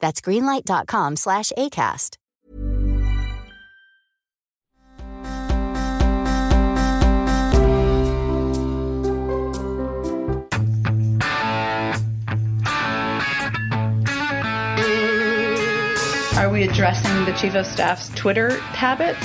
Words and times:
That's 0.00 0.20
greenlight.com 0.20 1.16
slash 1.16 1.52
ACAST. 1.56 2.16
Are 16.36 16.50
we 16.50 16.64
addressing 16.64 17.24
the 17.24 17.32
Chief 17.32 17.54
of 17.54 17.66
Staff's 17.66 18.10
Twitter 18.10 18.58
habits? 18.58 19.18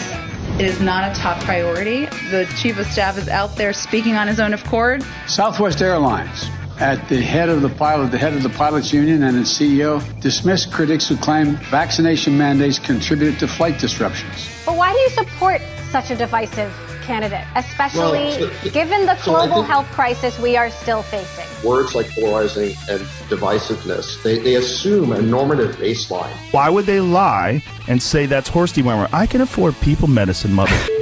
It 0.60 0.66
is 0.66 0.80
not 0.80 1.12
a 1.12 1.20
top 1.20 1.44
priority. 1.44 2.06
The 2.30 2.46
Chief 2.58 2.78
of 2.80 2.88
Staff 2.88 3.18
is 3.18 3.28
out 3.28 3.56
there 3.56 3.74
speaking 3.74 4.16
on 4.16 4.28
his 4.28 4.40
own 4.40 4.54
accord. 4.54 5.04
Southwest 5.28 5.82
Airlines, 5.82 6.48
at 6.82 7.08
the 7.10 7.22
head 7.22 7.48
of 7.50 7.62
the 7.62 7.70
pilot, 7.70 8.10
the 8.12 8.18
head 8.18 8.34
of 8.34 8.42
the 8.42 8.50
pilots 8.50 8.92
union 8.92 9.22
and 9.24 9.38
its 9.38 9.52
CEO, 9.58 10.02
dismissed 10.20 10.72
critics 10.72 11.08
who 11.08 11.16
claim 11.16 11.56
vaccination 11.70 12.36
mandates 12.38 12.80
contributed 12.80 13.40
to 13.40 13.48
flight 13.48 13.80
disruptions. 13.80 14.50
But 14.66 14.76
why 14.76 14.92
do 14.92 14.98
you 15.00 15.10
support 15.10 15.62
such 15.92 16.10
a 16.10 16.16
divisive 16.16 16.74
candidate, 17.04 17.46
especially 17.56 18.00
Well, 18.40 18.52
so- 18.64 18.70
given 18.72 19.06
the 19.06 19.16
so 19.18 19.32
global 19.32 19.56
think- 19.58 19.68
health 19.68 19.88
crisis 19.92 20.40
we 20.40 20.58
are 20.58 20.72
still 20.72 21.04
facing? 21.04 21.46
Words 21.68 21.94
like 21.94 22.10
polarizing 22.12 22.76
and 22.90 23.02
divisiveness, 23.30 24.22
they, 24.24 24.40
they 24.40 24.56
assume 24.56 25.12
a 25.12 25.22
normative 25.22 25.76
baseline. 25.76 26.32
why 26.52 26.68
would 26.70 26.86
they 26.88 27.00
lie 27.00 27.62
and 27.88 28.02
say 28.02 28.26
that's 28.26 28.50
horse 28.50 28.74
dewormer? 28.74 29.08
I 29.14 29.28
can 29.28 29.42
afford 29.42 29.80
people 29.82 30.08
medicine, 30.08 30.52
mother. 30.54 30.76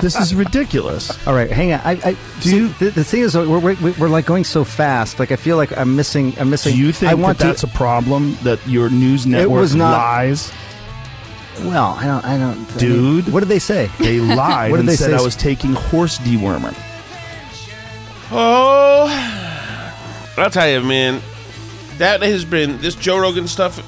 this 0.00 0.16
is 0.18 0.34
ridiculous. 0.34 1.26
All 1.26 1.34
right, 1.34 1.50
hang 1.50 1.72
on. 1.72 1.80
I, 1.80 1.92
I 2.04 2.14
see, 2.40 2.66
the, 2.66 2.90
the 2.90 3.04
thing 3.04 3.22
is, 3.22 3.36
we're, 3.36 3.58
we're, 3.58 3.92
we're 3.98 4.08
like 4.08 4.26
going 4.26 4.44
so 4.44 4.64
fast. 4.64 5.18
Like 5.18 5.32
I 5.32 5.36
feel 5.36 5.56
like 5.56 5.76
I'm 5.76 5.94
missing. 5.96 6.34
I'm 6.38 6.50
missing. 6.50 6.74
Do 6.74 6.78
you 6.78 6.92
think 6.92 7.10
I 7.10 7.14
want 7.14 7.38
that 7.38 7.44
that's 7.46 7.60
to, 7.62 7.66
a 7.66 7.70
problem 7.70 8.36
that 8.42 8.66
your 8.66 8.90
news 8.90 9.26
network 9.26 9.60
was 9.60 9.74
not- 9.74 9.92
lies? 9.92 10.52
Well, 11.60 11.96
I 11.98 12.06
don't. 12.06 12.24
I 12.24 12.38
don't. 12.38 12.54
I 12.54 12.56
mean, 12.56 12.78
Dude. 12.78 13.32
what 13.32 13.40
did 13.40 13.48
they 13.50 13.58
say? 13.58 13.90
They 13.98 14.18
lied 14.20 14.70
What 14.70 14.78
did 14.78 14.80
and 14.80 14.88
they 14.88 14.96
said 14.96 15.10
say? 15.10 15.16
I 15.16 15.20
was 15.20 15.36
taking 15.36 15.74
horse 15.74 16.18
dewormer. 16.18 16.74
Oh, 18.30 19.06
I'll 20.38 20.50
tell 20.50 20.68
you, 20.68 20.80
man. 20.80 21.20
That 21.98 22.22
has 22.22 22.44
been 22.44 22.78
this 22.78 22.94
Joe 22.94 23.18
Rogan 23.18 23.46
stuff. 23.46 23.82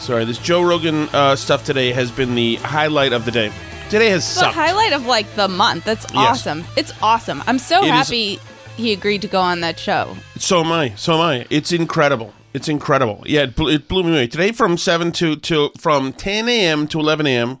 Sorry, 0.00 0.24
this 0.24 0.38
Joe 0.38 0.62
Rogan 0.62 1.08
uh, 1.12 1.36
stuff 1.36 1.64
today 1.64 1.92
has 1.92 2.10
been 2.10 2.34
the 2.34 2.54
highlight 2.56 3.12
of 3.12 3.24
the 3.24 3.32
day. 3.32 3.52
Today 3.90 4.10
has 4.10 4.24
the 4.34 4.40
sucked. 4.40 4.54
highlight 4.54 4.92
of 4.92 5.06
like 5.06 5.32
the 5.34 5.48
month. 5.48 5.84
That's 5.84 6.06
awesome. 6.14 6.64
It's 6.76 6.92
awesome. 7.02 7.42
I'm 7.46 7.58
so 7.58 7.82
It 7.82 7.86
is- 7.86 7.90
happy 7.90 8.38
he 8.76 8.92
agreed 8.92 9.20
to 9.22 9.28
go 9.28 9.40
on 9.40 9.60
that 9.60 9.78
show. 9.78 10.16
So 10.38 10.60
am 10.60 10.70
I. 10.72 10.94
So 10.96 11.14
am 11.14 11.20
I. 11.20 11.46
It's 11.50 11.72
incredible. 11.72 12.32
It's 12.54 12.68
incredible. 12.68 13.22
Yeah, 13.26 13.42
it, 13.42 13.56
blew, 13.56 13.68
it 13.72 13.88
blew 13.88 14.02
me 14.04 14.10
away. 14.10 14.26
Today 14.28 14.52
from 14.52 14.76
seven 14.78 15.12
to 15.12 15.36
to 15.36 15.70
from 15.78 16.12
ten 16.12 16.48
a.m. 16.48 16.86
to 16.88 16.98
eleven 17.00 17.26
a.m. 17.26 17.58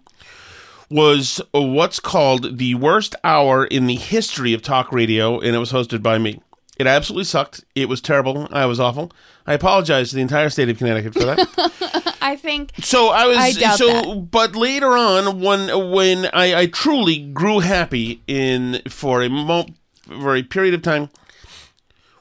was 0.88 1.40
what's 1.52 2.00
called 2.00 2.58
the 2.58 2.74
worst 2.76 3.14
hour 3.22 3.64
in 3.64 3.86
the 3.86 3.94
history 3.96 4.52
of 4.54 4.62
talk 4.62 4.92
radio, 4.92 5.38
and 5.40 5.54
it 5.54 5.58
was 5.58 5.72
hosted 5.72 6.02
by 6.02 6.18
me. 6.18 6.40
It 6.78 6.86
absolutely 6.86 7.24
sucked. 7.24 7.64
It 7.74 7.88
was 7.88 8.00
terrible. 8.00 8.48
I 8.50 8.66
was 8.66 8.80
awful. 8.80 9.12
I 9.46 9.54
apologize 9.54 10.10
to 10.10 10.16
the 10.16 10.22
entire 10.22 10.48
state 10.48 10.68
of 10.68 10.78
Connecticut 10.78 11.12
for 11.14 11.24
that. 11.24 12.06
I 12.20 12.36
think 12.36 12.72
So 12.82 13.08
I 13.08 13.26
was 13.26 13.36
I 13.38 13.52
doubt 13.52 13.78
so, 13.78 13.86
that. 13.86 14.30
but 14.30 14.54
later 14.54 14.96
on, 14.96 15.40
when 15.40 15.90
when 15.92 16.26
I, 16.32 16.54
I 16.60 16.66
truly 16.66 17.18
grew 17.18 17.60
happy 17.60 18.22
in 18.26 18.82
for 18.88 19.22
a 19.22 19.28
mo- 19.28 19.66
for 20.06 20.34
a 20.36 20.42
period 20.42 20.74
of 20.74 20.82
time, 20.82 21.08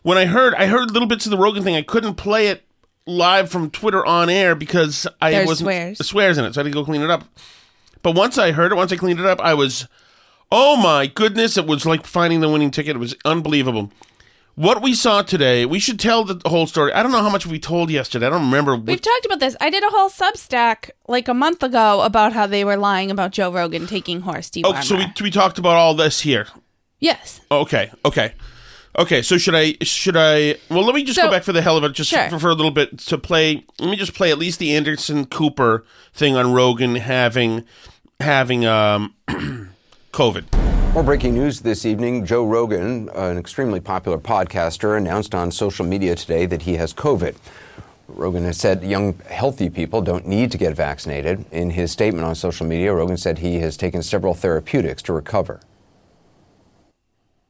when 0.02 0.18
I 0.18 0.26
heard 0.26 0.54
I 0.56 0.68
heard 0.68 0.92
little 0.92 1.08
bits 1.08 1.26
of 1.26 1.32
the 1.32 1.38
Rogan 1.38 1.64
thing, 1.64 1.76
I 1.76 1.82
couldn't 1.82 2.16
play 2.16 2.48
it 2.48 2.64
live 3.06 3.50
from 3.50 3.70
Twitter 3.72 4.06
on 4.06 4.30
air 4.30 4.56
because 4.56 5.08
I 5.22 5.32
There's 5.32 5.48
wasn't 5.48 5.66
swears. 5.66 6.08
swears 6.08 6.38
in 6.38 6.46
it, 6.46 6.54
so 6.54 6.62
I 6.62 6.64
had 6.64 6.72
to 6.72 6.74
go 6.74 6.86
clean 6.86 7.02
it 7.02 7.10
up. 7.10 7.24
But 8.02 8.16
once 8.16 8.38
I 8.38 8.52
heard 8.52 8.72
it, 8.72 8.76
once 8.76 8.92
I 8.94 8.96
cleaned 8.96 9.20
it 9.20 9.26
up, 9.26 9.42
I 9.42 9.54
was, 9.54 9.88
oh 10.52 10.78
my 10.78 11.08
goodness! 11.08 11.58
It 11.58 11.66
was 11.68 11.86
like 11.86 12.06
finding 12.06 12.40
the 12.40 12.50
winning 12.50 12.72
ticket. 12.72 12.96
It 12.96 13.00
was 13.00 13.16
unbelievable. 13.26 13.92
What 14.60 14.82
we 14.82 14.94
saw 14.94 15.22
today, 15.22 15.66
we 15.66 15.80
should 15.80 16.02
tell 16.02 16.26
the 16.26 16.38
whole 16.50 16.68
story. 16.68 16.92
I 16.92 17.02
don't 17.02 17.14
know 17.14 17.22
how 17.24 17.30
much 17.30 17.46
we 17.48 17.60
told 17.60 17.90
yesterday. 17.90 18.26
I 18.26 18.30
don't 18.30 18.42
remember. 18.42 18.76
we've 18.76 19.00
talked 19.00 19.26
about 19.26 19.40
this. 19.40 19.56
I 19.62 19.70
did 19.70 19.86
a 19.86 19.90
whole 19.90 20.10
Substack 20.10 20.90
like 21.08 21.30
a 21.30 21.34
month 21.34 21.64
ago 21.64 22.02
about 22.02 22.34
how 22.34 22.46
they 22.46 22.66
were 22.66 22.76
lying 22.76 23.10
about 23.10 23.32
Joe 23.32 23.54
Rogan 23.54 23.88
taking 23.88 24.20
horse. 24.20 24.52
Oh, 24.66 24.78
so 24.82 24.98
we, 24.98 25.06
we 25.22 25.32
talked 25.32 25.60
about 25.60 25.78
all 25.78 25.94
this 25.94 26.20
here. 26.20 26.46
yes. 27.00 27.40
Okay, 27.50 27.90
okay, 28.04 28.34
okay. 28.98 29.22
So 29.22 29.38
should 29.38 29.56
I? 29.56 29.78
Should 29.82 30.18
I? 30.18 30.56
Well, 30.70 30.84
let 30.84 30.94
me 30.94 31.06
just 31.06 31.18
go 31.18 31.32
back 31.32 31.44
for 31.44 31.54
the 31.54 31.62
hell 31.62 31.78
of 31.78 31.86
it, 31.86 31.94
just 31.94 32.10
Sure. 32.10 32.30
for, 32.30 32.38
for 32.38 32.50
a 32.50 32.54
little 32.54 32.72
bit 32.72 33.00
to 33.00 33.18
play. 33.18 33.64
Let 33.80 33.90
me 33.90 33.96
just 33.96 34.14
play 34.14 34.30
at 34.30 34.38
least 34.38 34.60
the 34.60 34.76
Anderson 34.76 35.26
Cooper 35.26 35.86
thing 36.14 36.36
on 36.36 36.52
Rogan 36.52 36.96
having 36.96 37.64
having 38.20 38.66
um 38.66 39.16
COVID. 40.12 40.69
More 41.00 41.06
breaking 41.06 41.36
news 41.36 41.62
this 41.62 41.86
evening. 41.86 42.26
Joe 42.26 42.46
Rogan, 42.46 43.08
an 43.16 43.38
extremely 43.38 43.80
popular 43.80 44.18
podcaster, 44.18 44.98
announced 44.98 45.34
on 45.34 45.50
social 45.50 45.86
media 45.86 46.14
today 46.14 46.46
that 46.48 46.64
he 46.64 46.76
has 46.76 46.94
COVID. 46.94 47.38
Rogan 48.10 48.44
has 48.44 48.58
said 48.58 48.84
young, 48.84 49.18
healthy 49.20 49.70
people 49.70 50.02
don't 50.02 50.28
need 50.28 50.52
to 50.52 50.58
get 50.58 50.76
vaccinated. 50.76 51.46
In 51.54 51.70
his 51.70 51.94
statement 51.94 52.26
on 52.26 52.36
social 52.36 52.68
media, 52.68 52.94
Rogan 52.94 53.16
said 53.16 53.38
he 53.38 53.60
has 53.60 53.78
taken 53.78 54.04
several 54.04 54.34
therapeutics 54.34 55.02
to 55.04 55.14
recover. 55.14 55.62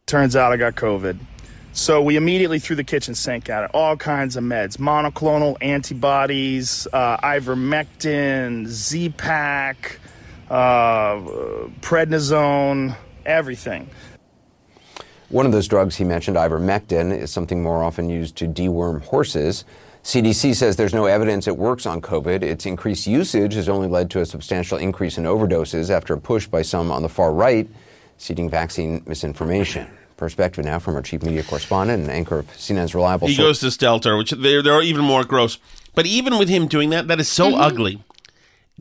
Turns 0.06 0.36
out 0.36 0.52
I 0.52 0.58
got 0.58 0.76
COVID. 0.76 1.18
So 1.74 2.04
we 2.04 2.18
immediately 2.18 2.60
threw 2.60 2.76
the 2.76 2.84
kitchen 2.84 3.16
sink 3.16 3.50
at 3.50 3.64
it. 3.64 3.72
All 3.74 3.98
kinds 3.98 4.36
of 4.36 4.44
meds, 4.44 4.78
monoclonal 4.78 5.58
antibodies, 5.60 6.88
uh, 6.94 7.18
ivermectin, 7.18 8.68
Z-Pak, 8.68 10.00
uh, 10.52 11.16
prednisone, 11.82 12.96
everything. 13.26 13.90
One 15.30 15.46
of 15.46 15.52
those 15.52 15.68
drugs 15.68 15.96
he 15.98 16.04
mentioned, 16.04 16.38
ivermectin, 16.38 17.16
is 17.16 17.32
something 17.32 17.62
more 17.62 17.84
often 17.84 18.10
used 18.10 18.36
to 18.38 18.48
deworm 18.48 19.02
horses. 19.04 19.64
CDC 20.04 20.56
says 20.56 20.76
there's 20.76 20.94
no 20.94 21.06
evidence 21.06 21.48
it 21.48 21.58
works 21.58 21.86
on 21.86 22.02
COVID. 22.02 22.42
Its 22.42 22.66
increased 22.66 23.06
usage 23.06 23.54
has 23.54 23.70
only 23.70 23.88
led 23.88 24.10
to 24.12 24.22
a 24.22 24.26
substantial 24.26 24.78
increase 24.78 25.18
in 25.18 25.26
overdoses 25.26 25.90
after 25.92 26.14
a 26.14 26.20
push 26.20 26.48
by 26.48 26.62
some 26.64 26.90
on 26.92 27.04
the 27.04 27.10
far 27.10 27.32
right 27.34 27.68
seeding 28.18 28.50
vaccine 28.50 29.04
misinformation. 29.06 29.88
Perspective 30.18 30.66
now 30.66 30.80
from 30.80 30.96
our 30.96 31.02
chief 31.02 31.22
media 31.24 31.44
correspondent 31.44 32.02
and 32.02 32.12
anchor 32.12 32.40
of 32.40 32.48
CNN's 32.54 32.94
reliable. 32.96 33.28
He 33.28 33.36
source. 33.36 33.62
goes 33.62 33.78
to 33.78 33.86
Stelter, 33.86 34.18
which 34.18 34.32
they're, 34.32 34.62
they're 34.64 34.82
even 34.82 35.06
more 35.06 35.24
gross. 35.24 35.60
But 35.96 36.06
even 36.06 36.38
with 36.38 36.50
him 36.50 36.68
doing 36.68 36.90
that, 36.90 37.08
that 37.08 37.20
is 37.20 37.28
so 37.30 37.52
Mm-hmm. 37.52 37.62
ugly. 37.62 38.04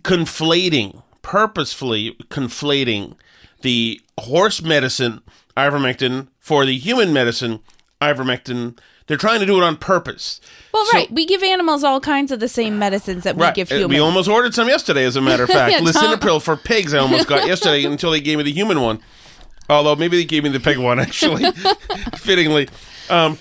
Conflating, 0.02 1.02
purposefully 1.22 2.16
conflating 2.28 3.14
the 3.62 4.00
horse 4.18 4.62
medicine, 4.62 5.20
ivermectin, 5.56 6.28
for 6.40 6.64
the 6.66 6.76
human 6.76 7.12
medicine, 7.12 7.60
ivermectin. 8.00 8.78
They're 9.06 9.16
trying 9.16 9.40
to 9.40 9.46
do 9.46 9.56
it 9.56 9.64
on 9.64 9.76
purpose. 9.76 10.38
Well, 10.72 10.84
So- 10.86 10.98
right. 10.98 11.10
We 11.10 11.24
give 11.24 11.42
animals 11.42 11.82
all 11.82 11.98
kinds 11.98 12.30
of 12.30 12.40
the 12.40 12.48
same 12.48 12.78
medicines 12.78 13.24
that 13.24 13.36
we 13.36 13.42
Right. 13.42 13.54
give 13.54 13.72
Uh, 13.72 13.76
humans. 13.76 13.90
We 13.94 13.98
almost 14.00 14.28
ordered 14.28 14.54
some 14.54 14.68
yesterday, 14.68 15.04
as 15.04 15.16
a 15.16 15.22
matter 15.22 15.44
of 15.44 15.48
fact. 15.58 15.72
Yeah, 15.72 15.80
Lisinopril 15.80 16.42
for 16.42 16.56
pigs, 16.56 16.92
I 16.92 16.98
almost 16.98 17.26
got 17.26 17.46
yesterday 17.46 17.84
until 17.90 18.10
they 18.10 18.20
gave 18.20 18.36
me 18.38 18.44
the 18.44 18.52
human 18.52 18.80
one. 18.82 19.00
Although 19.70 19.96
maybe 19.96 20.16
they 20.18 20.24
gave 20.24 20.44
me 20.44 20.50
the 20.50 20.60
pig 20.60 20.78
one, 20.78 20.98
actually, 21.00 21.44
fittingly. 22.16 22.68
Um, 23.10 23.38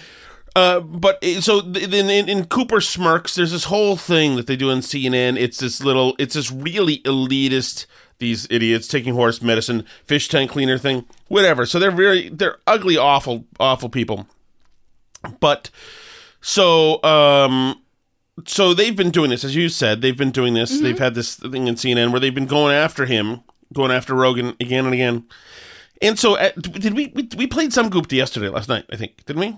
uh, 0.56 0.80
but 0.80 1.24
uh, 1.24 1.40
so 1.42 1.62
then 1.62 2.10
in, 2.10 2.28
in 2.30 2.46
Cooper 2.46 2.82
Smirks, 2.82 3.36
there's 3.36 3.52
this 3.52 3.66
whole 3.66 3.96
thing 3.98 4.36
that 4.38 4.48
they 4.48 4.56
do 4.56 4.72
on 4.72 4.80
CNN. 4.80 5.38
It's 5.38 5.60
this 5.60 5.84
little, 5.84 6.16
it's 6.18 6.34
this 6.36 6.52
really 6.52 7.00
elitist. 7.00 7.86
These 8.20 8.48
idiots 8.50 8.88
taking 8.88 9.14
horse 9.14 9.42
medicine, 9.42 9.86
fish 10.04 10.28
tank 10.28 10.52
cleaner 10.52 10.78
thing, 10.78 11.06
whatever. 11.28 11.66
So 11.66 11.78
they're 11.78 11.92
very, 11.92 12.30
they're 12.30 12.58
ugly, 12.66 12.98
awful, 12.98 13.46
awful 13.60 13.90
people. 13.90 14.28
But 15.40 15.70
so, 16.42 17.04
um, 17.04 17.82
so 18.46 18.74
they've 18.74 18.96
been 18.96 19.12
doing 19.12 19.30
this, 19.30 19.44
as 19.44 19.56
you 19.56 19.70
said. 19.70 20.02
They've 20.02 20.18
been 20.18 20.32
doing 20.32 20.54
this. 20.54 20.80
They've 20.80 20.98
had 20.98 21.16
this 21.16 21.36
thing 21.36 21.68
in 21.68 21.76
CNN 21.76 22.12
where 22.12 22.20
they've 22.20 22.34
been 22.34 22.46
going 22.46 22.74
after 22.76 23.06
him, 23.06 23.42
going 23.74 23.92
after 23.92 24.14
Rogan 24.16 24.56
again 24.60 24.86
and 24.86 24.94
again. 24.94 25.26
And 26.02 26.18
so, 26.18 26.36
uh, 26.36 26.52
did 26.60 26.94
we, 26.96 27.12
we 27.16 27.28
we 27.36 27.48
played 27.48 27.74
some 27.74 27.90
Gupta 27.90 28.16
yesterday, 28.16 28.50
last 28.50 28.70
night? 28.70 28.86
I 28.92 28.96
think 28.96 29.26
didn't 29.26 29.40
we? 29.40 29.58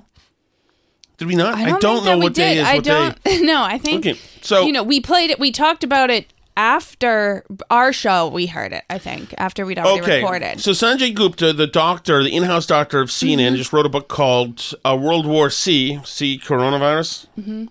Did 1.18 1.28
we 1.28 1.36
not? 1.36 1.56
I 1.56 1.66
don't, 1.66 1.72
think 1.72 1.84
know 1.84 2.00
that 2.02 2.18
we 2.18 2.24
what 2.24 2.34
day 2.34 2.58
is. 2.60 2.66
I 2.68 2.76
what 2.76 2.86
don't. 2.86 3.24
Day. 3.24 3.40
No, 3.42 3.62
I 3.62 3.78
think. 3.78 4.06
Okay, 4.06 4.20
so- 4.42 4.66
you 4.66 4.72
know, 4.72 4.84
we 4.84 5.02
played 5.02 5.30
it. 5.30 5.40
We 5.40 5.52
talked 5.52 5.84
about 5.84 6.10
it 6.10 6.34
after 6.60 7.46
our 7.70 7.94
show. 7.94 8.28
We 8.28 8.46
heard 8.48 8.74
it. 8.74 8.84
I 8.90 8.98
think 8.98 9.34
after 9.38 9.66
we'd 9.66 9.80
already 9.80 10.02
Okay, 10.02 10.18
recorded. 10.22 10.60
so 10.60 10.72
Sanjay 10.72 11.16
Gupta, 11.16 11.54
the 11.54 11.68
doctor, 11.68 12.22
the 12.22 12.36
in-house 12.36 12.66
doctor 12.66 13.00
of 13.00 13.10
CNN, 13.10 13.38
Mm-hmm. 13.48 13.56
just 13.56 13.72
wrote 13.72 13.86
a 13.86 13.90
book 13.90 14.10
called 14.10 14.74
uh, 14.84 14.98
World 15.00 15.26
War 15.26 15.50
C, 15.50 16.00
C 16.04 16.38
coronavirus. 16.44 17.28
hmm 17.36 17.66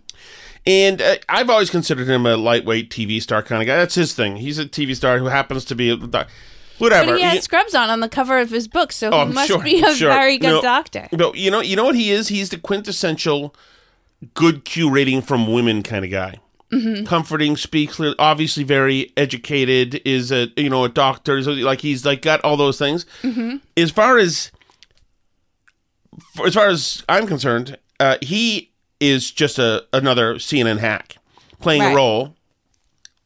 And 0.66 1.02
uh, 1.02 1.16
I've 1.28 1.50
always 1.50 1.68
considered 1.70 2.08
him 2.08 2.24
a 2.24 2.36
lightweight 2.36 2.88
TV 2.90 3.20
star 3.20 3.42
kind 3.42 3.60
of 3.62 3.66
guy. 3.66 3.76
That's 3.76 3.94
his 3.94 4.14
thing. 4.14 4.36
He's 4.36 4.58
a 4.58 4.64
TV 4.64 4.96
star 4.96 5.18
who 5.18 5.26
happens 5.26 5.64
to 5.66 5.74
be 5.74 5.90
a 5.90 5.96
doc- 5.96 6.28
whatever. 6.78 7.10
But 7.12 7.18
he 7.18 7.24
has 7.24 7.44
scrubs 7.44 7.74
on 7.74 7.90
on 7.90 8.00
the 8.00 8.08
cover 8.08 8.38
of 8.38 8.48
his 8.50 8.68
book, 8.68 8.90
so 8.92 9.10
Oh, 9.12 9.26
he 9.26 9.32
must 9.34 9.48
sure, 9.48 9.62
be 9.62 9.82
a 9.82 9.94
sure. 9.94 10.08
very 10.10 10.38
good 10.38 10.48
No, 10.48 10.62
doctor. 10.62 11.08
But 11.12 11.34
you 11.36 11.50
know, 11.50 11.60
you 11.60 11.76
know 11.76 11.84
what 11.84 11.94
he 11.94 12.10
is? 12.10 12.28
He's 12.28 12.48
the 12.48 12.58
quintessential 12.58 13.54
good 14.32 14.64
Q 14.64 14.88
rating 14.90 15.20
from 15.22 15.52
women 15.52 15.82
kind 15.82 16.04
of 16.06 16.10
guy. 16.10 16.36
Mhm. 16.72 17.06
Comforting, 17.06 17.56
speaks 17.56 17.96
clearly, 17.96 18.14
obviously 18.18 18.62
very 18.62 19.10
educated. 19.16 20.02
Is 20.04 20.30
a 20.30 20.48
you 20.56 20.68
know 20.68 20.84
a 20.84 20.88
doctor. 20.90 21.42
So 21.42 21.52
like 21.52 21.80
he's 21.80 22.04
like 22.04 22.20
got 22.22 22.40
all 22.42 22.56
those 22.58 22.78
things. 22.78 23.06
Mhm. 23.22 23.60
As 23.76 23.90
far 23.90 24.18
as 24.18 24.50
as 26.44 26.54
far 26.54 26.68
as 26.68 27.02
I'm 27.08 27.26
concerned, 27.26 27.78
uh, 28.00 28.16
he 28.20 28.70
is 29.00 29.30
just 29.30 29.58
a 29.58 29.84
another 29.92 30.34
CNN 30.34 30.78
hack 30.78 31.16
playing 31.60 31.82
Right. 31.82 31.92
a 31.92 31.96
role. 31.96 32.34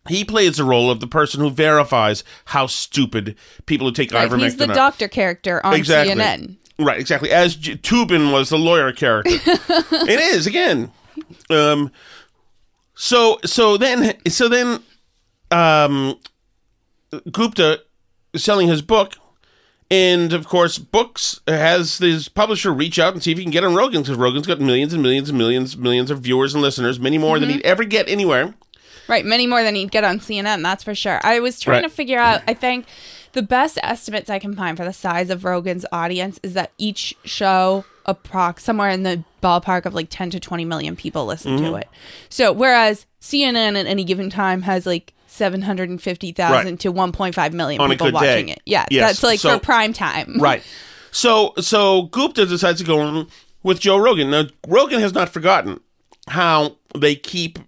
He 0.08 0.24
plays 0.24 0.56
the 0.56 0.64
role 0.64 0.90
of 0.90 1.00
the 1.00 1.06
person 1.06 1.40
who 1.40 1.50
verifies 1.50 2.24
how 2.46 2.66
stupid 2.66 3.36
people 3.66 3.86
who 3.86 3.92
take 3.92 4.12
Right, 4.12 4.28
ivermectin 4.28 4.42
he's 4.42 4.56
the 4.56 4.70
are. 4.70 4.74
doctor 4.74 5.08
character 5.08 5.64
on 5.64 5.74
exactly. 5.74 6.14
CNN. 6.14 6.56
Right, 6.78 6.98
exactly. 6.98 7.30
As 7.30 7.54
J- 7.54 7.76
Toobin 7.76 8.32
was 8.32 8.48
the 8.48 8.58
lawyer 8.58 8.92
character. 8.92 9.30
it 9.36 10.20
is 10.20 10.46
again. 10.46 10.90
Um. 11.50 11.90
So 12.94 13.38
so 13.44 13.76
then 13.76 14.14
so 14.28 14.48
then, 14.48 14.80
um, 15.50 16.18
Gupta 17.30 17.80
is 18.32 18.44
selling 18.44 18.68
his 18.68 18.82
book, 18.82 19.14
and 19.90 20.32
of 20.32 20.46
course, 20.46 20.78
books 20.78 21.40
has 21.46 21.98
his 21.98 22.28
publisher 22.28 22.72
reach 22.72 22.98
out 22.98 23.12
and 23.14 23.22
see 23.22 23.32
if 23.32 23.38
he 23.38 23.44
can 23.44 23.50
get 23.50 23.64
on 23.64 23.74
Rogan 23.74 24.02
because 24.02 24.16
Rogan's 24.16 24.46
got 24.46 24.60
millions 24.60 24.92
and 24.92 25.02
millions 25.02 25.28
and 25.28 25.38
millions 25.38 25.76
millions 25.76 26.10
of 26.10 26.20
viewers 26.20 26.54
and 26.54 26.62
listeners, 26.62 26.98
many 27.00 27.18
more 27.18 27.38
than 27.38 27.48
Mhm. 27.48 27.52
he'd 27.54 27.62
ever 27.66 27.84
get 27.84 28.08
anywhere. 28.08 28.54
Right, 29.08 29.24
many 29.24 29.46
more 29.46 29.62
than 29.62 29.74
he'd 29.74 29.90
get 29.90 30.04
on 30.04 30.20
CNN, 30.20 30.62
that's 30.62 30.84
for 30.84 30.94
sure. 30.94 31.20
I 31.24 31.40
was 31.40 31.58
trying 31.58 31.82
Right. 31.82 31.88
to 31.88 31.94
figure 31.94 32.18
out, 32.20 32.42
I 32.46 32.54
think 32.54 32.86
the 33.32 33.42
best 33.42 33.78
estimates 33.82 34.30
I 34.30 34.38
can 34.38 34.54
find 34.54 34.76
for 34.76 34.84
the 34.84 34.92
size 34.92 35.28
of 35.28 35.44
Rogan's 35.44 35.84
audience 35.90 36.38
is 36.42 36.54
that 36.54 36.70
each 36.78 37.14
show 37.24 37.84
approx 38.06 38.60
somewhere 38.60 38.90
in 38.90 39.02
the 39.02 39.24
ballpark 39.42 39.84
of 39.86 39.94
like 39.94 40.08
10 40.10 40.30
to 40.30 40.40
20 40.40 40.64
million 40.64 40.96
people 40.96 41.26
listen 41.26 41.56
to 41.58 41.70
Mhm. 41.72 41.80
it. 41.82 41.88
So 42.28 42.52
whereas 42.52 43.06
CNN 43.20 43.76
at 43.78 43.86
any 43.86 44.04
given 44.04 44.30
time 44.30 44.62
has 44.62 44.86
like 44.86 45.12
750,000 45.26 46.52
Right. 46.66 46.80
to 46.80 46.92
1.5 46.92 47.52
million 47.52 47.80
On 47.80 47.90
people 47.90 48.12
watching 48.12 48.46
day. 48.46 48.52
it. 48.52 48.60
Yeah, 48.66 48.86
Yes, 48.90 49.08
that's 49.10 49.22
like 49.22 49.40
so- 49.40 49.54
for 49.54 49.58
prime 49.58 49.92
time. 49.92 50.36
Right. 50.38 50.62
So 51.10 51.52
so 51.60 52.02
Gupta 52.02 52.46
decides 52.46 52.78
to 52.80 52.84
go 52.86 53.00
on 53.00 53.26
with 53.62 53.80
Joe 53.80 53.96
Rogan. 53.96 54.30
Now 54.30 54.44
Rogan 54.66 55.00
has 55.00 55.12
not 55.12 55.28
forgotten 55.28 55.80
how 56.28 56.76
they 56.96 57.14
keep 57.14 57.58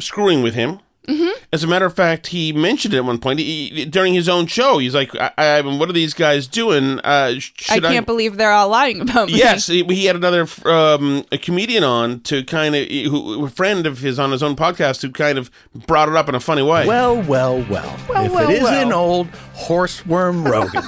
screwing 0.00 0.42
with 0.42 0.54
him. 0.54 0.78
Mhm. 1.08 1.32
As 1.52 1.62
a 1.62 1.66
matter 1.66 1.84
of 1.84 1.94
fact, 1.94 2.28
he 2.28 2.52
mentioned 2.52 2.94
it 2.94 2.98
at 2.98 3.04
one 3.04 3.18
point 3.18 3.38
he, 3.38 3.84
during 3.84 4.14
his 4.14 4.28
own 4.28 4.46
show. 4.46 4.78
He's 4.78 4.94
like, 4.94 5.14
I, 5.14 5.32
I, 5.36 5.60
"What 5.60 5.90
are 5.90 5.92
these 5.92 6.14
guys 6.14 6.46
doing? 6.46 6.98
Uh, 7.00 7.38
sh- 7.38 7.52
I 7.70 7.78
can't 7.78 8.06
believe 8.06 8.38
they're 8.38 8.52
all 8.52 8.70
lying 8.70 9.02
about 9.02 9.28
me. 9.28 9.36
Yes, 9.36 9.66
he, 9.66 9.84
he 9.84 10.06
had 10.06 10.16
another 10.16 10.46
um, 10.64 11.24
a 11.30 11.36
comedian 11.36 11.84
on 11.84 12.20
to 12.20 12.42
kind 12.44 12.74
of 12.74 12.88
who 12.88 13.44
a 13.44 13.50
friend 13.50 13.86
of 13.86 13.98
his 13.98 14.18
on 14.18 14.32
his 14.32 14.42
own 14.42 14.56
podcast 14.56 15.02
who 15.02 15.10
kind 15.10 15.36
of 15.36 15.50
brought 15.86 16.08
it 16.08 16.16
up 16.16 16.28
in 16.28 16.34
a 16.34 16.40
funny 16.40 16.62
way. 16.62 16.86
Well, 16.86 17.20
well, 17.22 17.64
well. 17.68 17.96
Well, 18.08 18.24
if 18.24 18.32
well, 18.32 18.48
it 18.48 18.62
isn't 18.62 18.88
well. 18.88 18.98
old 18.98 19.32
horseworm 19.54 20.50
Rogan. 20.50 20.84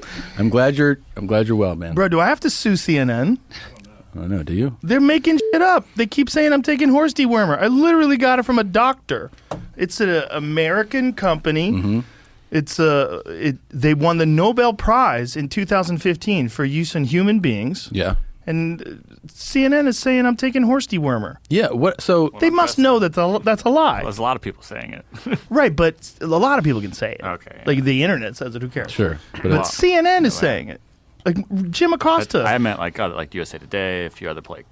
I'm 0.38 0.50
glad 0.50 0.76
you're. 0.76 0.98
I'm 1.16 1.26
glad 1.26 1.48
you're 1.48 1.56
well, 1.56 1.76
man. 1.76 1.94
Bro, 1.94 2.08
do 2.08 2.20
I 2.20 2.26
have 2.26 2.40
to 2.40 2.50
sue 2.50 2.74
CNN? 2.74 3.38
I 4.16 4.20
don't 4.22 4.30
know. 4.30 4.42
Do 4.42 4.54
you? 4.54 4.76
They're 4.82 5.00
making 5.00 5.38
shit 5.38 5.62
up. 5.62 5.86
They 5.96 6.06
keep 6.06 6.30
saying 6.30 6.52
I'm 6.52 6.62
taking 6.62 6.88
horse 6.88 7.12
dewormer. 7.12 7.58
I 7.58 7.66
literally 7.66 8.16
got 8.16 8.38
it 8.38 8.44
from 8.44 8.58
a 8.58 8.64
doctor. 8.64 9.30
It's 9.76 10.00
an 10.00 10.24
American 10.30 11.12
company. 11.12 11.72
Mm-hmm. 11.72 12.00
It's 12.50 12.78
a 12.78 13.22
it, 13.26 13.56
they 13.70 13.92
won 13.94 14.18
the 14.18 14.26
Nobel 14.26 14.72
Prize 14.72 15.36
in 15.36 15.48
2015 15.48 16.48
for 16.48 16.64
use 16.64 16.94
in 16.94 17.04
human 17.04 17.40
beings. 17.40 17.88
Yeah. 17.92 18.16
And 18.48 18.80
uh, 18.80 18.84
CNN 19.26 19.88
is 19.88 19.98
saying 19.98 20.24
I'm 20.24 20.36
taking 20.36 20.62
horse 20.62 20.86
dewormer. 20.86 21.36
Yeah. 21.48 21.68
What? 21.72 22.00
So 22.00 22.30
They 22.40 22.48
must 22.50 22.78
know 22.78 23.00
that 23.00 23.14
the, 23.14 23.40
that's 23.40 23.64
a 23.64 23.68
lie. 23.68 24.02
There's 24.02 24.18
a 24.18 24.22
lot 24.22 24.36
of 24.36 24.42
people 24.42 24.62
saying 24.62 24.92
it. 24.92 25.38
right, 25.50 25.74
but 25.74 26.12
a 26.20 26.26
lot 26.26 26.58
of 26.58 26.64
people 26.64 26.80
can 26.80 26.92
say 26.92 27.14
it. 27.14 27.24
Okay. 27.24 27.62
Like 27.66 27.82
the 27.82 28.04
internet 28.04 28.36
says 28.36 28.54
it. 28.54 28.62
Who 28.62 28.68
cares? 28.68 28.92
Sure, 28.92 29.18
But, 29.32 29.42
but 29.42 29.62
CNN 29.62 30.24
is 30.24 30.34
saying 30.34 30.68
it. 30.68 30.80
Like 31.26 31.70
Jim 31.70 31.92
Acosta. 31.92 32.44
I 32.44 32.56
meant 32.58 32.78
like 32.78 32.98
other, 32.98 33.14
like 33.14 33.34
USA 33.34 33.58
Today, 33.58 34.06
a 34.06 34.10
few 34.10 34.30
other 34.30 34.40
like 34.48 34.64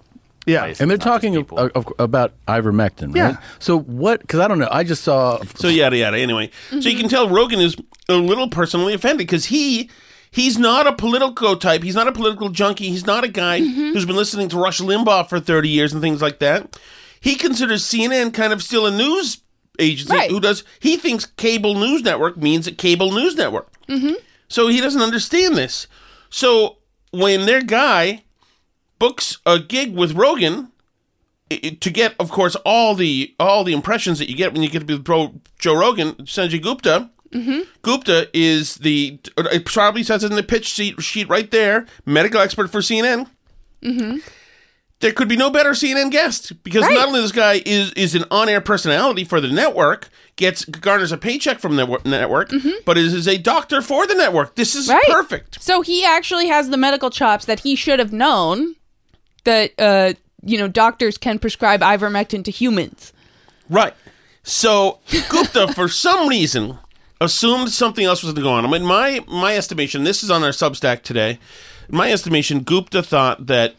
Yeah. 0.46 0.60
places, 0.60 0.80
and 0.80 0.90
they're 0.90 0.96
talking 0.98 1.36
of, 1.36 1.52
of, 1.52 1.92
about 1.98 2.32
ivermectin, 2.46 3.08
right? 3.08 3.16
Yeah. 3.16 3.36
So 3.58 3.78
what? 3.80 4.20
Because 4.20 4.40
I 4.40 4.48
don't 4.48 4.58
know. 4.58 4.68
I 4.70 4.84
just 4.84 5.02
saw. 5.04 5.42
So 5.56 5.68
yada 5.68 5.96
yada. 5.96 6.16
Anyway, 6.18 6.50
so 6.70 6.88
you 6.88 6.96
can 6.96 7.08
tell 7.08 7.28
Rogan 7.28 7.60
is 7.60 7.76
a 8.08 8.14
little 8.14 8.48
personally 8.48 8.94
offended 8.94 9.18
because 9.26 9.46
he 9.46 9.90
he's 10.30 10.58
not 10.58 10.86
a 10.86 10.92
political 10.92 11.56
type. 11.56 11.82
He's 11.82 11.94
not 11.96 12.06
a 12.08 12.12
political 12.12 12.48
junkie. 12.50 12.88
He's 12.88 13.04
not 13.06 13.24
a 13.24 13.28
guy 13.28 13.58
who's 13.60 14.06
been 14.06 14.16
listening 14.16 14.48
to 14.50 14.56
Rush 14.58 14.80
Limbaugh 14.80 15.28
for 15.28 15.40
thirty 15.40 15.68
years 15.68 15.92
and 15.92 16.00
things 16.00 16.22
like 16.22 16.38
that. 16.38 16.78
He 17.20 17.34
considers 17.36 17.82
CNN 17.84 18.32
kind 18.34 18.52
of 18.52 18.62
still 18.62 18.86
a 18.86 18.90
news 18.90 19.38
agency 19.80 20.12
Right. 20.14 20.30
who 20.30 20.38
does. 20.40 20.62
He 20.78 20.96
thinks 20.98 21.24
cable 21.26 21.74
news 21.74 22.02
network 22.02 22.36
means 22.36 22.66
a 22.68 22.72
cable 22.72 23.10
news 23.12 23.34
network. 23.34 23.72
Mm-hmm. 23.88 24.14
So 24.48 24.68
he 24.68 24.80
doesn't 24.80 25.00
understand 25.02 25.56
this. 25.56 25.88
So 26.34 26.78
when 27.12 27.46
their 27.46 27.62
guy 27.62 28.24
books 28.98 29.38
a 29.46 29.60
gig 29.60 29.94
with 29.94 30.14
Rogan 30.14 30.72
to 31.48 31.90
get, 31.92 32.16
of 32.18 32.32
course, 32.32 32.56
all 32.66 32.96
the 32.96 33.32
all 33.38 33.62
the 33.62 33.72
impressions 33.72 34.18
that 34.18 34.28
you 34.28 34.34
get 34.34 34.52
when 34.52 34.60
you 34.60 34.68
get 34.68 34.80
to 34.80 34.84
be 34.84 34.98
Joe 35.60 35.78
Rogan, 35.78 36.14
Sanjay 36.24 36.60
Gupta. 36.60 37.08
Mm-hmm. 37.30 37.60
Gupta 37.82 38.28
is 38.34 38.74
the 38.76 39.20
it 39.36 39.64
probably 39.64 40.02
says 40.02 40.24
it 40.24 40.32
in 40.32 40.36
the 40.36 40.42
pitch 40.42 40.66
sheet, 40.66 41.00
sheet 41.00 41.28
right 41.28 41.52
there, 41.52 41.86
medical 42.04 42.40
expert 42.40 42.68
for 42.68 42.80
CNN. 42.80 43.28
Mm-hmm. 43.80 44.18
There 45.00 45.12
could 45.12 45.28
be 45.28 45.36
no 45.36 45.50
better 45.50 45.70
CNN 45.70 46.10
guest 46.10 46.62
because 46.62 46.82
Right. 46.84 46.94
not 46.94 47.08
only 47.08 47.20
this 47.20 47.32
guy 47.32 47.60
is 47.66 47.92
is 47.92 48.14
an 48.14 48.24
on 48.30 48.48
air 48.48 48.60
personality 48.60 49.24
for 49.24 49.40
the 49.40 49.48
network, 49.48 50.08
gets 50.36 50.64
garners 50.64 51.12
a 51.12 51.18
paycheck 51.18 51.58
from 51.60 51.76
the 51.76 51.82
network, 51.84 52.06
network 52.06 52.50
but 52.86 52.96
is, 52.96 53.12
is 53.12 53.28
a 53.28 53.36
doctor 53.36 53.82
for 53.82 54.06
the 54.06 54.14
network. 54.14 54.54
This 54.54 54.74
is 54.74 54.88
Mm-hmm. 54.88 54.94
Right. 54.96 55.04
perfect. 55.10 55.62
So 55.62 55.82
he 55.82 56.04
actually 56.04 56.46
has 56.48 56.70
the 56.70 56.76
medical 56.76 57.10
chops 57.10 57.44
that 57.44 57.60
he 57.60 57.76
should 57.76 57.98
have 57.98 58.12
known 58.12 58.76
that 59.44 59.72
uh 59.78 60.14
you 60.42 60.56
know 60.58 60.68
doctors 60.68 61.18
can 61.18 61.38
prescribe 61.38 61.80
ivermectin 61.80 62.42
to 62.44 62.50
humans. 62.50 63.12
Right. 63.68 63.94
So 64.42 65.00
Gupta, 65.28 65.68
for 65.74 65.88
some 65.88 66.28
reason, 66.28 66.78
assumed 67.20 67.70
something 67.70 68.04
else 68.06 68.22
was 68.22 68.32
going 68.34 68.46
on. 68.46 68.64
I 68.64 68.70
mean, 68.70 68.86
my 68.86 69.22
my 69.26 69.56
estimation. 69.56 70.04
This 70.04 70.22
is 70.22 70.30
on 70.30 70.42
our 70.44 70.50
Substack 70.50 71.02
today. 71.02 71.38
my 71.90 72.10
estimation, 72.12 72.60
Gupta 72.60 73.02
thought 73.02 73.46
that 73.48 73.74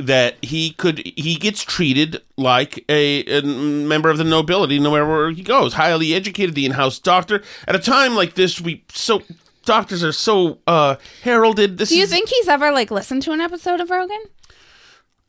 that 0.00 0.42
he 0.42 0.72
could 0.72 0.98
he 0.98 1.36
gets 1.36 1.62
treated 1.62 2.22
like 2.36 2.84
a, 2.88 3.24
a 3.24 3.42
member 3.42 4.08
of 4.08 4.18
the 4.18 4.24
nobility 4.24 4.78
no 4.78 4.90
matter 4.90 5.06
where 5.06 5.30
he 5.30 5.42
goes. 5.42 5.74
Highly 5.74 6.14
educated, 6.14 6.54
the 6.54 6.66
in-house 6.66 6.98
doctor. 6.98 7.42
At 7.68 7.76
a 7.76 7.78
time 7.78 8.14
like 8.14 8.34
this, 8.34 8.60
we 8.60 8.84
so 8.92 9.22
doctors 9.64 10.02
are 10.02 10.12
so 10.12 10.58
uh, 10.66 10.96
heralded. 11.22 11.78
This 11.78 11.90
Do 11.90 11.96
you 11.96 12.04
is, 12.04 12.10
think 12.10 12.28
he's 12.28 12.48
ever 12.48 12.72
like 12.72 12.90
listened 12.90 13.22
to 13.22 13.32
an 13.32 13.40
episode 13.40 13.80
of 13.80 13.90
Rogan? 13.90 14.22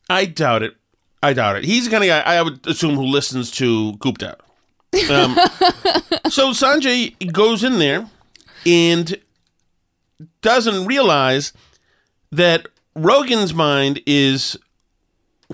I 0.09 0.25
doubt 0.25 0.63
it. 0.63 0.75
I 1.23 1.33
doubt 1.33 1.57
it. 1.57 1.65
He's 1.65 1.85
the 1.85 1.91
kind 1.91 2.03
of 2.03 2.07
guy 2.07 2.19
I 2.21 2.41
would 2.41 2.65
assume 2.65 2.95
who 2.95 3.03
listens 3.05 3.51
to 3.51 3.93
Gupta. 3.97 4.37
Um, 5.09 5.35
so 6.29 6.51
Sanjay 6.51 7.31
goes 7.31 7.63
in 7.63 7.79
there 7.79 8.09
and 8.65 9.17
doesn't 10.41 10.85
realize 10.85 11.53
that 12.31 12.67
Rogan's 12.95 13.53
mind 13.53 14.01
is 14.05 14.57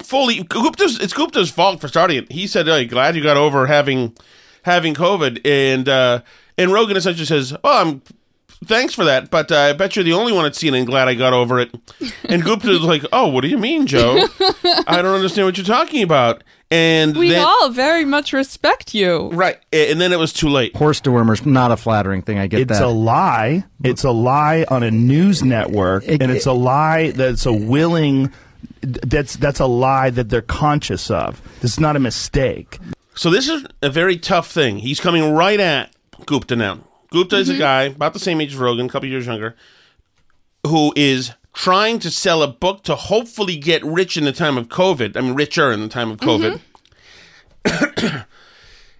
fully 0.01 0.43
Gupta's. 0.43 0.99
It's 0.99 1.13
Gupta's 1.13 1.51
fault 1.51 1.81
for 1.81 1.87
starting 1.87 2.17
it. 2.17 2.31
He 2.31 2.47
said, 2.47 2.67
"Hey, 2.67 2.85
glad 2.85 3.15
you 3.15 3.23
got 3.23 3.37
over 3.37 3.67
having 3.67 4.15
having 4.63 4.93
COVID," 4.93 5.41
and 5.45 5.87
uh, 5.87 6.21
and 6.57 6.71
Rogan 6.73 6.97
essentially 6.97 7.25
says, 7.25 7.55
"Oh, 7.63 7.81
I'm." 7.81 8.01
Thanks 8.65 8.95
for 8.95 9.05
that, 9.05 9.29
but 9.29 9.51
uh, 9.51 9.55
I 9.55 9.73
bet 9.73 9.95
you're 9.95 10.03
the 10.03 10.13
only 10.13 10.33
one 10.33 10.43
it 10.43 10.63
and 10.63 10.87
glad 10.87 11.07
I 11.07 11.13
got 11.13 11.31
over 11.31 11.59
it. 11.59 11.69
And 12.23 12.41
Gupta's 12.41 12.81
like, 12.81 13.03
"Oh, 13.13 13.27
what 13.27 13.41
do 13.41 13.49
you 13.49 13.57
mean, 13.59 13.85
Joe? 13.85 14.27
I 14.87 14.99
don't 15.03 15.13
understand 15.13 15.45
what 15.45 15.57
you're 15.57 15.65
talking 15.65 16.01
about." 16.01 16.43
And 16.69 17.15
We 17.15 17.29
then, 17.29 17.45
all 17.45 17.69
very 17.69 18.03
much 18.03 18.33
respect 18.33 18.93
you. 18.93 19.29
right, 19.29 19.57
and 19.71 20.01
then 20.01 20.11
it 20.11 20.19
was 20.19 20.33
too 20.33 20.49
late. 20.49 20.75
Horse 20.75 20.99
dewormer's 20.99 21.45
not 21.45 21.71
a 21.71 21.77
flattering 21.77 22.21
thing. 22.21 22.39
I 22.39 22.47
get 22.47 22.61
It's 22.61 22.67
that. 22.69 22.75
It's 22.75 22.81
a 22.81 22.87
lie. 22.87 23.63
It's 23.83 24.03
a 24.03 24.11
lie 24.11 24.65
on 24.67 24.83
a 24.83 24.91
news 24.91 25.43
network, 25.43 26.05
and 26.07 26.29
it's 26.29 26.45
a 26.45 26.51
lie 26.51 27.11
that's 27.11 27.45
a 27.45 27.53
willing. 27.53 28.33
That's 28.81 29.37
that's 29.37 29.61
a 29.61 29.65
lie 29.65 30.09
that 30.09 30.29
they're 30.29 30.41
conscious 30.41 31.09
of. 31.09 31.41
This 31.61 31.71
is 31.71 31.79
not 31.79 31.95
a 31.95 31.99
mistake. 31.99 32.79
So 33.15 33.29
this 33.29 33.47
is 33.47 33.65
a 33.81 33.89
very 33.89 34.17
tough 34.17 34.51
thing. 34.51 34.79
He's 34.79 34.99
coming 34.99 35.33
right 35.33 35.59
at 35.59 35.91
Gupta 36.25 36.55
now. 36.55 36.79
Gupta 37.11 37.37
is 37.37 37.49
a 37.49 37.53
mm-hmm. 37.53 37.61
guy 37.61 37.83
about 37.83 38.13
the 38.13 38.19
same 38.19 38.41
age 38.41 38.53
as 38.53 38.57
Rogan, 38.57 38.87
a 38.87 38.89
couple 38.89 39.07
years 39.07 39.25
younger, 39.25 39.55
who 40.65 40.91
is 40.95 41.31
trying 41.57 41.97
to 41.97 42.11
sell 42.11 42.43
a 42.43 42.47
book 42.47 42.83
to 42.83 42.95
hopefully 42.95 43.57
get 43.57 43.83
rich 43.83 44.15
in 44.15 44.25
the 44.25 44.31
time 44.31 44.59
of 44.59 44.67
COVID. 44.67 45.17
I 45.17 45.21
mean, 45.21 45.33
richer 45.33 45.71
in 45.71 45.81
the 45.81 45.87
time 45.87 46.11
of 46.11 46.19
COVID. 46.19 46.61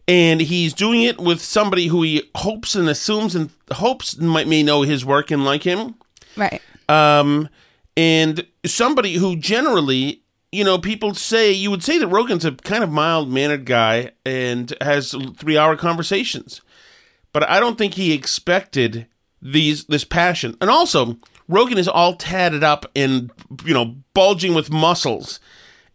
and 0.07 0.41
he's 0.41 0.73
doing 0.73 1.03
it 1.03 1.19
with 1.19 1.39
somebody 1.39 1.85
who 1.85 2.01
he 2.01 2.23
hopes 2.33 2.73
and 2.73 2.89
assumes 2.89 3.35
and 3.35 3.51
hopes 3.71 4.17
might 4.17 4.47
may 4.47 4.63
know 4.63 4.81
his 4.81 5.05
work 5.05 5.29
and 5.29 5.45
like 5.45 5.61
him. 5.61 5.93
Right. 6.35 6.59
Um, 6.89 7.47
and 7.95 8.43
somebody 8.65 9.13
who 9.13 9.35
generally, 9.35 10.23
you 10.51 10.63
know, 10.63 10.79
people 10.79 11.13
say 11.13 11.51
you 11.51 11.69
would 11.69 11.83
say 11.83 11.99
that 11.99 12.07
Rogan's 12.07 12.43
a 12.43 12.53
kind 12.53 12.83
of 12.83 12.89
mild 12.89 13.29
mannered 13.29 13.65
guy 13.65 14.13
and 14.25 14.73
has 14.81 15.13
three 15.35 15.59
hour 15.59 15.75
conversations, 15.75 16.61
but 17.33 17.47
I 17.47 17.59
don't 17.59 17.77
think 17.77 17.93
he 17.93 18.13
expected 18.13 19.05
these 19.43 19.85
this 19.85 20.03
passion. 20.03 20.57
And 20.59 20.71
also, 20.71 21.17
Rogan 21.47 21.77
is 21.77 21.87
all 21.87 22.15
tatted 22.15 22.63
up 22.63 22.85
and 22.95 23.31
you 23.65 23.73
know 23.73 23.95
bulging 24.13 24.53
with 24.53 24.71
muscles, 24.71 25.39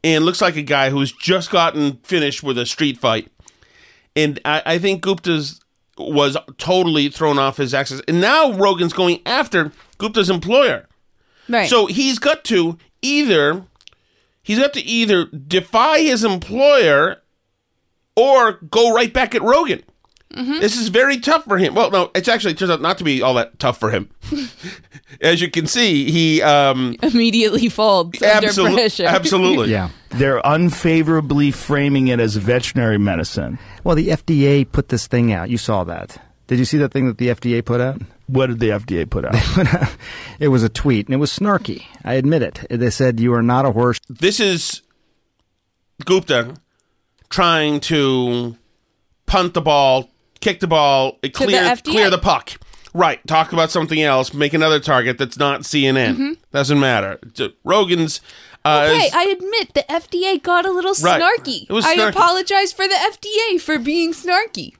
and 0.02 0.24
looks 0.24 0.40
like 0.40 0.56
a 0.56 0.62
guy 0.62 0.90
who's 0.90 1.12
just 1.12 1.50
gotten 1.50 1.98
finished 2.04 2.42
with 2.42 2.58
a 2.58 2.66
street 2.66 2.98
fight. 2.98 3.30
And 4.14 4.40
I, 4.44 4.62
I 4.64 4.78
think 4.78 5.02
Gupta's 5.02 5.60
was 5.98 6.36
totally 6.58 7.08
thrown 7.08 7.38
off 7.38 7.56
his 7.56 7.74
axis, 7.74 8.00
and 8.08 8.20
now 8.20 8.52
Rogan's 8.52 8.92
going 8.92 9.20
after 9.26 9.72
Gupta's 9.98 10.30
employer. 10.30 10.88
Right. 11.48 11.68
So 11.68 11.86
he's 11.86 12.18
got 12.18 12.44
to 12.44 12.78
either 13.02 13.64
he's 14.42 14.58
got 14.58 14.72
to 14.74 14.82
either 14.82 15.26
defy 15.26 16.00
his 16.00 16.24
employer 16.24 17.22
or 18.16 18.52
go 18.52 18.94
right 18.94 19.12
back 19.12 19.34
at 19.34 19.42
Rogan. 19.42 19.82
Mm-hmm. 20.32 20.60
This 20.60 20.76
is 20.78 20.88
very 20.88 21.18
tough 21.20 21.44
for 21.44 21.58
him. 21.58 21.74
Well, 21.74 21.90
no, 21.90 22.10
it's 22.14 22.28
actually 22.28 22.52
it 22.52 22.58
turns 22.58 22.70
out 22.70 22.80
not 22.80 22.98
to 22.98 23.04
be 23.04 23.20
all 23.22 23.34
that 23.34 23.58
tough 23.58 23.78
for 23.78 23.90
him. 23.90 24.10
As 25.20 25.40
you 25.40 25.50
can 25.50 25.66
see, 25.66 26.10
he 26.10 26.40
um 26.42 26.96
Immediately 27.02 27.68
folds 27.68 28.22
under 28.22 28.52
pressure. 28.72 29.04
absolutely. 29.06 29.70
yeah. 29.70 29.90
They're 30.10 30.40
unfavorably 30.44 31.50
framing 31.50 32.08
it 32.08 32.18
as 32.20 32.36
veterinary 32.36 32.98
medicine. 32.98 33.58
Well, 33.84 33.94
the 33.96 34.08
FDA 34.08 34.70
put 34.70 34.88
this 34.88 35.06
thing 35.06 35.32
out. 35.32 35.50
You 35.50 35.58
saw 35.58 35.84
that. 35.84 36.20
Did 36.46 36.58
you 36.58 36.64
see 36.64 36.78
that 36.78 36.92
thing 36.92 37.06
that 37.06 37.18
the 37.18 37.28
FDA 37.28 37.64
put 37.64 37.80
out? 37.80 38.00
What 38.26 38.48
did 38.48 38.58
the 38.60 38.70
FDA 38.70 39.08
put 39.10 39.24
out? 39.24 39.90
it 40.38 40.48
was 40.48 40.62
a 40.62 40.68
tweet, 40.68 41.06
and 41.06 41.14
it 41.14 41.18
was 41.18 41.30
snarky. 41.30 41.84
I 42.04 42.14
admit 42.14 42.42
it. 42.42 42.66
They 42.70 42.90
said, 42.90 43.20
You 43.20 43.32
are 43.34 43.42
not 43.42 43.64
a 43.66 43.72
horse. 43.72 43.98
This 44.08 44.38
is 44.40 44.82
Gupta 46.04 46.54
trying 47.30 47.80
to 47.80 48.56
punt 49.26 49.54
the 49.54 49.60
ball, 49.62 50.10
kick 50.42 50.60
the 50.60 50.66
ball, 50.66 51.18
clear 51.32 51.62
FDA. 51.62 51.92
clear 51.92 52.10
the 52.10 52.18
puck. 52.18 52.52
Right, 52.94 53.26
talk 53.26 53.54
about 53.54 53.70
something 53.70 54.02
else, 54.02 54.34
make 54.34 54.52
another 54.52 54.78
target 54.78 55.16
that's 55.16 55.38
not 55.38 55.62
CNN. 55.62 56.16
Mhm. 56.16 56.36
Doesn't 56.52 56.78
matter. 56.78 57.18
Rogan's 57.64 58.20
uh, 58.66 58.86
Okay, 58.90 59.06
is- 59.06 59.14
I 59.14 59.24
admit 59.24 59.72
the 59.74 59.90
FDA 59.90 60.36
got 60.42 60.66
a 60.66 60.70
little 60.70 60.94
Right. 61.02 61.20
snarky. 61.22 61.62
It 61.68 61.72
was 61.72 61.86
I 61.86 61.94
apologize 61.94 62.72
for 62.72 62.86
the 62.86 62.94
FDA 62.94 63.58
for 63.58 63.78
being 63.78 64.12
snarky. 64.12 64.74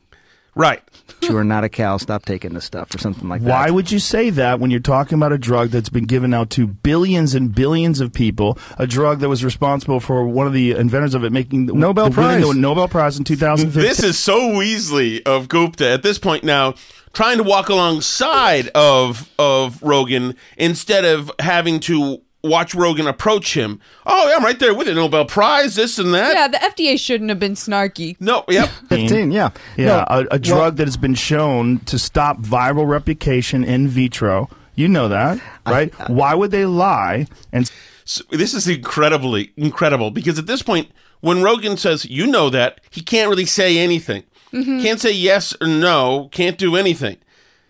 right. 0.55 0.83
You 1.23 1.37
are 1.37 1.45
not 1.45 1.65
a 1.65 1.69
cow. 1.69 1.97
Stop 1.97 2.25
taking 2.25 2.55
this 2.55 2.65
stuff, 2.65 2.95
or 2.95 2.99
something 2.99 3.29
like 3.29 3.43
that. 3.43 3.49
Why 3.49 3.71
would 3.71 3.91
you 3.93 3.99
say 3.99 4.31
that 4.31 4.59
when 4.61 4.71
you're 4.71 4.81
talking 4.81 5.17
about 5.17 5.33
a 5.33 5.39
drug 5.39 5.71
that's 5.71 5.89
been 5.89 6.05
given 6.05 6.35
out 6.35 6.51
to 6.51 6.67
billions 6.67 7.35
and 7.35 7.55
billions 7.55 8.01
of 8.01 8.13
people? 8.13 8.59
A 8.79 8.87
drug 8.87 9.21
that 9.21 9.29
was 9.29 9.45
responsible 9.45 10.01
for 10.01 10.27
one 10.27 10.47
of 10.47 10.53
the 10.53 10.73
inventors 10.73 11.15
of 11.15 11.25
it 11.25 11.31
making 11.33 11.67
the 11.67 11.75
Nobel 11.75 12.11
the 12.11 12.21
winning 12.21 12.43
Prize. 12.43 12.55
the 12.55 12.61
Nobel 12.61 12.89
Prize 12.89 13.19
in 13.19 13.25
2015. 13.25 13.83
This 13.83 14.03
is 14.03 14.19
so 14.19 14.41
Weasley 14.53 15.23
of 15.27 15.49
Gupta 15.49 15.89
at 15.89 16.03
this 16.03 16.19
point 16.19 16.45
now, 16.45 16.75
trying 17.13 17.39
to 17.39 17.45
walk 17.45 17.69
alongside 17.69 18.69
of 18.69 19.31
of 19.39 19.83
Rogan 19.83 20.35
instead 20.57 21.05
of 21.05 21.31
having 21.39 21.79
to 21.81 22.23
watch 22.43 22.75
Rogan 22.75 23.07
approach 23.07 23.55
him. 23.57 23.81
Oh, 24.07 24.29
yeah, 24.29 24.37
I'm 24.37 24.45
right 24.45 24.59
there 24.59 24.75
with 24.75 24.89
it. 24.89 24.95
Nobel 24.95 25.25
Prize, 25.25 25.75
this 25.77 25.99
and 25.99 26.13
that. 26.15 26.35
Yeah, 26.35 26.49
the 26.49 26.59
FDA 26.59 26.99
shouldn't 26.99 27.31
have 27.31 27.39
been 27.39 27.55
snarky. 27.55 28.17
No, 28.21 28.45
yep. 28.49 28.69
15, 28.89 29.31
yeah. 29.31 29.51
Yeah, 29.77 29.87
No, 29.87 30.05
a, 30.09 30.27
a 30.33 30.39
drug 30.39 30.59
well- 30.59 30.71
that 30.73 30.87
has 30.87 30.97
been 30.97 31.15
shown 31.15 31.79
to 31.81 31.99
stop 31.99 32.39
viral 32.41 32.89
replication 32.89 33.65
in 33.65 33.89
vitro. 33.89 34.49
You 34.75 34.89
know 34.89 35.09
that, 35.09 35.39
right? 35.67 35.93
Why 36.09 36.35
would 36.35 36.51
they 36.51 36.65
lie 36.65 37.27
and 37.53 37.71
So 38.05 38.25
this 38.31 38.55
is 38.55 38.67
incredibly 38.67 39.53
incredible 39.57 40.11
because 40.11 40.39
at 40.39 40.47
this 40.47 40.63
point, 40.63 40.89
when 41.21 41.43
Rogan 41.43 41.77
says, 41.77 42.07
"You 42.07 42.27
know 42.27 42.49
that," 42.51 42.81
he 42.91 43.03
can't 43.03 43.29
really 43.29 43.45
say 43.45 43.77
anything. 43.79 44.23
Mhm. 44.53 44.83
Can't 44.83 44.99
say 45.01 45.13
yes 45.13 45.55
or 45.61 45.67
no. 45.67 46.31
Can't 46.33 46.57
do 46.57 46.75
anything. 46.75 47.19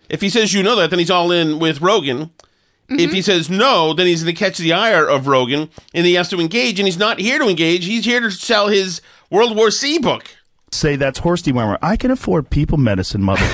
If 0.08 0.20
he 0.20 0.30
says, 0.30 0.54
"You 0.54 0.62
know 0.62 0.76
that," 0.76 0.90
then 0.90 1.00
he's 1.00 1.10
all 1.10 1.32
in 1.32 1.58
with 1.58 1.80
Rogan. 1.82 2.30
If 2.98 3.12
he 3.12 3.22
says 3.22 3.48
no, 3.50 3.92
then 3.94 4.06
he's 4.06 4.22
going 4.22 4.34
to 4.34 4.38
catch 4.38 4.58
the 4.58 4.72
ire 4.72 5.06
of 5.08 5.26
Rogan, 5.26 5.70
and 5.94 6.06
he 6.06 6.14
has 6.14 6.28
to 6.30 6.40
engage. 6.40 6.78
And 6.80 6.86
he's 6.86 6.98
not 6.98 7.18
here 7.18 7.38
to 7.38 7.48
engage. 7.48 7.84
He's 7.84 8.04
here 8.04 8.20
to 8.20 8.30
sell 8.30 8.68
his 8.68 9.00
World 9.30 9.56
War 9.56 9.70
C 9.70 9.98
book. 9.98 10.24
say 10.70 10.96
that's 10.96 11.18
horse 11.20 11.42
dewormer? 11.42 11.78
I 11.82 11.96
can 11.96 12.10
afford 12.10 12.50
people 12.50 12.78
medicine, 12.78 13.22
mother. 13.22 13.44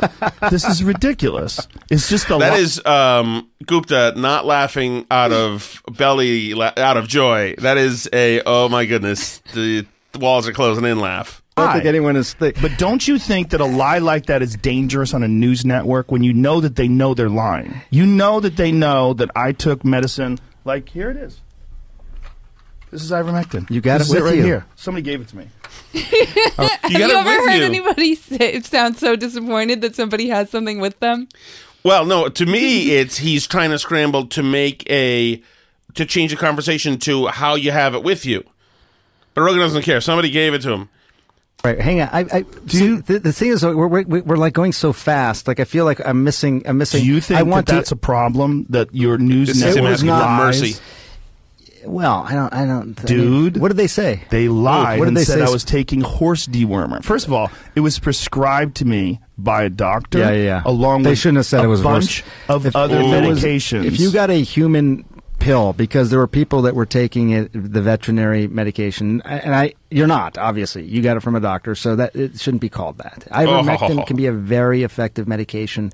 this 0.50 0.64
is 0.64 0.82
ridiculous. 0.82 1.66
It's 1.90 2.08
just 2.08 2.28
a 2.30 2.36
That 2.38 2.54
li- 2.54 2.60
is 2.60 2.84
um, 2.84 3.48
Gupta 3.66 4.14
not 4.16 4.44
laughing 4.46 5.06
out 5.10 5.32
of 5.32 5.80
belly, 5.92 6.54
la- 6.54 6.72
out 6.76 6.96
of 6.96 7.06
joy. 7.08 7.54
That 7.58 7.78
is 7.78 8.08
a 8.12 8.42
oh 8.44 8.68
my 8.68 8.84
goodness, 8.84 9.38
the 9.54 9.86
walls 10.18 10.48
are 10.48 10.52
closing 10.52 10.84
in 10.84 10.98
laugh. 10.98 11.41
I 11.56 11.64
don't 11.64 11.72
think 11.74 11.84
anyone 11.84 12.16
is. 12.16 12.34
Th- 12.34 12.56
But 12.62 12.78
don't 12.78 13.06
you 13.06 13.18
think 13.18 13.50
that 13.50 13.60
a 13.60 13.64
lie 13.66 13.98
like 13.98 14.26
that 14.26 14.40
is 14.42 14.56
dangerous 14.56 15.12
on 15.12 15.22
a 15.22 15.28
news 15.28 15.64
network 15.64 16.10
when 16.10 16.22
you 16.22 16.32
know 16.32 16.60
that 16.60 16.76
they 16.76 16.88
know 16.88 17.12
they're 17.14 17.28
lying? 17.28 17.80
You 17.90 18.06
know 18.06 18.40
that 18.40 18.56
they 18.56 18.72
know 18.72 19.12
that 19.14 19.30
I 19.36 19.52
took 19.52 19.84
medicine. 19.84 20.38
Like 20.64 20.88
here 20.88 21.10
it 21.10 21.16
is. 21.18 21.40
This 22.90 23.02
is 23.02 23.10
ivermectin. 23.10 23.70
You 23.70 23.80
got 23.80 23.98
This 23.98 24.08
it 24.12 24.16
is 24.16 24.22
with 24.22 24.24
right 24.30 24.36
you. 24.38 24.44
here. 24.44 24.66
Somebody 24.76 25.02
gave 25.02 25.20
it 25.20 25.28
to 25.28 25.36
me. 25.36 25.48
Oh, 26.58 26.68
have 26.68 26.82
got 26.82 26.90
you 26.90 26.98
it 27.04 27.10
ever 27.10 27.28
with 27.30 27.48
heard 27.50 27.56
you. 27.58 27.64
anybody 27.64 28.14
say 28.14 28.60
sound 28.60 28.96
so 28.98 29.16
disappointed 29.16 29.80
that 29.80 29.96
somebody 29.96 30.28
has 30.28 30.50
something 30.50 30.80
with 30.80 30.98
them? 31.00 31.26
Well, 31.82 32.04
no, 32.04 32.28
to 32.28 32.46
me, 32.46 32.90
it's 32.92 33.16
he's 33.16 33.46
trying 33.46 33.70
to 33.70 33.78
scramble 33.78 34.26
to 34.28 34.42
make 34.42 34.88
a 34.90 35.42
to 35.94 36.04
change 36.04 36.30
the 36.30 36.36
conversation 36.36 36.98
to 37.00 37.28
how 37.28 37.54
you 37.54 37.70
have 37.72 37.94
it 37.94 38.02
with 38.02 38.26
you. 38.26 38.44
But 39.34 39.42
Rogan 39.42 39.60
doesn't 39.60 39.82
care. 39.82 40.00
Somebody 40.02 40.30
gave 40.30 40.52
it 40.54 40.60
to 40.62 40.72
him. 40.72 40.88
Right, 41.64 41.78
hang 41.80 42.00
on. 42.00 42.08
I, 42.12 42.20
I 42.38 42.44
see, 42.66 42.96
the, 42.96 43.20
the 43.20 43.32
thing 43.32 43.50
is, 43.50 43.64
we're, 43.64 43.86
we're 43.86 44.02
we're 44.22 44.36
like 44.36 44.52
going 44.52 44.72
so 44.72 44.92
fast. 44.92 45.46
Like 45.46 45.60
I 45.60 45.64
feel 45.64 45.84
like 45.84 46.00
I'm 46.04 46.24
missing. 46.24 46.62
I'm 46.66 46.76
missing. 46.78 47.02
Do 47.02 47.06
you 47.06 47.20
think 47.20 47.38
I 47.38 47.44
want 47.44 47.66
that 47.66 47.74
that's 47.74 47.92
a 47.92 47.96
problem 47.96 48.66
that 48.70 48.92
your 48.92 49.16
news 49.16 49.46
This 49.48 49.58
is 49.58 49.62
him 49.76 49.84
network 49.84 49.92
asking 49.92 50.08
for 50.08 50.12
lies? 50.14 50.60
mercy. 50.60 50.82
Well, 51.84 52.24
I 52.28 52.32
don't. 52.34 52.52
I 52.52 52.64
don't. 52.66 52.98
I 52.98 53.02
mean, 53.14 53.20
Dude. 53.50 53.56
what 53.58 53.68
did 53.68 53.76
they 53.76 53.86
say? 53.86 54.22
They 54.30 54.48
oh, 54.48 54.52
lied 54.54 54.98
What 54.98 55.04
did 55.04 55.08
and 55.08 55.16
they 55.16 55.24
said 55.24 55.38
say? 55.38 55.44
I 55.44 55.50
was 55.50 55.64
taking 55.64 56.00
horse 56.00 56.46
dewormer. 56.48 57.02
First 57.04 57.26
of 57.26 57.32
all, 57.32 57.50
it 57.76 57.80
was 57.80 57.98
prescribed 58.00 58.76
to 58.76 58.84
me 58.84 59.20
by 59.38 59.62
a 59.64 59.68
doctor. 59.68 60.18
Yeah, 60.18 60.30
yeah, 60.30 60.42
yeah. 60.44 60.62
Along 60.64 61.02
they 61.02 61.10
with 61.10 61.18
shouldn't 61.18 61.36
have 61.38 61.46
said 61.46 61.60
a 61.60 61.64
it 61.64 61.68
was 61.68 61.80
bunch 61.82 62.22
horse. 62.22 62.30
of 62.48 62.66
If- 62.66 62.76
other 62.76 63.00
if 63.00 63.04
it 63.24 63.28
was- 63.28 63.42
medications. 63.42 63.84
if 63.84 63.98
you 64.00 64.12
got 64.12 64.30
a 64.30 64.40
human 64.42 65.04
pill 65.42 65.72
because 65.72 66.10
there 66.10 66.18
were 66.18 66.26
people 66.26 66.62
that 66.62 66.74
were 66.74 66.86
taking 66.86 67.30
it, 67.30 67.50
the 67.52 67.82
veterinary 67.82 68.46
medication, 68.46 69.20
and 69.22 69.54
I, 69.54 69.74
you're 69.90 70.06
not 70.06 70.38
obviously. 70.38 70.84
You 70.84 71.02
got 71.02 71.16
it 71.16 71.20
from 71.20 71.34
a 71.34 71.40
doctor, 71.40 71.74
so 71.74 71.96
that 71.96 72.14
it 72.16 72.38
shouldn't 72.40 72.60
be 72.60 72.68
called 72.68 72.98
that. 72.98 73.26
Ivermectin 73.30 74.00
Oh. 74.00 74.04
can 74.04 74.16
be 74.16 74.26
a 74.26 74.32
very 74.32 74.82
effective 74.82 75.26
medication 75.28 75.92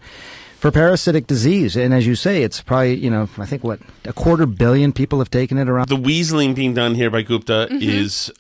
for 0.59 0.71
parasitic 0.71 1.27
disease, 1.27 1.77
and 1.77 1.95
as 1.95 2.07
you 2.07 2.15
say, 2.15 2.43
it's 2.43 2.61
probably 2.61 2.95
you 2.97 3.11
know 3.11 3.29
I 3.39 3.47
think 3.47 3.65
what 3.65 3.81
a 4.05 4.13
quarter 4.13 4.45
billion 4.47 4.93
people 4.93 5.19
have 5.21 5.31
taken 5.31 5.57
it 5.59 5.69
around. 5.69 5.89
The 5.89 5.97
weaseling 5.97 6.55
being 6.55 6.75
done 6.75 6.95
here 6.95 7.11
by 7.11 7.23
Gupta 7.23 7.69
Mhm. 7.71 7.81
is 7.83 8.31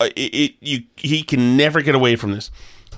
uh, 0.00 0.06
it, 0.16 0.34
it. 0.34 0.54
You 0.60 0.82
he 0.96 1.22
can 1.22 1.56
never 1.56 1.82
get 1.82 1.94
away 1.94 2.16
from 2.16 2.32
this. 2.32 2.50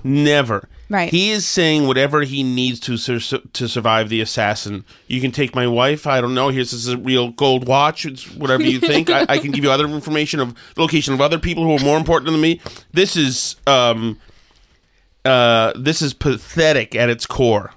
Never. 0.05 0.69
Right. 0.89 1.11
He 1.11 1.31
is 1.31 1.45
saying 1.47 1.89
whatever 1.89 2.23
he 2.23 2.45
needs 2.45 2.79
to 2.81 2.97
sur- 2.97 3.41
to 3.53 3.69
survive 3.69 4.09
the 4.09 4.21
assassin. 4.21 4.85
You 5.09 5.21
can 5.21 5.33
take 5.33 5.53
my 5.55 5.67
wife. 5.67 6.07
I 6.07 6.21
don't 6.21 6.35
know. 6.35 6.49
Here's 6.51 6.71
this 6.71 6.87
is 6.87 6.89
a 6.89 6.97
real 6.97 7.31
gold 7.31 7.67
watch. 7.67 8.07
It's 8.07 8.31
whatever 8.33 8.63
you 8.63 8.79
think. 8.79 9.11
I, 9.11 9.27
I 9.29 9.39
can 9.39 9.51
give 9.51 9.65
you 9.65 9.71
other 9.73 9.87
information 9.89 10.39
of 10.39 10.55
the 10.77 10.81
location 10.83 11.13
of 11.13 11.21
other 11.21 11.39
people 11.41 11.65
who 11.65 11.73
are 11.77 11.81
more 11.85 11.97
important 11.99 12.31
than 12.31 12.41
me. 12.41 12.61
This 12.93 13.17
is 13.17 13.57
um 13.67 14.21
uh 15.25 15.73
this 15.77 16.03
is 16.03 16.15
pathetic 16.15 16.95
at 16.95 17.11
its 17.11 17.27
core. 17.27 17.73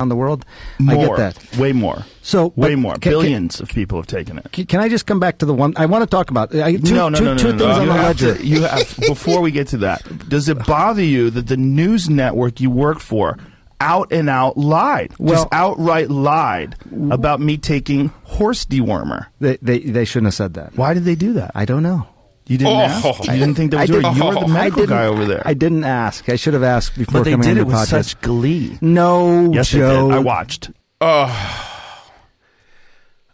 on 0.00 0.08
the 0.08 0.16
world. 0.16 0.46
More, 0.78 0.94
I 1.20 1.28
get 1.28 1.34
that. 1.34 1.58
way 1.58 1.72
more. 1.72 2.04
So, 2.26 2.54
way 2.56 2.70
but 2.74 2.78
more. 2.78 2.92
can- 2.94 3.00
can- 3.02 3.10
Billions 3.12 3.60
of 3.60 3.68
people 3.68 3.98
have 3.98 4.06
taken 4.06 4.38
it. 4.38 4.50
Can, 4.50 4.64
can 4.64 4.80
I 4.80 4.88
just 4.88 5.04
come 5.04 5.20
back 5.20 5.38
to 5.38 5.46
the 5.46 5.52
one 5.52 5.74
I 5.76 5.84
want 5.84 6.02
to 6.04 6.06
talk 6.08 6.30
about? 6.30 6.54
I, 6.54 6.76
two, 6.76 6.94
no, 6.94 7.10
no, 7.10 7.18
two- 7.18 7.24
no, 7.26 7.32
no, 7.34 7.38
two 7.38 7.52
no, 7.52 7.58
things 7.58 7.60
no. 7.60 7.70
on 7.70 7.80
You 7.82 7.86
the 7.88 7.92
have 7.92 8.04
ledger. 8.22 8.34
to- 8.38 8.46
you 8.46 8.62
have 8.62 8.96
before 9.06 9.42
we 9.42 9.50
get 9.50 9.68
to 9.68 9.76
that. 9.78 10.28
Does 10.30 10.48
it 10.48 10.64
bother 10.66 11.02
you 11.04 11.28
that 11.28 11.48
the 11.48 11.58
news 11.58 12.08
network 12.08 12.60
you 12.62 12.70
work 12.70 13.00
for 13.00 13.36
out 13.78 14.10
and 14.10 14.30
out 14.30 14.56
lied, 14.56 15.12
Well- 15.18 15.34
just 15.42 15.48
outright 15.52 16.08
lied 16.10 16.76
about 17.10 17.40
me 17.40 17.58
taking 17.58 18.08
horse 18.22 18.64
dewormer? 18.64 19.26
They, 19.40 19.58
they 19.60 19.80
they 19.80 20.04
shouldn't 20.06 20.28
have 20.28 20.34
said 20.34 20.54
that. 20.54 20.74
Why 20.78 20.94
did 20.94 21.04
they 21.04 21.16
do 21.16 21.34
that? 21.34 21.50
I 21.54 21.66
don't 21.66 21.82
know. 21.82 22.06
You 22.46 22.56
didn't 22.56 22.72
Oh. 22.72 22.80
ask. 22.80 23.24
You 23.26 23.32
didn't 23.32 23.54
think 23.56 23.70
that 23.72 23.80
was 23.80 23.90
I 23.90 23.92
doing. 23.92 24.02
didn't- 24.02 24.16
You 24.16 24.24
were 24.24 24.34
the 24.34 24.40
I 24.46 24.46
medical 24.46 24.86
guy 24.86 25.04
over 25.06 25.26
there. 25.26 25.42
I 25.44 25.52
didn't 25.52 25.84
ask. 25.84 26.26
I 26.30 26.36
should 26.36 26.54
have 26.54 26.62
asked 26.62 26.96
before 26.96 27.20
but 27.20 27.24
they 27.24 27.32
coming 27.32 27.44
did 27.48 27.50
on 27.52 27.56
it 27.58 27.60
the 27.60 27.66
with 27.66 27.76
podcast. 27.76 27.88
such 27.88 28.20
glee. 28.22 28.78
No, 28.80 29.52
Yes, 29.52 29.68
Joe. 29.68 30.08
they 30.08 30.08
did. 30.08 30.16
I 30.16 30.18
watched. 30.20 30.70
Oh. 31.02 31.70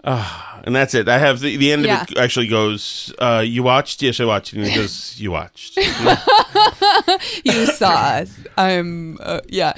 Ah, 0.04 0.60
and 0.64 0.74
that's 0.74 0.94
it. 0.94 1.08
I 1.08 1.18
have 1.18 1.40
the, 1.40 1.56
the 1.56 1.72
end 1.72 1.84
Yeah. 1.84 2.02
of 2.02 2.10
it 2.10 2.18
actually 2.18 2.46
goes, 2.46 3.12
uh, 3.18 3.42
you 3.46 3.62
watched? 3.62 4.00
Yes, 4.02 4.18
I 4.20 4.24
watched. 4.24 4.52
And 4.54 4.64
it 4.66 4.74
goes, 4.74 5.20
you 5.20 5.30
watched. 5.32 5.76
you 7.44 7.66
saw 7.66 7.90
us. 7.90 8.34
Um, 8.56 9.18
uh, 9.20 9.40
yeah, 9.48 9.72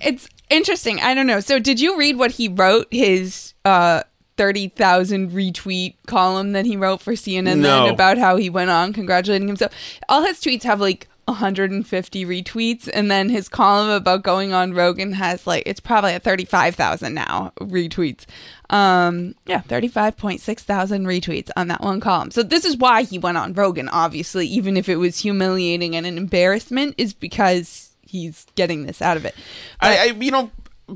it's 0.00 0.28
interesting. 0.50 1.00
I 1.00 1.14
don't 1.14 1.26
know. 1.26 1.40
So, 1.40 1.58
did 1.58 1.80
you 1.80 1.96
read 1.98 2.16
what 2.16 2.32
he 2.32 2.48
wrote? 2.48 2.86
His 2.90 3.54
uh, 3.64 4.02
thirty 4.36 4.68
thousand 4.68 5.30
retweet 5.32 5.94
column 6.06 6.52
that 6.52 6.66
he 6.66 6.76
wrote 6.76 7.00
for 7.00 7.12
CNN 7.14 7.58
No. 7.58 7.84
then 7.84 7.94
about 7.94 8.18
how 8.18 8.36
he 8.36 8.50
went 8.50 8.70
on 8.70 8.92
congratulating 8.92 9.48
himself. 9.48 9.72
All 10.08 10.22
his 10.24 10.38
tweets 10.40 10.62
have 10.64 10.80
like 10.80 11.08
150 11.28 12.24
retweets, 12.24 12.88
and 12.92 13.10
then 13.10 13.28
his 13.28 13.48
column 13.48 13.90
about 13.90 14.22
going 14.22 14.52
on 14.52 14.72
Rogan 14.72 15.12
has 15.12 15.46
like 15.46 15.62
it's 15.66 15.80
probably 15.80 16.12
at 16.12 16.22
35,000 16.22 17.14
now 17.14 17.52
retweets. 17.60 18.24
Um, 18.70 19.34
yeah, 19.46 19.62
35.6 19.62 20.60
thousand 20.60 21.06
retweets 21.06 21.50
on 21.56 21.68
that 21.68 21.80
one 21.80 22.00
column. 22.00 22.30
So 22.30 22.42
this 22.42 22.64
is 22.64 22.76
why 22.76 23.02
he 23.02 23.18
went 23.18 23.38
on 23.38 23.52
Rogan. 23.54 23.88
Obviously, 23.88 24.46
even 24.46 24.76
if 24.76 24.88
it 24.88 24.96
was 24.96 25.20
humiliating 25.20 25.94
and 25.94 26.06
an 26.06 26.18
embarrassment, 26.18 26.94
is 26.98 27.14
because 27.14 27.90
he's 28.02 28.46
getting 28.54 28.86
this 28.86 29.00
out 29.00 29.16
of 29.16 29.24
it. 29.24 29.34
I, 29.80 29.98
I, 29.98 30.04
you 30.06 30.30
know, 30.30 30.50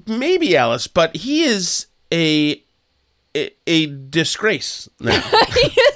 maybe 0.06 0.56
Alice, 0.56 0.86
but 0.86 1.14
he 1.14 1.44
is 1.44 1.86
a 2.12 2.62
a, 3.34 3.50
a 3.66 3.86
disgrace 3.86 4.88
now. 5.00 5.22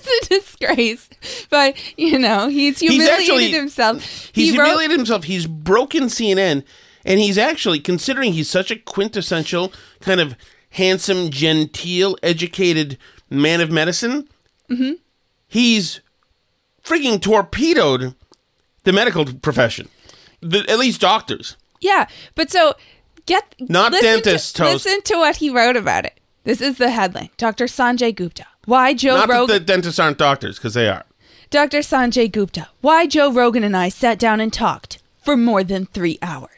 he 0.59 0.91
is 0.91 1.09
a 1.11 1.21
disgrace, 1.21 1.47
but 1.51 1.77
you 1.97 2.19
know 2.19 2.49
he's 2.49 2.81
humiliated 2.81 3.13
actually- 3.21 3.51
himself. 3.53 4.03
He's 4.33 4.53
he 4.53 4.59
wrote- 4.59 4.67
humiliated 4.67 4.97
himself. 4.99 5.25
He's 5.25 5.47
broken 5.47 6.05
CNN, 6.05 6.65
and 7.05 7.21
he's 7.21 7.39
actually 7.39 7.81
considering 7.81 8.33
he's 8.33 8.49
such 8.51 8.71
a 8.71 8.77
quintessential 8.77 9.73
kind 10.01 10.21
of 10.21 10.37
handsome, 10.71 11.31
genteel, 11.31 12.17
educated 12.23 12.99
man 13.31 13.61
of 13.61 13.71
medicine. 13.71 14.29
Mhm. 14.71 14.99
He's 15.49 16.01
freaking 16.85 17.21
torpedoed 17.21 18.15
the 18.85 18.93
medical 18.93 19.25
profession, 19.25 19.89
the, 20.41 20.65
at 20.69 20.79
least 20.79 21.01
doctors. 21.01 21.57
Yeah, 21.81 22.07
but 22.35 22.51
so 22.51 22.75
get 23.27 23.55
Not 23.59 23.93
dentists, 23.93 24.53
To, 24.55 24.65
listen 24.65 25.03
to 25.03 25.17
what 25.17 25.37
he 25.37 25.51
wrote 25.51 25.77
about 25.77 26.05
it. 26.05 26.19
This 26.45 26.61
is 26.61 26.79
the 26.79 26.91
headline: 26.91 27.31
Dr. 27.37 27.67
Sanjay 27.67 28.15
Gupta. 28.15 28.47
Why 28.67 28.95
Joe 28.95 29.17
Not 29.17 29.29
Rogan? 29.29 29.47
that 29.55 29.61
the 29.61 29.73
dentists 29.73 29.99
aren't 29.99 30.19
doctors, 30.19 30.59
because 30.59 30.75
they 30.75 30.89
are. 30.89 31.05
Dr. 31.51 31.79
Sanjay 31.79 32.31
Gupta. 32.31 32.69
Why 32.81 33.07
Joe 33.07 33.33
Rogan 33.33 33.65
and 33.65 33.77
I 33.77 33.89
sat 33.89 34.19
down 34.19 34.41
and 34.41 34.53
talked 34.53 34.99
for 35.25 35.37
more 35.37 35.65
than 35.65 35.87
three 35.87 36.19
hours. 36.21 36.51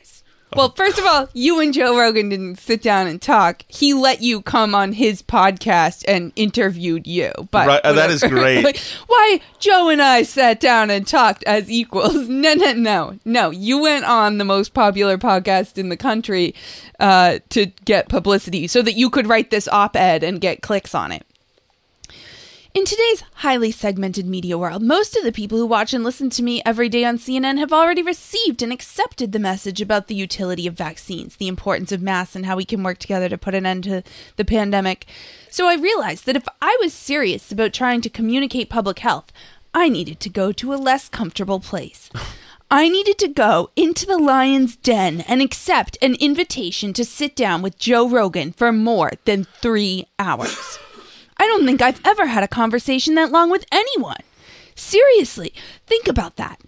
Well, 0.57 0.73
first 0.73 0.99
of 0.99 1.05
all, 1.05 1.29
you 1.35 1.61
and 1.61 1.75
Joe 1.75 1.99
Rogan 1.99 2.31
didn't 2.31 2.57
sit 2.57 2.81
down 2.81 3.07
and 3.07 3.21
talk. 3.21 3.65
He 3.69 3.93
let 3.93 4.23
you 4.23 4.41
come 4.41 4.75
on 4.75 4.93
his 4.93 5.21
podcast 5.21 6.05
and 6.09 6.33
interviewed 6.37 7.07
you. 7.07 7.33
But 7.51 7.67
Right, 7.67 7.81
uh, 7.85 7.93
that 7.93 8.11
is 8.11 8.23
great. 8.23 8.65
Why 9.07 9.41
Joe 9.59 9.91
and 9.91 10.01
I 10.01 10.23
sat 10.23 10.59
down 10.59 10.89
and 10.89 11.07
talked 11.07 11.45
as 11.45 11.71
equals? 11.71 12.29
No, 12.39 12.55
no, 12.55 12.73
no, 12.73 13.19
no. 13.27 13.51
You 13.51 13.79
went 13.79 14.07
on 14.07 14.39
the 14.39 14.45
most 14.45 14.73
popular 14.73 15.19
podcast 15.19 15.77
in 15.77 15.91
the 15.91 15.99
country 15.99 16.55
uh, 16.99 17.41
to 17.51 17.67
get 17.85 18.09
publicity, 18.09 18.67
so 18.69 18.81
that 18.81 18.95
you 18.95 19.11
could 19.11 19.27
write 19.27 19.51
this 19.51 19.69
op-ed 19.69 20.23
and 20.23 20.41
get 20.41 20.63
clicks 20.63 20.95
on 20.95 21.13
it. 21.13 21.27
In 22.79 22.85
today's 22.85 23.25
highly 23.35 23.73
segmented 23.73 24.25
media 24.25 24.57
world, 24.57 24.83
most 24.83 25.17
of 25.17 25.25
the 25.25 25.33
people 25.33 25.59
who 25.59 25.67
watch 25.67 25.93
and 25.93 26.05
listen 26.05 26.31
to 26.31 26.45
me 26.45 26.63
every 26.65 26.89
day 26.89 27.05
on 27.05 27.19
CNN 27.19 27.59
have 27.59 27.73
already 27.73 28.03
received 28.03 28.63
and 28.63 28.73
accepted 28.73 29.33
the 29.33 29.41
message 29.41 29.81
about 29.81 30.07
the 30.07 30.15
utility 30.15 30.65
of 30.65 30.75
vaccines, 30.75 31.35
the 31.35 31.49
importance 31.49 31.91
of 31.91 32.01
masks, 32.01 32.37
and 32.37 32.47
how 32.47 32.55
we 32.55 32.65
can 32.65 32.85
work 32.85 32.99
together 32.99 33.29
to 33.29 33.37
put 33.37 33.57
an 33.57 33.67
end 33.67 33.83
to 33.83 34.05
the 34.37 34.45
pandemic. 34.45 35.07
So 35.51 35.67
I 35.67 35.75
realized 35.75 36.25
that 36.27 36.37
if 36.37 36.47
I 36.63 36.79
was 36.81 36.93
serious 36.95 37.51
about 37.51 37.73
trying 37.73 38.01
to 38.03 38.09
communicate 38.09 38.71
public 38.71 39.01
health, 39.01 39.33
I 39.75 39.89
needed 39.89 40.21
to 40.21 40.31
go 40.31 40.53
to 40.53 40.73
a 40.73 40.77
less 40.77 41.09
comfortable 41.09 41.59
place. 41.59 42.11
I 42.71 42.89
needed 42.89 43.19
to 43.19 43.29
go 43.29 43.71
into 43.75 44.07
the 44.07 44.19
lion's 44.19 44.77
den 44.77 45.23
and 45.23 45.43
accept 45.43 45.99
an 46.01 46.15
invitation 46.21 46.93
to 46.93 47.05
sit 47.05 47.35
down 47.35 47.61
with 47.61 47.77
Joe 47.77 48.09
Rogan 48.09 48.53
for 48.53 48.71
more 48.71 49.15
than 49.25 49.49
three 49.61 50.07
hours. 50.21 50.79
I 51.39 51.47
don't 51.47 51.65
think 51.67 51.81
I've 51.83 52.01
ever 52.05 52.27
had 52.27 52.43
a 52.43 52.49
conversation 52.49 53.15
that 53.15 53.31
long 53.33 53.51
with 53.51 53.65
anyone. 53.71 54.21
Seriously, 54.75 55.53
think 55.87 56.09
about 56.09 56.37
that. 56.37 56.61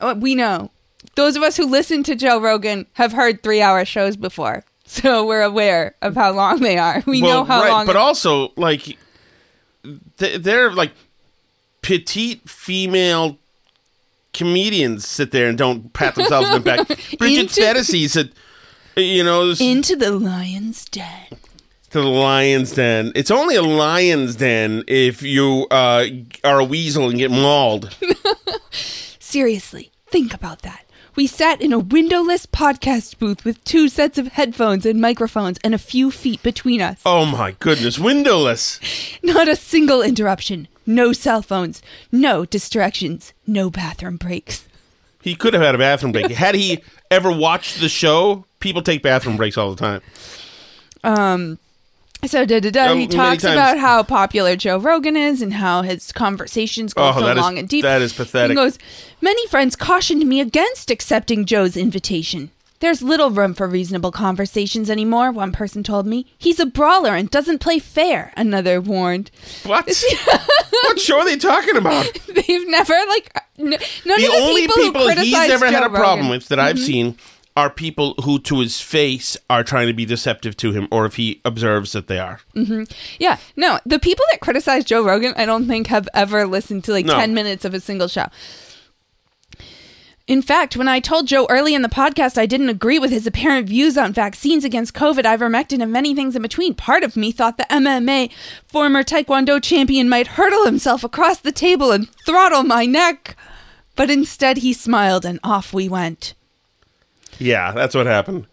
Uh, 0.00 0.14
We 0.18 0.34
know. 0.34 0.70
Those 1.16 1.36
of 1.36 1.42
us 1.42 1.56
who 1.56 1.66
listen 1.66 2.02
to 2.04 2.14
Joe 2.14 2.40
Rogan 2.40 2.86
have 2.94 3.12
heard 3.12 3.42
three 3.42 3.60
hour 3.62 3.84
shows 3.84 4.16
before. 4.16 4.64
So 4.86 5.26
we're 5.26 5.42
aware 5.42 5.94
of 6.02 6.14
how 6.14 6.30
long 6.32 6.60
they 6.60 6.76
are. 6.76 7.02
We 7.06 7.20
well, 7.22 7.38
know 7.40 7.44
how 7.44 7.62
right, 7.62 7.70
long. 7.70 7.86
but 7.86 7.96
also 7.96 8.52
like 8.54 8.96
th- 10.18 10.42
they're 10.42 10.70
like 10.72 10.92
petite 11.80 12.48
female 12.48 13.38
comedians 14.34 15.06
sit 15.08 15.30
there 15.30 15.48
and 15.48 15.56
don't 15.56 15.92
pat 15.94 16.14
themselves 16.14 16.48
on 16.48 16.54
the 16.54 16.60
back. 16.60 16.86
Bridget 17.18 17.40
Into- 17.40 17.60
Phetasy 17.62 18.08
said, 18.08 18.32
you 18.94 19.24
know, 19.24 19.50
s- 19.50 19.60
into 19.60 19.96
the 19.96 20.12
lion's 20.12 20.84
den. 20.84 21.26
To 21.94 22.00
the 22.00 22.08
lion's 22.08 22.72
den. 22.72 23.12
It's 23.14 23.30
only 23.30 23.54
a 23.54 23.62
lion's 23.62 24.34
den 24.34 24.82
if 24.88 25.22
you 25.22 25.68
uh, 25.70 26.04
are 26.42 26.58
a 26.58 26.64
weasel 26.64 27.08
and 27.08 27.20
get 27.20 27.30
mauled. 27.30 27.96
Seriously, 28.72 29.92
think 30.08 30.34
about 30.34 30.62
that. 30.62 30.86
We 31.14 31.28
sat 31.28 31.62
in 31.62 31.72
a 31.72 31.78
windowless 31.78 32.46
podcast 32.46 33.20
booth 33.20 33.44
with 33.44 33.62
two 33.62 33.88
sets 33.88 34.18
of 34.18 34.32
headphones 34.32 34.84
and 34.84 35.00
microphones 35.00 35.60
and 35.62 35.72
a 35.72 35.78
few 35.78 36.10
feet 36.10 36.42
between 36.42 36.80
us. 36.80 37.00
Oh 37.06 37.24
my 37.24 37.52
goodness, 37.60 37.96
windowless. 37.96 38.80
Not 39.22 39.46
a 39.46 39.54
single 39.54 40.02
interruption. 40.02 40.66
No 40.84 41.12
cell 41.12 41.42
phones. 41.42 41.80
No 42.10 42.44
distractions. 42.44 43.32
No 43.46 43.70
bathroom 43.70 44.16
breaks. 44.16 44.66
He 45.22 45.36
could 45.36 45.54
have 45.54 45.62
had 45.62 45.76
a 45.76 45.78
bathroom 45.78 46.10
break. 46.10 46.28
Had 46.32 46.56
he 46.56 46.82
ever 47.08 47.30
watched 47.30 47.78
the 47.78 47.88
show, 47.88 48.46
people 48.58 48.82
take 48.82 49.00
bathroom 49.00 49.36
breaks 49.36 49.56
all 49.56 49.72
the 49.72 49.76
time. 49.76 50.00
Um, 51.04 51.58
so 52.26 52.44
da 52.44 52.60
da 52.60 52.70
da. 52.70 52.90
Um, 52.92 52.98
He 52.98 53.06
talks 53.06 53.44
about 53.44 53.78
how 53.78 54.02
popular 54.02 54.56
Joe 54.56 54.78
Rogan 54.78 55.16
is 55.16 55.42
and 55.42 55.54
how 55.54 55.82
his 55.82 56.12
conversations 56.12 56.94
go 56.94 57.02
Oh, 57.08 57.12
so 57.18 57.24
that 57.26 57.36
is- 57.36 57.42
long 57.42 57.58
and 57.58 57.68
deep. 57.68 57.82
that 57.82 58.02
is 58.02 58.12
pathetic. 58.12 58.50
He 58.50 58.54
goes, 58.54 58.78
many 59.20 59.46
friends 59.48 59.76
cautioned 59.76 60.24
me 60.26 60.40
against 60.40 60.90
accepting 60.90 61.44
Joe's 61.44 61.76
invitation. 61.76 62.50
There's 62.80 63.00
little 63.00 63.30
room 63.30 63.54
for 63.54 63.66
reasonable 63.66 64.10
conversations 64.12 64.90
anymore, 64.90 65.30
one 65.30 65.52
person 65.52 65.82
told 65.82 66.06
me. 66.06 66.26
He's 66.36 66.60
a 66.60 66.66
brawler 66.66 67.14
and 67.14 67.30
doesn't 67.30 67.60
play 67.60 67.78
fair, 67.78 68.32
another 68.36 68.78
warned. 68.80 69.30
What? 69.64 69.86
what 70.82 71.00
show 71.00 71.18
are 71.20 71.24
they 71.24 71.36
talking 71.36 71.76
about? 71.76 72.06
They've 72.34 72.68
never, 72.68 72.94
like, 73.08 73.30
n- 73.58 73.70
none 73.70 73.78
the 73.78 74.14
of 74.14 74.20
the 74.20 74.38
only 74.42 74.62
people, 74.62 74.76
people, 74.82 75.08
who 75.08 75.20
he's 75.22 75.32
never 75.32 75.66
had 75.66 75.80
Joe 75.80 75.86
a 75.86 75.90
problem 75.90 76.28
with 76.28 76.48
that 76.48 76.60
I've 76.60 76.76
Mhm. 76.76 76.84
seen 76.84 77.18
are 77.56 77.70
people 77.70 78.14
who, 78.24 78.38
to 78.40 78.58
his 78.60 78.80
face, 78.80 79.36
are 79.48 79.62
trying 79.62 79.86
to 79.86 79.92
be 79.92 80.04
deceptive 80.04 80.56
to 80.56 80.72
him, 80.72 80.88
or 80.90 81.06
if 81.06 81.14
he 81.16 81.40
observes 81.44 81.92
that 81.92 82.08
they 82.08 82.18
are. 82.18 82.40
hmm 82.54 82.84
Yeah, 83.18 83.38
no, 83.56 83.78
the 83.86 83.98
people 84.00 84.24
that 84.32 84.40
criticize 84.40 84.84
Joe 84.84 85.04
Rogan, 85.04 85.34
I 85.36 85.46
don't 85.46 85.66
think 85.68 85.86
have 85.86 86.08
ever 86.14 86.46
listened 86.46 86.84
to 86.84 86.92
like 86.92 87.06
No. 87.06 87.14
10 87.14 87.32
minutes 87.34 87.64
of 87.64 87.72
a 87.74 87.80
single 87.80 88.08
show. 88.08 88.26
In 90.26 90.40
fact, 90.40 90.74
when 90.74 90.88
I 90.88 91.00
told 91.00 91.26
Joe 91.26 91.46
early 91.50 91.74
in 91.74 91.82
the 91.82 91.88
podcast 91.88 92.38
I 92.38 92.46
didn't 92.46 92.70
agree 92.70 92.98
with 92.98 93.10
his 93.10 93.26
apparent 93.26 93.68
views 93.68 93.98
on 93.98 94.14
vaccines 94.14 94.64
against 94.64 94.94
COVID, 94.94 95.22
ivermectin, 95.24 95.82
and 95.82 95.92
many 95.92 96.14
things 96.14 96.34
in 96.34 96.40
between, 96.40 96.74
part 96.74 97.04
of 97.04 97.14
me 97.14 97.30
thought 97.30 97.58
the 97.58 97.66
MMA 97.70 98.32
former 98.66 99.02
Taekwondo 99.02 99.62
champion 99.62 100.08
might 100.08 100.28
hurtle 100.28 100.64
himself 100.64 101.04
across 101.04 101.38
the 101.40 101.52
table 101.52 101.92
and 101.92 102.08
throttle 102.24 102.62
my 102.62 102.86
neck. 102.86 103.36
But 103.96 104.10
instead, 104.10 104.58
he 104.58 104.72
smiled 104.72 105.26
and 105.26 105.38
off 105.44 105.74
we 105.74 105.90
went. 105.90 106.32
Yeah, 107.38 107.72
that's 107.72 107.94
what 107.94 108.06
happened. 108.06 108.46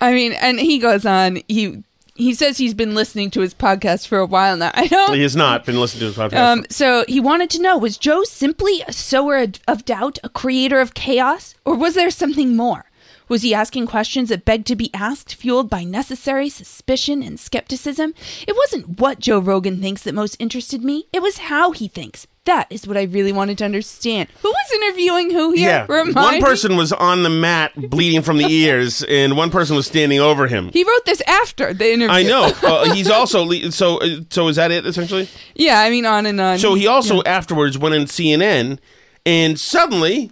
I 0.00 0.12
mean, 0.12 0.32
and 0.32 0.60
he 0.60 0.78
goes 0.78 1.06
on. 1.06 1.40
He 1.48 1.82
he 2.14 2.32
says 2.34 2.58
he's 2.58 2.74
been 2.74 2.94
listening 2.94 3.30
to 3.32 3.40
his 3.40 3.54
podcast 3.54 4.06
for 4.06 4.18
a 4.18 4.26
while 4.26 4.56
now. 4.56 4.70
I 4.74 4.86
don't. 4.86 5.14
He 5.14 5.22
has 5.22 5.36
not 5.36 5.64
been 5.64 5.80
listening 5.80 6.00
to 6.00 6.06
his 6.06 6.16
podcast. 6.16 6.38
Um, 6.38 6.66
so 6.70 7.04
he 7.08 7.20
wanted 7.20 7.50
to 7.50 7.62
know: 7.62 7.76
Was 7.78 7.98
Joe 7.98 8.24
simply 8.24 8.82
a 8.86 8.92
sower 8.92 9.46
of 9.66 9.84
doubt, 9.84 10.18
a 10.22 10.28
creator 10.28 10.80
of 10.80 10.94
chaos, 10.94 11.54
or 11.64 11.74
was 11.74 11.94
there 11.94 12.10
something 12.10 12.56
more? 12.56 12.86
Was 13.26 13.40
he 13.40 13.54
asking 13.54 13.86
questions 13.86 14.28
that 14.28 14.44
begged 14.44 14.66
to 14.66 14.76
be 14.76 14.92
asked, 14.92 15.34
fueled 15.34 15.70
by 15.70 15.82
necessary 15.82 16.50
suspicion 16.50 17.22
and 17.22 17.40
skepticism? 17.40 18.12
It 18.46 18.54
wasn't 18.54 19.00
what 19.00 19.18
Joe 19.18 19.38
Rogan 19.38 19.80
thinks 19.80 20.02
that 20.02 20.14
most 20.14 20.36
interested 20.38 20.84
me; 20.84 21.06
it 21.12 21.22
was 21.22 21.38
how 21.38 21.72
he 21.72 21.88
thinks. 21.88 22.26
That 22.46 22.66
is 22.70 22.86
what 22.86 22.96
I 22.98 23.04
really 23.04 23.32
wanted 23.32 23.56
to 23.58 23.64
understand. 23.64 24.28
Who 24.42 24.48
was 24.50 24.72
interviewing 24.74 25.30
who 25.30 25.52
here? 25.52 25.68
yeah, 25.68 25.86
Remind 25.88 26.14
one 26.14 26.34
me? 26.34 26.40
person 26.42 26.76
was 26.76 26.92
on 26.92 27.22
the 27.22 27.30
mat 27.30 27.72
bleeding 27.74 28.20
from 28.20 28.36
the 28.36 28.44
ears, 28.46 29.02
and 29.08 29.34
one 29.36 29.50
person 29.50 29.76
was 29.76 29.86
standing 29.86 30.20
over 30.20 30.46
him. 30.46 30.68
He 30.72 30.84
wrote 30.84 31.06
this 31.06 31.22
after 31.26 31.72
the 31.72 31.92
interview. 31.94 32.14
I 32.14 32.22
know. 32.22 32.52
Uh, 32.64 32.92
he's 32.92 33.08
also 33.10 33.44
le- 33.44 33.70
so. 33.72 33.98
Uh, 33.98 34.20
so 34.30 34.48
is 34.48 34.56
that 34.56 34.70
it 34.70 34.84
essentially? 34.86 35.28
yeah, 35.54 35.80
I 35.80 35.88
mean, 35.90 36.04
on 36.06 36.26
and 36.26 36.40
on. 36.40 36.58
So 36.58 36.74
he 36.74 36.86
also 36.86 37.16
Yeah. 37.16 37.22
afterwards 37.26 37.78
went 37.78 37.94
in 37.94 38.02
CNN, 38.04 38.78
and 39.24 39.58
suddenly 39.58 40.30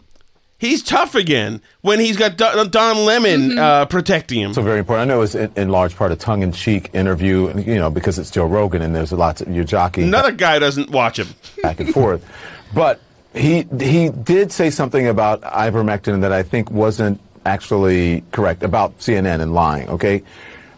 he's 0.62 0.82
tough 0.82 1.14
again 1.14 1.60
when 1.82 1.98
he's 2.00 2.16
got 2.16 2.36
Don, 2.38 2.70
Don 2.70 3.04
Lemon 3.04 3.50
Mm-hmm. 3.50 3.58
uh, 3.58 3.84
protecting 3.86 4.40
him. 4.40 4.54
So 4.54 4.62
very 4.62 4.78
important. 4.78 5.10
I 5.10 5.14
know 5.14 5.20
it's 5.20 5.34
in, 5.34 5.52
in 5.56 5.68
large 5.68 5.94
part 5.96 6.12
a 6.12 6.16
tongue-in-cheek 6.16 6.90
interview, 6.94 7.52
you 7.58 7.74
know, 7.74 7.90
because 7.90 8.18
it's 8.18 8.30
Joe 8.30 8.46
Rogan 8.46 8.80
and 8.80 8.94
there's 8.94 9.12
lots 9.12 9.40
of 9.42 9.48
you're 9.54 9.64
jockeying 9.64 10.08
Another 10.08 10.32
guy 10.32 10.58
doesn't 10.58 10.90
watch 10.90 11.18
him. 11.18 11.28
back 11.62 11.80
and 11.80 11.92
forth. 11.92 12.24
But 12.72 13.00
he 13.34 13.66
he 13.80 14.08
did 14.10 14.52
say 14.52 14.70
something 14.70 15.06
about 15.08 15.42
ivermectin 15.42 16.20
that 16.22 16.32
I 16.32 16.42
think 16.42 16.70
wasn't 16.70 17.20
actually 17.44 18.22
correct 18.30 18.62
about 18.62 18.98
CNN 19.00 19.40
and 19.40 19.52
lying. 19.52 19.88
Okay, 19.88 20.22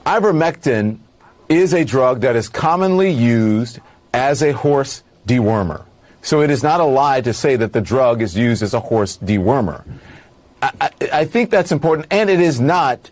ivermectin 0.07 0.99
is 1.49 1.75
a 1.75 1.85
drug 1.85 2.21
that 2.23 2.37
is 2.37 2.49
commonly 2.49 3.11
used 3.11 3.81
as 4.15 4.43
a 4.43 4.53
horse 4.53 5.03
dewormer. 5.27 5.85
So 6.25 6.41
it 6.41 6.51
is 6.51 6.63
not 6.63 6.81
a 6.81 6.85
lie 6.85 7.21
to 7.21 7.35
say 7.35 7.55
that 7.57 7.75
the 7.75 7.83
drug 7.83 8.23
is 8.23 8.35
used 8.35 8.63
as 8.63 8.73
a 8.73 8.81
horse 8.81 9.19
dewormer. 9.19 9.85
I, 10.63 10.71
I, 10.81 10.91
I 11.13 11.25
think 11.27 11.51
that's 11.51 11.71
important, 11.71 12.07
and 12.11 12.31
it 12.31 12.41
is 12.41 12.59
not 12.59 13.11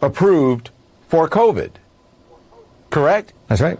approved 0.00 0.70
for 1.06 1.28
COVID. 1.28 1.72
Correct? 2.88 3.34
That's 3.48 3.60
right. 3.60 3.78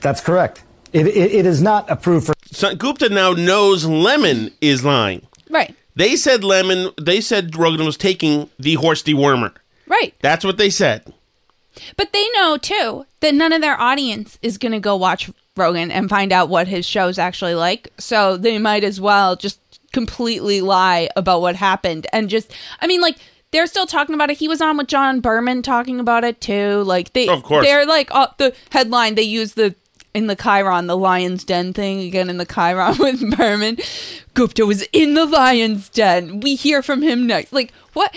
That's 0.00 0.20
correct. 0.20 0.64
It, 0.92 1.06
it, 1.06 1.32
it 1.32 1.46
is 1.46 1.62
not 1.62 1.88
approved 1.88 2.26
for. 2.26 2.34
So 2.46 2.74
Gupta 2.74 3.10
now 3.10 3.32
knows 3.32 3.84
Lemon 3.84 4.50
is 4.60 4.84
lying. 4.84 5.24
Right. 5.48 5.72
They 5.94 6.16
said 6.16 6.42
Lemon. 6.42 6.90
They 7.00 7.20
said 7.20 7.54
Rogan 7.56 7.86
was 7.86 7.96
taking 7.96 8.50
the 8.58 8.74
horse 8.74 9.04
dewormer. 9.04 9.52
Right. 9.86 10.14
That's 10.20 10.44
what 10.44 10.58
they 10.58 10.70
said. 10.70 11.12
But 11.96 12.12
they 12.12 12.26
know 12.36 12.56
too 12.56 13.06
that 13.20 13.34
none 13.34 13.52
of 13.52 13.60
their 13.60 13.80
audience 13.80 14.36
is 14.42 14.58
going 14.58 14.72
to 14.72 14.80
go 14.80 14.96
watch 14.96 15.30
Rogan 15.58 15.90
and 15.90 16.08
find 16.08 16.32
out 16.32 16.48
what 16.48 16.68
his 16.68 16.86
show's 16.86 17.18
actually 17.18 17.54
like. 17.54 17.92
So 17.98 18.36
they 18.36 18.58
might 18.58 18.84
as 18.84 19.00
well 19.00 19.36
just 19.36 19.60
completely 19.92 20.60
lie 20.60 21.08
about 21.16 21.40
what 21.40 21.56
happened 21.56 22.06
and 22.12 22.28
just 22.28 22.52
I 22.80 22.86
mean 22.86 23.00
like 23.00 23.16
they're 23.50 23.66
still 23.66 23.86
talking 23.86 24.14
about 24.14 24.30
it. 24.30 24.36
He 24.36 24.46
was 24.48 24.60
on 24.60 24.76
with 24.76 24.88
John 24.88 25.20
Berman 25.20 25.62
talking 25.62 25.98
about 26.00 26.24
it 26.24 26.40
too. 26.40 26.82
Like 26.84 27.12
they 27.14 27.28
Of 27.28 27.42
course. 27.42 27.64
they're 27.64 27.86
like 27.86 28.08
uh, 28.14 28.28
the 28.36 28.54
headline 28.70 29.14
they 29.14 29.22
use 29.22 29.54
the 29.54 29.74
in 30.14 30.26
the 30.26 30.36
Chiron, 30.36 30.86
the 30.86 30.96
Lion's 30.96 31.44
Den 31.44 31.72
thing 31.72 32.00
again 32.00 32.28
in 32.28 32.38
the 32.38 32.44
Chiron 32.46 32.96
with 32.98 33.36
Berman. 33.36 33.78
Gupta 34.34 34.66
was 34.66 34.82
in 34.92 35.14
the 35.14 35.24
Lion's 35.26 35.88
Den. 35.88 36.40
We 36.40 36.54
hear 36.54 36.82
from 36.82 37.02
him 37.02 37.26
next. 37.26 37.52
Like 37.52 37.72
what? 37.94 38.14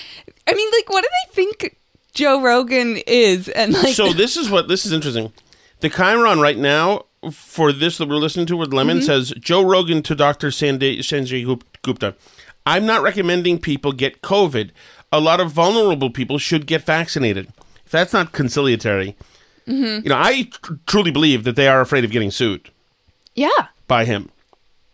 I 0.47 0.53
mean, 0.53 0.71
like 0.71 0.89
what 0.89 1.03
do 1.03 1.09
they 1.09 1.33
think 1.33 1.77
Joe 2.13 2.41
Rogan 2.41 2.97
is? 3.07 3.47
And 3.49 3.73
like 3.73 3.95
so 3.95 4.11
this 4.13 4.35
is 4.35 4.49
what 4.49 4.67
this 4.67 4.85
is 4.85 4.91
interesting. 4.91 5.31
The 5.79 5.89
Chiron 5.89 6.39
right 6.41 6.57
now 6.57 7.05
for 7.31 7.71
this 7.71 7.97
that 7.97 8.07
we're 8.09 8.15
listening 8.15 8.45
to 8.47 8.57
with 8.57 8.73
Lemon 8.73 8.99
Mhm. 8.99 9.03
says 9.03 9.33
Joe 9.39 9.61
Rogan 9.61 10.01
to 10.03 10.15
Dr. 10.15 10.49
Sanjay, 10.49 10.99
Sanjay 10.99 11.61
Gupta. 11.83 12.15
I'm 12.65 12.85
not 12.85 13.03
recommending 13.03 13.59
people 13.59 13.91
get 13.91 14.21
COVID. 14.21 14.71
A 15.11 15.19
lot 15.19 15.39
of 15.39 15.51
vulnerable 15.51 16.09
people 16.09 16.37
should 16.37 16.65
get 16.65 16.85
vaccinated. 16.85 17.47
If 17.85 17.91
that's 17.91 18.13
not 18.13 18.31
conciliatory, 18.31 19.15
Mhm. 19.67 20.03
you 20.03 20.09
know, 20.09 20.17
I 20.17 20.49
tr- 20.63 20.73
truly 20.87 21.11
believe 21.11 21.43
that 21.43 21.55
they 21.55 21.67
are 21.67 21.81
afraid 21.81 22.03
of 22.03 22.11
getting 22.11 22.31
sued 22.31 22.69
yeah. 23.35 23.49
by 23.87 24.05
him. 24.05 24.29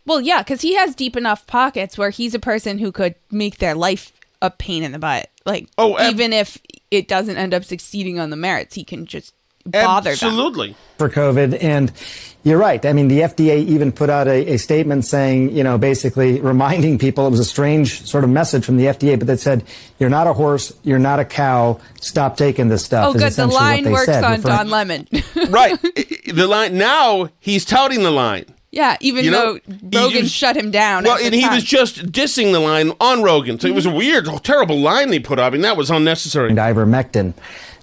Well, 0.05 0.21
yeah, 0.21 0.41
because 0.41 0.61
he 0.61 0.75
has 0.75 0.95
deep 0.95 1.15
enough 1.17 1.45
pockets 1.47 1.97
where 1.97 2.09
he's 2.09 2.33
a 2.33 2.39
person 2.39 2.79
who 2.79 2.91
could 2.91 3.15
make 3.31 3.57
their 3.57 3.75
life 3.75 4.11
a 4.41 4.49
pain 4.49 4.83
in 4.83 4.91
the 4.93 4.99
butt. 4.99 5.29
Like, 5.45 5.67
Oh, 5.77 5.97
ab- 5.97 6.13
even 6.13 6.31
if 6.33 6.57
it 6.91 7.07
doesn't 7.07 7.37
end 7.37 7.53
up 7.53 7.63
succeeding 7.65 8.19
on 8.19 8.29
the 8.29 8.35
merits, 8.37 8.75
he 8.75 8.83
can 8.83 9.05
just 9.05 9.33
bother 9.71 10.15
them. 10.15 10.29
Absolutely. 10.29 10.75
for 10.97 11.09
COVID. 11.09 11.61
And 11.61 11.91
you're 12.43 12.57
right. 12.57 12.85
I 12.85 12.93
mean, 12.93 13.09
the 13.09 13.19
FDA 13.21 13.57
even 13.65 13.91
put 13.91 14.09
out 14.09 14.27
a, 14.27 14.53
a 14.53 14.57
statement 14.57 15.03
saying, 15.03 15.51
you 15.51 15.63
know, 15.63 15.77
basically 15.77 16.39
reminding 16.39 16.97
people 16.97 17.27
it 17.27 17.31
was 17.31 17.41
a 17.41 17.45
strange 17.45 18.07
sort 18.07 18.23
of 18.23 18.29
message 18.29 18.63
from 18.63 18.77
the 18.77 18.85
FDA, 18.85 19.17
but 19.17 19.27
that 19.27 19.39
said, 19.39 19.63
you're 19.99 20.09
not 20.09 20.27
a 20.27 20.33
horse, 20.33 20.71
you're 20.83 20.97
not 20.97 21.19
a 21.19 21.25
cow, 21.25 21.79
stop 21.99 22.37
taking 22.37 22.69
this 22.69 22.85
stuff. 22.85 23.13
Oh, 23.13 23.19
good. 23.19 23.33
The 23.33 23.47
line 23.47 23.91
works 23.91 24.05
said, 24.05 24.23
on 24.23 24.31
referring- 24.37 24.55
Don 24.55 24.69
Lemon. 24.69 25.07
right. 25.49 25.77
The 25.81 26.47
line 26.47 26.77
now 26.77 27.29
he's 27.39 27.65
touting 27.65 28.03
the 28.03 28.11
line. 28.11 28.45
yeah, 28.71 28.95
even 29.01 29.25
You 29.25 29.31
know, 29.31 29.59
though 29.67 30.03
Rogan 30.05 30.23
was- 30.23 30.31
shut 30.31 30.55
him 30.55 30.71
down. 30.71 31.03
Well, 31.03 31.17
and 31.21 31.33
he 31.33 31.41
time. 31.41 31.55
was 31.55 31.63
just 31.65 32.11
dissing 32.13 32.53
the 32.53 32.59
line 32.61 32.93
on 33.01 33.23
Rogan. 33.23 33.59
So 33.59 33.67
it 33.67 33.75
was 33.75 33.85
a 33.85 33.89
mm-hmm. 33.89 33.97
weird, 33.97 34.43
terrible 34.43 34.79
line 34.79 35.09
they 35.09 35.19
put 35.19 35.37
up, 35.37 35.53
and 35.53 35.65
that 35.65 35.75
was 35.75 35.89
unnecessary. 35.89 36.49
And 36.49 36.57
ivermectin. 36.57 37.33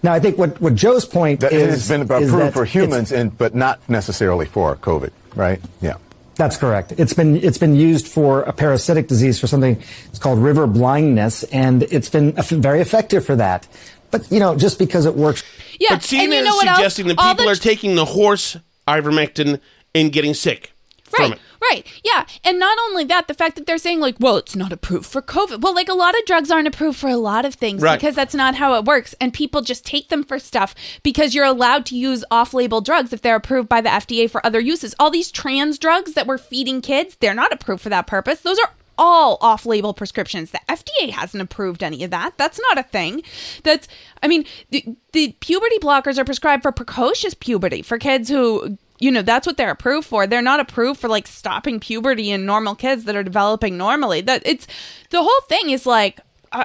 Now, 0.05 0.13
I 0.13 0.21
think 0.21 0.37
what, 0.37 0.61
what 0.61 0.75
Joe's 0.75 1.07
point 1.07 1.41
That 1.41 1.53
is. 1.55 1.63
it 1.63 1.71
has 1.71 1.89
been 1.89 2.03
is 2.03 2.11
approved 2.29 2.35
that 2.35 2.53
for 2.53 2.65
humans, 2.67 3.11
and 3.11 3.37
but 3.37 3.55
not 3.55 3.81
necessarily 3.89 4.45
for 4.45 4.77
COVID, 4.77 5.11
right? 5.35 5.61
Yeah. 5.81 5.95
That's 6.37 6.59
correct. 6.59 6.93
It's 6.99 7.15
been 7.15 7.37
it's 7.43 7.57
been 7.59 7.75
used 7.75 8.07
for 8.07 8.43
a 8.43 8.53
parasitic 8.53 9.09
disease 9.09 9.41
for 9.41 9.47
something 9.47 9.83
it's 10.11 10.19
called 10.19 10.41
river 10.41 10.67
blindness, 10.67 11.43
and 11.45 11.85
it's 11.85 12.11
been 12.11 12.33
very 12.33 12.81
effective 12.83 13.25
for 13.25 13.37
that. 13.37 13.67
But 14.11 14.31
you 14.31 14.41
know, 14.41 14.55
just 14.57 14.79
because 14.79 15.07
it 15.07 15.15
works, 15.15 15.43
Yeah, 15.81 15.95
but 15.95 16.01
CNN 16.01 16.23
and 16.25 16.33
you 16.33 16.43
know 16.45 16.51
is 16.51 16.57
what 16.57 16.67
else? 16.69 16.77
suggesting 16.79 17.07
that 17.09 17.19
people 17.19 17.47
the- 17.47 17.51
are 17.53 17.55
taking 17.57 17.95
the 17.95 18.05
horse 18.05 18.59
ivermectin 18.87 19.59
and 19.95 20.13
getting 20.13 20.35
sick 20.35 20.61
from 20.67 20.74
Right, 21.19 21.39
right, 21.71 21.87
yeah, 22.05 22.27
and 22.45 22.59
not 22.59 22.77
only 22.89 23.05
that, 23.05 23.29
the 23.29 23.35
fact 23.35 23.57
that 23.57 23.67
they're 23.67 23.79
saying 23.79 24.01
like, 24.01 24.17
well, 24.19 24.37
it's 24.37 24.57
not 24.57 24.73
approved 24.73 25.07
for 25.07 25.23
COVID. 25.23 25.61
Well, 25.61 25.75
like 25.75 25.89
a 25.89 25.95
lot 25.95 26.15
of 26.19 26.25
drugs 26.27 26.51
aren't 26.51 26.69
approved 26.69 26.99
for 26.99 27.09
a 27.09 27.17
lot 27.17 27.45
of 27.45 27.55
things 27.55 27.83
Right. 27.83 27.99
because 27.99 28.15
that's 28.15 28.35
not 28.35 28.55
how 28.57 28.75
it 28.75 28.85
works, 28.85 29.15
and 29.21 29.33
people 29.33 29.63
just 29.63 29.85
take 29.85 30.09
them 30.09 30.25
for 30.25 30.39
stuff 30.39 30.75
because 31.03 31.35
you're 31.35 31.45
allowed 31.45 31.87
to 31.87 31.97
use 31.97 32.25
off-label 32.31 32.81
drugs 32.81 33.13
if 33.13 33.23
they're 33.23 33.37
approved 33.37 33.69
by 33.69 33.81
the 33.81 33.89
FDA 33.91 34.31
for 34.31 34.45
other 34.45 34.61
uses. 34.61 34.95
All 34.99 35.11
these 35.11 35.31
trans 35.31 35.79
drugs 35.79 36.15
that 36.15 36.27
we're 36.27 36.39
feeding 36.39 36.81
kids, 36.81 37.17
they're 37.21 37.35
not 37.35 37.53
approved 37.53 37.83
for 37.83 37.89
that 37.91 38.07
purpose. 38.07 38.41
Those 38.41 38.59
are 38.59 38.71
all 38.97 39.39
off-label 39.41 39.93
prescriptions. 39.93 40.53
The 40.53 40.61
FDA 40.69 41.11
hasn't 41.11 41.43
approved 41.43 41.83
any 41.83 42.05
of 42.05 42.11
that. 42.13 42.39
That's 42.39 42.61
not 42.69 42.79
a 42.79 42.85
thing. 42.85 43.23
That's 43.65 43.89
I 44.23 44.29
mean, 44.29 44.45
the, 44.71 44.85
the 45.13 45.33
puberty 45.41 45.79
blockers 45.81 46.17
are 46.17 46.25
prescribed 46.25 46.63
for 46.63 46.71
precocious 46.71 47.35
puberty 47.35 47.83
for 47.83 47.99
kids 47.99 48.29
who 48.29 48.79
you 48.99 49.11
know 49.11 49.23
that's 49.23 49.47
what 49.47 49.57
they're 49.57 49.71
approved 49.71 50.07
for. 50.07 50.27
They're 50.27 50.43
not 50.43 50.61
approved 50.61 51.01
for 51.01 51.09
like 51.09 51.27
stopping 51.27 51.81
puberty 51.81 52.31
in 52.31 52.47
normal 52.47 52.75
kids 52.75 53.05
that 53.05 53.17
are 53.17 53.23
developing 53.23 53.77
normally. 53.77 54.21
That 54.21 54.43
it's 54.45 54.67
the 55.11 55.23
whole 55.23 55.41
thing 55.49 55.71
is 55.71 55.87
like 55.87 56.21
uh, 56.53 56.65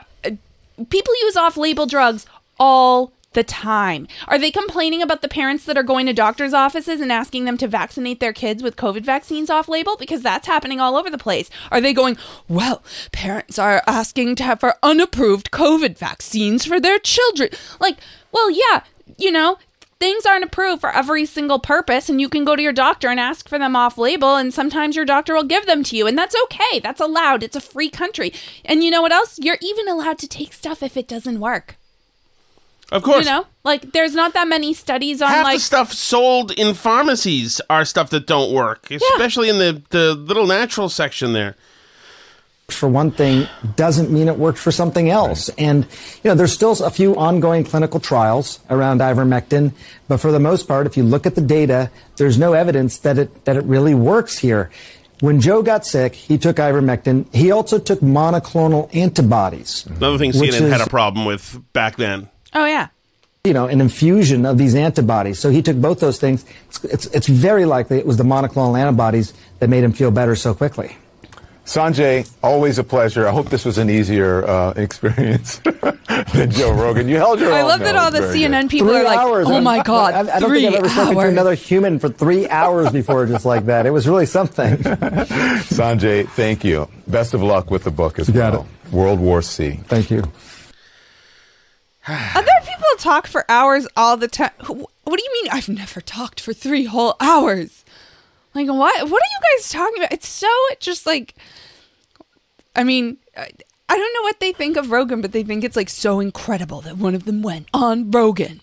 people 0.90 1.14
use 1.22 1.36
off-label 1.36 1.86
drugs 1.86 2.26
all 2.60 3.12
the 3.34 3.44
time. 3.44 4.08
Are 4.28 4.40
they 4.40 4.52
complaining 4.52 5.02
about 5.02 5.22
the 5.22 5.28
parents 5.28 5.66
that 5.66 5.78
are 5.78 5.84
going 5.84 6.08
to 6.08 6.14
doctors 6.14 6.54
offices 6.54 7.00
and 7.00 7.12
asking 7.12 7.46
them 7.46 7.58
to 7.58 7.68
vaccinate 7.68 8.20
their 8.20 8.34
kids 8.34 8.64
with 8.64 8.76
covid 8.76 9.04
vaccines 9.04 9.50
off 9.50 9.68
label 9.68 9.96
because 9.98 10.24
that's 10.24 10.48
happening 10.48 10.80
all 10.80 10.96
over 10.96 11.10
the 11.10 11.18
place. 11.18 11.50
Are 11.72 11.82
they 11.82 11.94
going 11.94 12.18
well 12.48 12.84
parents 13.12 13.60
are 13.60 13.84
asking 13.86 14.36
to 14.38 14.44
have 14.44 14.60
for 14.60 14.76
unapproved 14.82 15.52
covid 15.52 15.98
vaccines 15.98 16.66
for 16.66 16.80
their 16.80 16.98
children. 17.00 17.50
Like 17.80 17.98
well 18.32 18.50
yeah 18.50 18.84
you 19.18 19.32
know 19.32 19.60
things 20.00 20.26
aren't 20.26 20.46
approved 20.46 20.82
for 20.82 20.92
every 20.92 21.26
single 21.26 21.60
purpose 21.60 22.10
and 22.10 22.22
you 22.22 22.30
can 22.30 22.46
go 22.46 22.56
to 22.56 22.62
your 22.62 22.74
doctor 22.74 23.10
and 23.10 23.20
ask 23.20 23.50
for 23.50 23.60
them 23.60 23.76
off 23.76 23.98
label 23.98 24.36
and 24.36 24.54
sometimes 24.54 24.96
your 24.96 25.06
doctor 25.06 25.34
will 25.34 25.44
give 25.44 25.66
them 25.66 25.84
to 25.84 25.98
you 25.98 26.08
and 26.08 26.18
that's 26.18 26.36
okay. 26.46 26.80
That's 26.80 27.02
allowed. 27.02 27.44
It's 27.44 27.56
a 27.56 27.62
free 27.62 27.90
country. 27.90 28.34
And 28.64 28.84
you 28.84 28.92
know 28.92 29.02
what 29.02 29.12
else? 29.12 29.38
You're 29.40 29.58
even 29.62 29.88
allowed 29.88 30.18
to 30.20 30.28
take 30.28 30.54
stuff 30.54 30.82
if 30.82 30.96
it 30.96 31.08
doesn't 31.08 31.40
work. 31.40 31.76
Of 32.92 33.04
course. 33.04 33.26
you 33.26 33.32
know? 33.32 33.46
Like 33.64 33.92
there's 33.92 34.16
not 34.16 34.34
that 34.34 34.48
many 34.48 34.74
studies 34.74 35.22
on 35.22 35.30
Half 35.30 35.44
like 35.44 35.58
the 35.58 35.62
stuff 35.62 35.94
sold 35.94 36.52
in 36.52 36.74
pharmacies 36.74 37.62
are 37.70 37.86
stuff 37.86 38.10
that 38.12 38.26
don't 38.26 38.54
work, 38.54 38.90
especially 38.90 39.50
in 39.50 39.60
the, 39.60 39.84
the 39.90 40.16
little 40.16 40.48
natural 40.48 40.90
section 40.90 41.34
there. 41.34 41.56
For 42.76 42.88
one 42.88 43.12
thing 43.12 43.48
doesn't 43.76 44.12
mean 44.12 44.28
it 44.28 44.38
works 44.38 44.62
for 44.62 44.72
something 44.72 45.10
else. 45.10 45.50
And, 45.58 45.86
you 46.24 46.30
know, 46.30 46.36
there's 46.36 46.54
still 46.54 46.72
a 46.84 46.90
few 46.90 47.16
ongoing 47.16 47.64
clinical 47.64 48.00
trials 48.00 48.60
around 48.70 49.02
ivermectin, 49.02 49.74
but 50.08 50.18
for 50.18 50.32
the 50.32 50.40
most 50.40 50.68
part, 50.68 50.88
if 50.88 50.98
you 50.98 51.04
look 51.04 51.26
at 51.26 51.36
the 51.36 51.42
data, 51.42 51.92
there's 52.18 52.38
no 52.38 52.54
evidence 52.54 52.98
that 53.00 53.18
it, 53.18 53.46
that 53.46 53.58
it 53.58 53.64
really 53.66 53.94
works 53.94 54.38
here. 54.38 54.70
When 55.22 55.42
Joe 55.42 55.62
got 55.62 55.86
sick, 55.86 56.16
he 56.16 56.38
took 56.38 56.58
ivermectin. 56.58 57.34
He 57.34 57.52
also 57.52 57.78
took 57.78 58.00
monoclonal 58.00 58.94
antibodies. 58.96 59.86
Another 59.86 60.18
thing 60.18 60.32
which 60.34 60.52
CNN 60.52 60.70
had 60.70 60.82
a 60.82 60.90
problem 60.90 61.26
with 61.26 61.62
back 61.74 61.98
then. 61.98 62.30
oh 62.54 62.66
yeah 62.66 62.88
you 63.46 63.54
know, 63.54 63.68
an 63.68 63.80
infusion 63.80 64.46
of 64.46 64.58
these 64.58 64.76
antibodies. 64.76 65.40
So 65.40 65.50
he 65.50 65.62
took 65.62 65.80
both 65.80 66.00
those 66.00 66.20
things. 66.20 66.46
It's, 66.68 66.84
it's, 66.84 67.06
it's 67.08 67.28
very 67.28 67.66
likely 67.66 67.98
it 67.98 68.06
was 68.06 68.18
the 68.18 68.24
monoclonal 68.24 68.78
antibodies 68.78 69.34
that 69.60 69.70
made 69.70 69.84
him 69.84 69.94
feel 69.94 70.12
better 70.12 70.36
so 70.36 70.54
quickly. 70.54 70.98
Sanjay, 71.70 72.28
always 72.42 72.80
a 72.80 72.84
pleasure. 72.84 73.28
I 73.28 73.32
hope 73.32 73.50
this 73.50 73.64
was 73.64 73.78
an 73.78 73.92
easier 73.92 74.44
uh, 74.48 74.72
experience 74.76 75.60
than 76.34 76.50
Joe 76.50 76.74
Rogan. 76.74 77.08
You 77.08 77.18
held 77.18 77.40
your 77.40 77.54
I 77.54 77.62
own. 77.62 77.68
love 77.68 77.80
that 77.82 77.92
though. 77.92 78.00
all 78.00 78.10
the 78.10 78.22
CNN 78.22 78.62
good. 78.64 78.70
people 78.72 78.88
Three 78.88 78.98
are 78.98 79.04
like 79.04 79.20
hours. 79.20 79.46
oh 79.48 79.62
my 79.62 79.78
I- 79.78 79.84
god 79.84 80.14
I, 80.16 80.20
I 80.38 80.40
don't 80.40 80.50
three 80.50 80.62
think 80.62 80.74
I've 80.74 80.80
ever 80.86 80.90
spoken 80.90 81.14
to 81.16 81.28
another 81.28 81.54
human 81.54 82.00
for 82.00 82.10
three 82.10 82.50
hours 82.50 82.92
before, 82.92 83.28
just 83.28 83.46
like 83.46 83.68
that. 83.68 83.86
It 83.86 83.92
was 83.92 84.08
really 84.08 84.26
something. 84.26 84.78
Sanjay, 84.78 86.28
thank 86.30 86.64
you. 86.64 86.90
Best 87.08 87.36
of 87.36 87.44
luck 87.44 87.70
with 87.70 87.84
the 87.84 87.92
book 87.92 88.18
as 88.18 88.32
well. 88.32 88.68
World 88.92 89.20
War 89.20 89.44
C. 89.44 89.80
Thank 89.86 90.10
you. 90.10 90.24
Other 92.08 92.48
people 92.64 92.88
talk 92.98 93.28
for 93.28 93.46
hours 93.48 93.88
all 93.96 94.18
the 94.18 94.28
time. 94.28 94.50
What 94.66 95.18
do 95.20 95.24
you 95.24 95.34
mean? 95.44 95.52
I've 95.52 95.70
never 95.70 96.02
talked 96.02 96.40
for 96.40 96.52
three 96.52 96.86
whole 96.86 97.16
hours. 97.20 97.86
Like 98.54 98.68
what? 98.68 99.10
What 99.10 99.22
are 99.22 99.32
you 99.32 99.58
guys 99.58 99.70
talking 99.70 99.98
about? 99.98 100.12
It's 100.14 100.28
so 100.28 100.48
just 100.80 101.06
like. 101.06 101.36
I 102.76 102.84
mean, 102.84 103.18
I 103.36 103.48
don't 103.90 104.14
know 104.14 104.22
what 104.22 104.40
they 104.40 104.52
think 104.54 104.78
of 104.78 104.92
Rogan, 104.92 105.22
but 105.22 105.32
they 105.32 105.44
think 105.44 105.64
it's 105.64 105.76
like 105.76 105.90
so 105.90 106.20
incredible 106.20 106.82
that 106.82 106.98
one 106.98 107.16
of 107.16 107.26
them 107.26 107.42
went 107.42 107.68
on 107.74 108.12
Rogan 108.12 108.62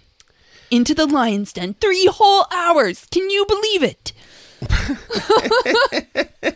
into 0.70 0.94
the 0.94 1.07
lion's 1.07 1.53
den 1.53 1.75
three 1.75 2.07
whole 2.07 2.46
hours. 2.53 3.07
Can 3.11 3.29
you 3.31 3.44
believe 3.46 3.83
it? 3.83 4.12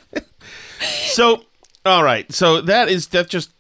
So, 1.13 1.45
all 1.85 2.03
right. 2.03 2.31
So 2.33 2.61
that 2.63 2.89
is 2.89 3.09
that 3.09 3.29
just 3.29 3.51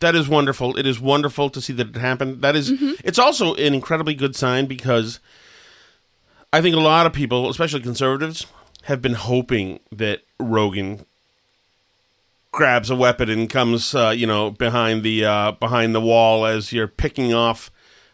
that 0.00 0.14
is 0.14 0.28
wonderful. 0.28 0.76
It 0.76 0.86
is 0.86 0.98
wonderful 1.00 1.50
to 1.50 1.60
see 1.60 1.72
that 1.74 1.88
it 1.88 1.96
happened. 1.96 2.40
That 2.42 2.56
is- 2.56 2.70
Mm-hmm. 2.72 2.92
it's 3.04 3.18
also 3.18 3.54
an 3.54 3.74
incredibly 3.74 4.14
good 4.14 4.34
sign 4.34 4.66
because 4.66 5.20
I 6.52 6.62
think 6.62 6.74
a 6.74 6.80
lot 6.80 7.04
of 7.06 7.12
people, 7.12 7.50
especially 7.50 7.80
conservatives, 7.80 8.46
have 8.84 9.00
been 9.02 9.14
hoping 9.14 9.80
that 9.92 10.20
Rogan 10.38 11.04
grabs 12.52 12.90
a 12.90 12.96
weapon 12.96 13.28
and 13.28 13.50
comes, 13.50 13.94
uh, 13.94 14.10
you 14.16 14.26
know, 14.26 14.50
behind 14.50 15.02
the 15.02 15.24
uh, 15.24 15.52
behind 15.52 15.94
the 15.94 16.00
wall 16.00 16.46
as 16.46 16.72
you're 16.72 16.88
picking 16.88 17.32
off 17.34 17.70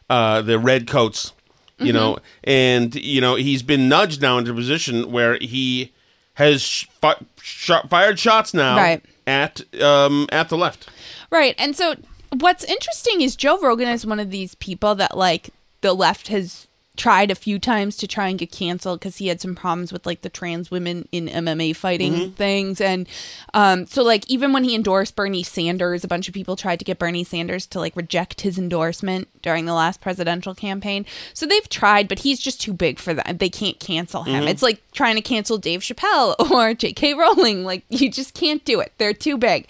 uh, 0.08 0.42
the 0.42 0.58
red 0.58 0.86
coats, 0.86 1.32
you 1.78 1.92
know, 1.92 2.18
and 2.44 2.94
you 2.94 3.20
know 3.20 3.34
he's 3.36 3.62
been 3.62 3.88
nudged 3.88 4.20
now 4.22 4.38
into 4.38 4.50
a 4.52 4.54
position 4.54 5.10
where 5.12 5.36
he 5.38 5.92
has 6.34 6.62
sh- 6.62 6.86
fi- 7.00 7.16
sh- 7.42 7.70
fired 7.88 8.18
shots 8.18 8.54
now 8.54 8.76
Right. 8.76 9.02
at 9.26 9.60
um, 9.82 10.26
at 10.32 10.48
the 10.48 10.56
left. 10.56 10.88
Right. 11.30 11.54
And 11.58 11.76
so 11.76 11.94
what's 12.38 12.64
interesting 12.64 13.20
is 13.20 13.36
Joe 13.36 13.58
Rogan 13.60 13.88
is 13.88 14.06
one 14.06 14.20
of 14.20 14.30
these 14.30 14.54
people 14.56 14.94
that 14.96 15.16
like 15.16 15.50
the 15.80 15.92
left 15.94 16.28
has 16.28 16.66
tried 17.00 17.30
a 17.30 17.34
few 17.34 17.58
times 17.58 17.96
to 17.96 18.06
try 18.06 18.28
and 18.28 18.38
get 18.38 18.52
canceled 18.52 19.00
because 19.00 19.16
he 19.16 19.28
had 19.28 19.40
some 19.40 19.54
problems 19.54 19.90
with 19.90 20.04
like 20.04 20.20
the 20.20 20.28
trans 20.28 20.70
women 20.70 21.08
in 21.12 21.28
MMA 21.28 21.74
fighting 21.74 22.12
Mm-hmm. 22.12 22.32
things. 22.32 22.78
And 22.78 23.08
um, 23.54 23.86
so 23.86 24.02
like 24.02 24.28
even 24.28 24.52
when 24.52 24.64
he 24.64 24.74
endorsed 24.74 25.16
Bernie 25.16 25.42
Sanders, 25.42 26.04
a 26.04 26.08
bunch 26.08 26.28
of 26.28 26.34
people 26.34 26.56
tried 26.56 26.78
to 26.80 26.84
get 26.84 26.98
Bernie 26.98 27.24
Sanders 27.24 27.66
to 27.68 27.78
like 27.80 27.96
reject 27.96 28.42
his 28.42 28.58
endorsement 28.58 29.28
during 29.40 29.64
the 29.64 29.72
last 29.72 30.02
presidential 30.02 30.54
campaign. 30.54 31.06
So 31.32 31.46
they've 31.46 31.68
tried, 31.70 32.06
but 32.06 32.18
he's 32.18 32.38
just 32.38 32.60
too 32.60 32.74
big 32.74 32.98
for 32.98 33.14
them. 33.14 33.38
They 33.38 33.48
can't 33.48 33.80
cancel 33.80 34.24
him. 34.24 34.44
Mhm. 34.44 34.48
It's 34.50 34.62
like 34.62 34.82
trying 34.92 35.16
to 35.16 35.22
cancel 35.22 35.56
Dave 35.56 35.80
Chappelle 35.80 36.34
or 36.50 36.74
J.K. 36.74 37.14
Rowling. 37.14 37.64
Like 37.64 37.84
you 37.88 38.10
just 38.10 38.34
can't 38.34 38.62
do 38.66 38.78
it. 38.80 38.92
They're 38.98 39.14
too 39.14 39.38
big. 39.38 39.66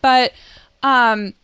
But 0.00 0.32
um 0.82 1.34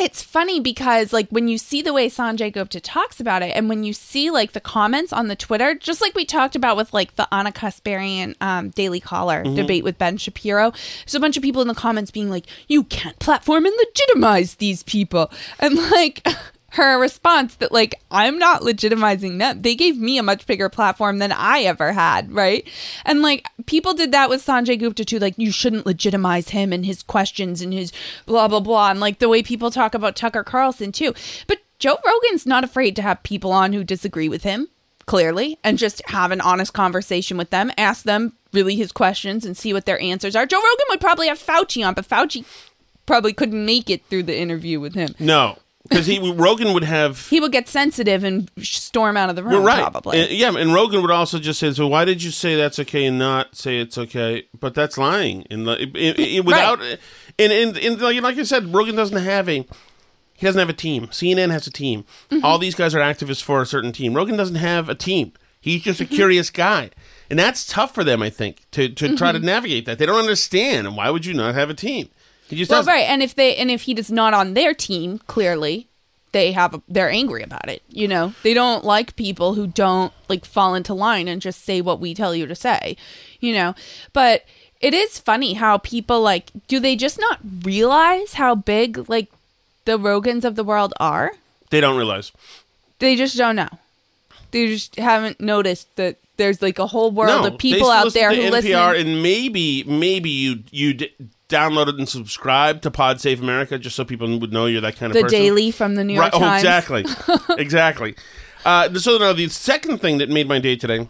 it's 0.00 0.22
funny 0.22 0.60
because 0.60 1.12
like 1.12 1.28
when 1.30 1.46
you 1.48 1.58
see 1.58 1.82
the 1.82 1.92
way 1.92 2.08
Sanjay 2.08 2.52
Gupta 2.52 2.80
talks 2.80 3.20
about 3.20 3.42
it 3.42 3.52
and 3.54 3.68
when 3.68 3.84
you 3.84 3.92
see 3.92 4.30
like 4.30 4.52
the 4.52 4.60
comments 4.60 5.12
on 5.12 5.28
the 5.28 5.36
Twitter, 5.36 5.74
just 5.74 6.00
like 6.00 6.14
we 6.14 6.24
talked 6.24 6.56
about 6.56 6.76
with 6.76 6.92
like 6.94 7.16
the 7.16 7.28
Ana 7.32 7.52
Kasparian 7.52 8.34
um, 8.40 8.70
Daily 8.70 9.00
Caller 9.00 9.44
Mm-hmm. 9.44 9.52
Mhm. 9.52 9.56
debate 9.56 9.84
with 9.84 9.98
Ben 9.98 10.16
Shapiro, 10.16 10.70
there's 11.04 11.14
a 11.14 11.20
bunch 11.20 11.36
of 11.36 11.42
people 11.42 11.62
in 11.62 11.68
the 11.68 11.74
comments 11.74 12.10
being 12.10 12.30
like, 12.30 12.46
you 12.68 12.84
can't 12.84 13.18
platform 13.18 13.66
and 13.66 13.74
legitimize 13.78 14.54
these 14.56 14.82
people. 14.82 15.30
And 15.58 15.76
like 15.76 16.26
her 16.70 16.98
response 16.98 17.54
that 17.56 17.72
like 17.72 17.94
I'm 18.10 18.38
not 18.38 18.62
legitimizing 18.62 19.38
them. 19.38 19.62
They 19.62 19.74
gave 19.74 19.98
me 19.98 20.18
a 20.18 20.22
much 20.22 20.46
bigger 20.46 20.68
platform 20.68 21.18
than 21.18 21.32
I 21.32 21.60
ever 21.62 21.92
had, 21.92 22.32
right? 22.32 22.66
And 23.04 23.22
like 23.22 23.46
people 23.66 23.94
did 23.94 24.12
that 24.12 24.30
with 24.30 24.44
Sanjay 24.44 24.78
Gupta 24.78 25.04
too. 25.04 25.18
Like 25.18 25.34
you 25.36 25.50
shouldn't 25.50 25.86
legitimize 25.86 26.50
him 26.50 26.72
and 26.72 26.86
his 26.86 27.02
questions 27.02 27.60
and 27.60 27.72
his 27.72 27.92
blah 28.26 28.48
blah 28.48 28.60
blah. 28.60 28.90
And 28.90 29.00
like 29.00 29.18
the 29.18 29.28
way 29.28 29.42
people 29.42 29.70
talk 29.70 29.94
about 29.94 30.16
Tucker 30.16 30.44
Carlson 30.44 30.92
too. 30.92 31.14
But 31.46 31.58
Joe 31.78 31.98
Rogan's 32.06 32.46
not 32.46 32.64
afraid 32.64 32.94
to 32.96 33.02
have 33.02 33.22
people 33.22 33.52
on 33.52 33.72
who 33.72 33.82
disagree 33.82 34.28
with 34.28 34.42
him 34.42 34.68
clearly 35.06 35.58
and 35.64 35.78
just 35.78 36.02
have 36.06 36.30
an 36.30 36.40
honest 36.40 36.72
conversation 36.72 37.36
with 37.36 37.50
them. 37.50 37.72
Ask 37.76 38.04
them 38.04 38.34
really 38.52 38.76
his 38.76 38.92
questions 38.92 39.44
and 39.44 39.56
see 39.56 39.72
what 39.72 39.86
their 39.86 40.00
answers 40.00 40.36
are. 40.36 40.46
Joe 40.46 40.58
Rogan 40.58 40.86
would 40.90 41.00
probably 41.00 41.28
have 41.28 41.38
Fauci 41.38 41.84
on, 41.84 41.94
but 41.94 42.08
Fauci 42.08 42.44
probably 43.06 43.32
couldn't 43.32 43.64
make 43.64 43.90
it 43.90 44.04
through 44.06 44.22
the 44.24 44.38
interview 44.38 44.78
with 44.78 44.94
him. 44.94 45.14
No, 45.18 45.58
because 45.90 46.06
he 46.06 46.18
Rogan 46.32 46.72
would 46.72 46.84
have. 46.84 47.28
He 47.28 47.40
would 47.40 47.52
get 47.52 47.68
sensitive 47.68 48.24
and 48.24 48.50
storm 48.58 49.16
out 49.18 49.28
of 49.28 49.36
the 49.36 49.42
room, 49.44 49.62
right. 49.64 49.80
probably. 49.80 50.22
Uh, 50.22 50.26
yeah, 50.30 50.56
and 50.56 50.72
Rogan 50.72 51.02
would 51.02 51.10
also 51.10 51.38
just 51.38 51.60
say, 51.60 51.72
"So 51.72 51.86
why 51.86 52.04
did 52.06 52.22
you 52.22 52.30
say 52.30 52.56
that's 52.56 52.78
okay 52.78 53.04
and 53.04 53.18
not 53.18 53.54
say 53.56 53.78
it's 53.80 53.98
okay?" 53.98 54.46
But 54.58 54.74
that's 54.74 54.96
lying, 54.96 55.44
and 55.50 55.66
like, 55.66 55.80
it- 55.80 55.96
it- 55.96 56.18
it- 56.20 56.44
without, 56.46 56.80
and, 57.38 57.52
and 57.52 57.76
and 57.76 58.00
like 58.00 58.38
I 58.38 58.42
said, 58.44 58.72
Rogan 58.72 58.94
doesn't 58.94 59.22
have 59.22 59.48
a. 59.48 59.66
He 60.34 60.46
doesn't 60.46 60.58
have 60.58 60.70
a 60.70 60.72
team. 60.72 61.08
CNN 61.08 61.50
has 61.50 61.66
a 61.66 61.70
team. 61.70 62.04
Mm-hmm. 62.30 62.42
All 62.46 62.56
these 62.58 62.74
guys 62.74 62.94
are 62.94 63.00
activists 63.00 63.42
for 63.42 63.60
a 63.60 63.66
certain 63.66 63.92
team. 63.92 64.14
Rogan 64.14 64.38
doesn't 64.38 64.54
have 64.56 64.88
a 64.88 64.94
team. 64.94 65.32
He's 65.60 65.82
just 65.82 66.00
a 66.00 66.04
Mm-hmm. 66.06 66.14
curious 66.14 66.48
guy, 66.48 66.88
and 67.28 67.38
that's 67.38 67.66
tough 67.66 67.94
for 67.94 68.04
them, 68.04 68.22
I 68.22 68.30
think, 68.30 68.62
to 68.70 68.88
to 68.88 69.16
try 69.16 69.32
to 69.32 69.38
Mhm. 69.38 69.42
navigate 69.44 69.84
that. 69.84 69.98
They 69.98 70.06
don't 70.06 70.18
understand. 70.18 70.86
And 70.86 70.96
why 70.96 71.10
would 71.10 71.26
you 71.26 71.34
not 71.34 71.54
have 71.54 71.68
a 71.68 71.74
team? 71.74 72.08
He 72.50 72.56
just 72.56 72.70
well, 72.70 72.80
doesn't. 72.80 72.92
right, 72.92 73.08
and 73.08 73.22
if 73.22 73.34
they 73.34 73.56
and 73.56 73.70
if 73.70 73.82
he 73.82 73.92
is 73.92 74.10
not 74.10 74.34
on 74.34 74.54
their 74.54 74.74
team, 74.74 75.18
clearly 75.26 75.86
they 76.32 76.52
have 76.52 76.74
a, 76.74 76.82
they're 76.88 77.10
angry 77.10 77.42
about 77.42 77.68
it. 77.68 77.82
You 77.88 78.06
know, 78.08 78.34
they 78.42 78.54
don't 78.54 78.84
like 78.84 79.16
people 79.16 79.54
who 79.54 79.66
don't 79.66 80.12
like 80.28 80.44
fall 80.44 80.74
into 80.74 80.92
line 80.94 81.26
and 81.28 81.40
just 81.40 81.64
say 81.64 81.80
what 81.80 81.98
we 82.00 82.12
tell 82.14 82.34
you 82.34 82.46
to 82.46 82.54
say. 82.54 82.96
You 83.40 83.54
know, 83.54 83.74
but 84.12 84.44
it 84.80 84.92
is 84.94 85.18
funny 85.18 85.54
how 85.54 85.78
people 85.78 86.20
like 86.20 86.50
do 86.68 86.78
they 86.80 86.96
just 86.96 87.18
not 87.18 87.38
realize 87.62 88.34
how 88.34 88.54
big 88.54 89.08
like 89.08 89.28
the 89.84 89.98
Rogans 89.98 90.44
of 90.44 90.56
the 90.56 90.64
world 90.64 90.92
are? 91.00 91.32
They 91.70 91.80
don't 91.80 91.96
realize. 91.96 92.32
They 92.98 93.16
just 93.16 93.36
don't 93.36 93.56
know. 93.56 93.68
They 94.50 94.66
just 94.66 94.96
haven't 94.96 95.40
noticed 95.40 95.94
that 95.96 96.16
there's 96.36 96.60
like 96.60 96.78
a 96.78 96.86
whole 96.86 97.10
world 97.10 97.42
No, 97.42 97.48
of 97.48 97.58
people 97.58 97.90
out 97.90 98.04
listen 98.06 98.20
there 98.20 98.30
to 98.30 98.36
who 98.36 98.42
NPR 98.50 98.50
listen. 98.50 99.06
and 99.06 99.22
maybe 99.22 99.84
maybe 99.84 100.30
you 100.30 100.64
you 100.70 100.94
d- 100.94 101.12
downloaded 101.50 101.98
and 101.98 102.08
subscribed 102.08 102.82
to 102.84 102.90
Pod 102.90 103.20
Save 103.20 103.42
America 103.42 103.78
just 103.78 103.94
so 103.96 104.04
people 104.04 104.38
would 104.38 104.52
know 104.52 104.64
you're 104.66 104.80
that 104.80 104.96
kind 104.96 105.10
of 105.10 105.14
The 105.14 105.22
person. 105.22 105.38
Daily 105.38 105.70
from 105.70 105.96
the 105.96 106.04
New 106.04 106.14
York 106.14 106.32
right, 106.32 106.42
Oh, 106.42 106.54
exactly, 106.56 107.04
exactly. 107.58 108.14
Uh, 108.64 108.92
so 108.94 109.18
now 109.18 109.32
the 109.32 109.48
second 109.48 109.98
thing 109.98 110.18
that 110.18 110.28
made 110.30 110.48
my 110.48 110.58
day 110.58 110.76
today 110.76 111.08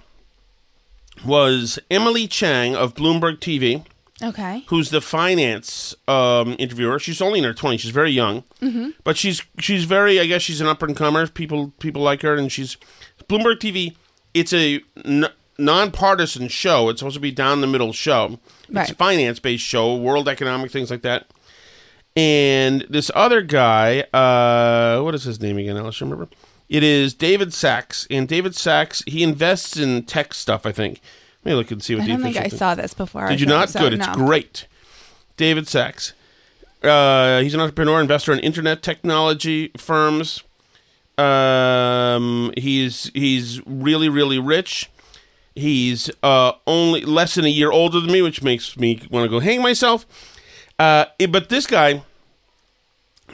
was 1.25 1.79
Emily 1.91 2.27
Chang 2.27 2.75
of 2.75 2.95
Bloomberg 2.95 3.39
TV, 3.39 3.85
Okay. 4.23 4.65
who's 4.69 4.91
the 4.91 5.01
finance 5.01 5.95
um, 6.09 6.57
interviewer. 6.59 6.99
She's 6.99 7.21
only 7.21 7.39
in 7.41 7.45
her 7.45 7.55
20s. 7.55 7.81
She's 7.81 7.91
very 7.91 8.11
young. 8.11 8.45
Mm-hmm. 8.61 8.91
But 9.05 9.17
she's 9.17 9.43
she's 9.59 9.85
very 9.85 10.21
I 10.21 10.27
guess 10.27 10.43
she's 10.43 10.61
an 10.61 10.67
up 10.67 10.83
and 10.83 10.97
comer. 10.97 11.27
People 11.27 11.73
people 11.79 12.03
like 12.03 12.23
her, 12.23 12.37
and 12.37 12.51
she's 12.51 12.77
Bloomberg 13.29 13.57
TV. 13.59 13.97
It's 14.35 14.53
a 14.53 14.81
nonpartisan 15.61 16.49
show. 16.49 16.89
It's 16.89 17.01
supposed 17.01 17.15
to 17.15 17.21
be 17.21 17.31
down 17.31 17.61
the 17.61 17.67
middle 17.67 17.93
show. 17.93 18.39
It's 18.69 18.91
a 18.91 18.95
finance 18.95 19.39
based 19.39 19.65
show, 19.65 19.95
world 19.97 20.29
economic 20.29 20.71
things 20.71 20.91
like 20.91 21.03
that. 21.03 21.27
And 22.17 22.85
this 22.91 23.11
other 23.15 23.41
guy, 23.41 24.01
uh, 24.13 25.01
what 25.03 25.15
is 25.15 25.25
his 25.25 25.41
name 25.41 25.59
again? 25.59 25.77
I'll 25.77 25.93
remember. 26.01 26.29
It 26.69 26.83
is 26.83 27.15
David 27.15 27.53
Sacks, 27.53 28.07
and 28.11 28.27
David 28.29 28.55
Sacks 28.55 29.03
he 29.07 29.23
invests 29.23 29.77
in 29.77 30.05
tech 30.05 30.35
stuff. 30.35 30.67
I 30.67 30.73
think. 30.73 31.01
Let 31.45 31.51
me 31.53 31.57
look 31.57 31.71
and 31.71 31.83
see 31.83 31.95
what 31.95 32.05
I 32.05 32.07
don't 32.09 32.23
think 32.23 32.37
I 32.37 32.49
thing- 32.49 32.59
saw 32.59 32.75
this 32.75 32.93
before. 32.95 33.27
I 33.27 33.31
Did 33.31 33.41
you 33.41 33.47
not? 33.47 33.73
Good. 33.73 33.95
It's 33.95 34.07
No. 34.07 34.13
great. 34.15 34.67
David 35.37 35.67
Sacks. 35.69 36.13
Uh, 36.83 37.41
he's 37.41 37.55
an 37.55 37.61
entrepreneur, 37.61 38.01
investor 38.01 38.33
in 38.33 38.39
internet 38.41 38.83
technology 38.83 39.71
firms. 39.77 40.43
Um, 41.19 42.53
he's 42.57 43.11
he's 43.15 43.61
really 43.67 44.09
really 44.09 44.39
rich. 44.39 44.91
He's 45.55 46.11
uh, 46.23 46.53
only 46.67 47.03
less 47.03 47.35
than 47.35 47.45
a 47.45 47.49
year 47.49 47.71
older 47.71 48.01
than 48.01 48.13
me, 48.13 48.23
which 48.23 48.43
makes 48.43 48.77
me 48.77 49.01
want 49.11 49.25
to 49.25 49.29
go 49.29 49.41
hang 49.41 49.63
myself. 49.63 50.07
Uh, 50.79 51.07
eh, 51.19 51.27
but 51.27 51.49
this 51.49 51.67
guy, 51.67 52.03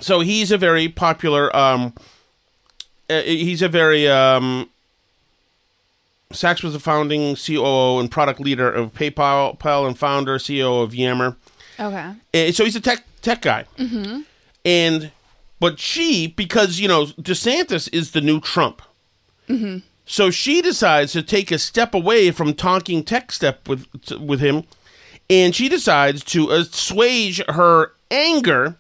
so 0.00 0.20
he's 0.20 0.50
a 0.50 0.58
very 0.58 0.88
popular. 0.88 1.54
Um, 1.54 1.94
uh, 3.08 3.22
he's 3.22 3.62
a 3.62 3.68
very 3.68 4.08
um, 4.08 4.68
Sacks 6.32 6.62
was 6.62 6.72
the 6.72 6.80
founding 6.80 7.36
COO 7.36 8.00
and 8.00 8.10
product 8.10 8.40
leader 8.40 8.70
of 8.70 8.92
PayPal, 8.94 9.58
PayPal 9.58 9.86
and 9.86 9.98
founder 9.98 10.38
CEO 10.38 10.82
of 10.82 10.94
Yammer. 10.94 11.36
Okay. 11.78 12.12
And 12.34 12.54
so 12.54 12.64
he's 12.64 12.76
a 12.76 12.80
tech 12.80 13.04
tech 13.22 13.42
guy. 13.42 13.64
Mm-hmm. 13.78 14.22
And 14.64 15.12
but 15.60 15.78
she, 15.78 16.26
because 16.26 16.80
you 16.80 16.88
know 16.88 17.06
DeSantis 17.06 17.88
is 17.92 18.12
the 18.12 18.20
new 18.20 18.40
Trump, 18.40 18.82
Mm-hmm. 19.48 19.78
So 20.06 20.30
she 20.30 20.62
decides 20.62 21.12
to 21.12 21.22
take 21.22 21.50
a 21.50 21.58
step 21.58 21.92
away 21.92 22.30
from 22.30 22.54
talking 22.54 23.02
tech 23.02 23.32
step 23.32 23.68
with 23.68 23.86
with 24.20 24.40
him, 24.40 24.64
and 25.28 25.54
she 25.54 25.68
decides 25.68 26.22
to 26.24 26.50
assuage 26.50 27.42
her 27.48 27.92
anger 28.10 28.76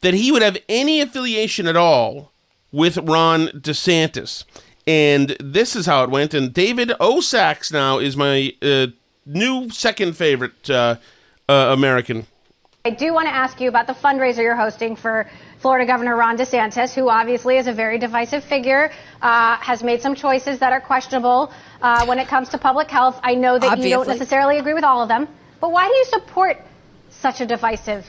that 0.00 0.14
he 0.14 0.32
would 0.32 0.42
have 0.42 0.56
any 0.68 1.00
affiliation 1.00 1.66
at 1.66 1.76
all 1.76 2.32
with 2.72 2.96
Ron 2.98 3.48
DeSantis. 3.48 4.44
And 4.86 5.36
this 5.40 5.76
is 5.76 5.86
how 5.86 6.04
it 6.04 6.10
went. 6.10 6.34
And 6.34 6.52
David 6.52 6.92
O. 7.00 7.20
Sacks 7.20 7.72
now 7.72 7.98
is 7.98 8.16
my 8.16 8.52
uh, 8.60 8.88
new 9.24 9.70
second 9.70 10.16
favorite 10.16 10.68
uh, 10.68 10.96
uh, 11.48 11.70
American. 11.72 12.26
I 12.86 12.90
do 12.90 13.14
want 13.14 13.26
to 13.28 13.34
ask 13.34 13.62
you 13.62 13.70
about 13.70 13.86
the 13.86 13.94
fundraiser 13.94 14.42
you're 14.42 14.54
hosting 14.54 14.94
for 14.94 15.26
Florida 15.62 15.86
Governor 15.86 16.16
Ron 16.16 16.36
DeSantis, 16.36 16.92
who 16.92 17.08
obviously 17.08 17.56
is 17.56 17.66
a 17.66 17.72
very 17.72 17.96
divisive 17.98 18.44
figure, 18.44 18.90
uh, 19.22 19.56
has 19.56 19.82
made 19.82 20.02
some 20.02 20.14
choices 20.14 20.58
that 20.58 20.70
are 20.70 20.82
questionable 20.82 21.50
uh, 21.80 22.04
when 22.04 22.18
it 22.18 22.28
comes 22.28 22.50
to 22.50 22.58
public 22.58 22.90
health. 22.90 23.18
I 23.22 23.36
know 23.36 23.58
that 23.58 23.78
you 23.78 23.88
don't 23.88 24.06
necessarily 24.06 24.58
agree 24.58 24.74
with 24.74 24.84
all 24.84 25.00
of 25.02 25.08
them, 25.08 25.28
but 25.62 25.72
why 25.72 25.88
do 25.88 25.94
you 25.94 26.04
support 26.04 26.58
such 27.08 27.40
a 27.40 27.46
divisive 27.46 28.04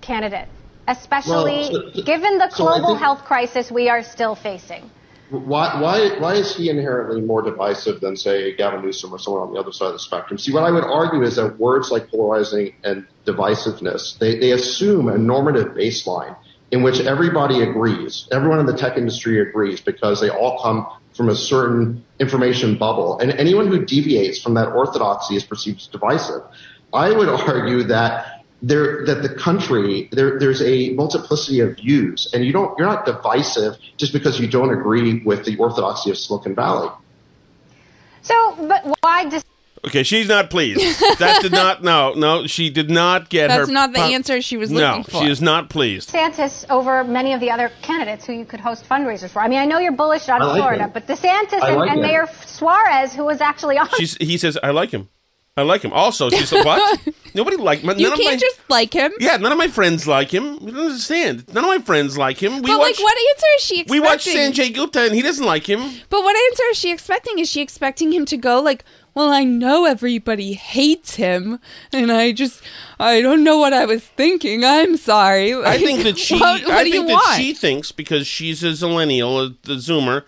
candidate, 0.00 0.48
especially 0.88 1.68
Well, 1.70 1.92
so- 1.94 2.02
given 2.04 2.38
the 2.38 2.48
so 2.48 2.64
global 2.64 2.86
think- 2.86 3.00
health 3.00 3.24
crisis 3.26 3.70
we 3.70 3.90
are 3.90 4.02
still 4.02 4.34
facing? 4.34 4.90
Why, 5.40 5.80
why, 5.80 6.18
why 6.18 6.34
is 6.34 6.54
he 6.54 6.70
inherently 6.70 7.20
more 7.20 7.42
divisive 7.42 8.00
than, 8.00 8.16
say, 8.16 8.54
Gavin 8.54 8.82
Newsom 8.82 9.12
or 9.12 9.18
someone 9.18 9.42
on 9.42 9.54
the 9.54 9.60
other 9.60 9.72
side 9.72 9.88
of 9.88 9.92
the 9.94 9.98
spectrum? 9.98 10.38
See, 10.38 10.52
what 10.52 10.62
I 10.62 10.70
would 10.70 10.84
argue 10.84 11.22
is 11.22 11.36
that 11.36 11.58
words 11.58 11.90
like 11.90 12.08
polarizing 12.08 12.74
and 12.84 13.06
divisiveness, 13.26 14.18
they, 14.18 14.38
they 14.38 14.52
assume 14.52 15.08
a 15.08 15.18
normative 15.18 15.74
baseline 15.74 16.36
in 16.70 16.82
which 16.82 17.00
everybody 17.00 17.62
agrees. 17.62 18.28
Everyone 18.32 18.58
in 18.58 18.66
the 18.66 18.76
tech 18.76 18.96
industry 18.96 19.40
agrees 19.40 19.80
because 19.80 20.20
they 20.20 20.30
all 20.30 20.60
come 20.62 20.86
from 21.14 21.28
a 21.28 21.36
certain 21.36 22.04
information 22.18 22.76
bubble. 22.76 23.18
And 23.18 23.30
anyone 23.32 23.68
who 23.68 23.84
deviates 23.84 24.40
from 24.40 24.54
that 24.54 24.68
orthodoxy 24.68 25.36
is 25.36 25.44
perceived 25.44 25.80
as 25.80 25.86
divisive. 25.86 26.42
I 26.92 27.10
would 27.10 27.28
argue 27.48 27.84
that 27.84 28.33
there 28.62 29.04
that 29.06 29.22
the 29.22 29.28
country 29.28 30.08
there 30.12 30.38
there's 30.38 30.62
a 30.62 30.90
multiplicity 30.94 31.60
of 31.60 31.76
views 31.76 32.30
and 32.32 32.44
you 32.44 32.52
don't 32.52 32.78
you're 32.78 32.88
not 32.88 33.04
divisive 33.04 33.76
just 33.96 34.12
because 34.12 34.40
you 34.40 34.48
don't 34.48 34.72
agree 34.72 35.22
with 35.24 35.44
the 35.44 35.56
orthodoxy 35.58 36.10
of 36.10 36.16
Silicon 36.16 36.54
Valley. 36.54 36.90
So, 38.22 38.56
but 38.66 38.96
why 39.00 39.28
dis- 39.28 39.44
Okay, 39.86 40.02
she's 40.02 40.28
not 40.28 40.48
pleased. 40.48 40.80
That 41.18 41.42
did 41.42 41.52
not. 41.52 41.82
No, 41.84 42.14
no, 42.14 42.46
she 42.46 42.70
did 42.70 42.88
not 42.88 43.28
get 43.28 43.50
her. 43.50 43.58
That's 43.58 43.70
not 43.70 43.92
the 43.92 43.98
pop- 43.98 44.12
answer 44.12 44.40
she 44.40 44.56
was 44.56 44.70
no, 44.70 44.80
looking 44.80 45.04
for. 45.04 45.12
No, 45.12 45.20
she 45.24 45.30
is 45.30 45.42
not 45.42 45.68
pleased. 45.68 46.10
DeSantis 46.10 46.64
over 46.70 47.04
many 47.04 47.34
of 47.34 47.40
the 47.40 47.50
other 47.50 47.70
candidates 47.82 48.24
who 48.24 48.32
you 48.32 48.46
could 48.46 48.60
host 48.60 48.88
fundraisers 48.88 49.30
for? 49.30 49.40
I 49.40 49.48
mean, 49.48 49.58
I 49.58 49.66
know 49.66 49.78
you're 49.78 49.92
bullish 49.92 50.28
on 50.30 50.40
I 50.40 50.46
like 50.46 50.56
Florida, 50.56 50.84
him. 50.84 50.90
but 50.94 51.06
DeSantis 51.06 51.62
I 51.62 51.72
and, 51.72 51.90
and. 51.90 52.00
Mayor 52.00 52.28
Suarez, 52.46 53.12
who 53.12 53.24
was 53.24 53.42
actually 53.42 53.76
on. 53.76 53.88
She's. 53.98 54.16
He 54.16 54.38
says, 54.38 54.58
"I 54.62 54.70
like 54.70 54.90
him. 54.90 55.10
I 55.56 55.62
like 55.62 55.82
him." 55.82 55.92
Also, 55.92 56.30
she's 56.30 56.52
like, 56.52 56.64
"What? 56.64 57.00
Nobody 57.34 57.56
like 57.56 57.82
my, 57.82 57.94
You 57.94 58.10
none 58.10 58.18
can't 58.18 58.34
my, 58.34 58.36
just 58.36 58.60
like 58.70 58.92
him. 58.92 59.12
Yeah, 59.18 59.36
none 59.38 59.50
of 59.50 59.58
my 59.58 59.66
friends 59.66 60.06
like 60.06 60.30
him. 60.32 60.54
You 60.60 60.70
don't 60.70 60.86
understand. 60.86 61.52
None 61.52 61.64
of 61.64 61.68
my 61.68 61.78
friends 61.78 62.16
like 62.16 62.38
him. 62.38 62.54
We 62.56 62.60
but 62.62 62.78
watch. 62.78 62.90
like, 62.90 62.98
what 63.00 63.18
answer 63.30 63.46
is 63.56 63.62
she 63.62 63.84
we 63.88 63.98
watch 64.00 64.24
Sanjay 64.24 64.72
Gupta, 64.72 65.02
and 65.06 65.14
he 65.14 65.22
doesn't 65.22 65.44
like 65.44 65.68
him. 65.68 65.80
But 66.10 66.22
what 66.22 66.36
answer 66.50 66.62
is 66.70 66.78
she 66.78 66.92
expecting? 66.92 67.40
Is 67.40 67.50
she 67.50 67.60
expecting 67.60 68.12
him 68.12 68.24
to 68.26 68.36
go 68.36 68.60
like, 68.60 68.84
"Well, 69.14 69.30
I 69.30 69.42
know 69.42 69.84
everybody 69.84 70.52
hates 70.52 71.16
him, 71.16 71.58
and 71.92 72.12
I 72.12 72.32
just, 72.32 72.62
I 73.00 73.20
don't 73.20 73.42
know 73.42 73.58
what 73.58 73.72
I 73.72 73.84
was 73.84 74.04
thinking. 74.04 74.64
I'm 74.64 74.96
sorry." 74.96 75.54
I 75.54 75.78
think 75.78 76.04
that 76.04 76.18
she. 76.24 76.38
What, 76.38 76.62
what 76.62 76.70
I 76.72 76.82
think 76.90 77.08
that 77.08 77.12
want? 77.12 77.36
she 77.36 77.52
thinks 77.52 77.90
because 77.90 78.26
she's 78.28 78.62
a 78.62 78.68
zillennial, 78.68 79.44
a, 79.44 79.54
the 79.66 79.74
Zoomer, 79.74 80.24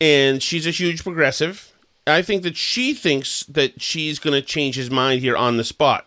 and 0.00 0.42
she's 0.42 0.66
a 0.66 0.70
huge 0.70 1.02
progressive. 1.02 1.73
I 2.06 2.22
think 2.22 2.42
that 2.42 2.56
she 2.56 2.92
thinks 2.94 3.44
that 3.44 3.80
she's 3.80 4.18
going 4.18 4.34
to 4.34 4.42
change 4.42 4.76
his 4.76 4.90
mind 4.90 5.20
here 5.22 5.36
on 5.36 5.56
the 5.56 5.64
spot 5.64 6.06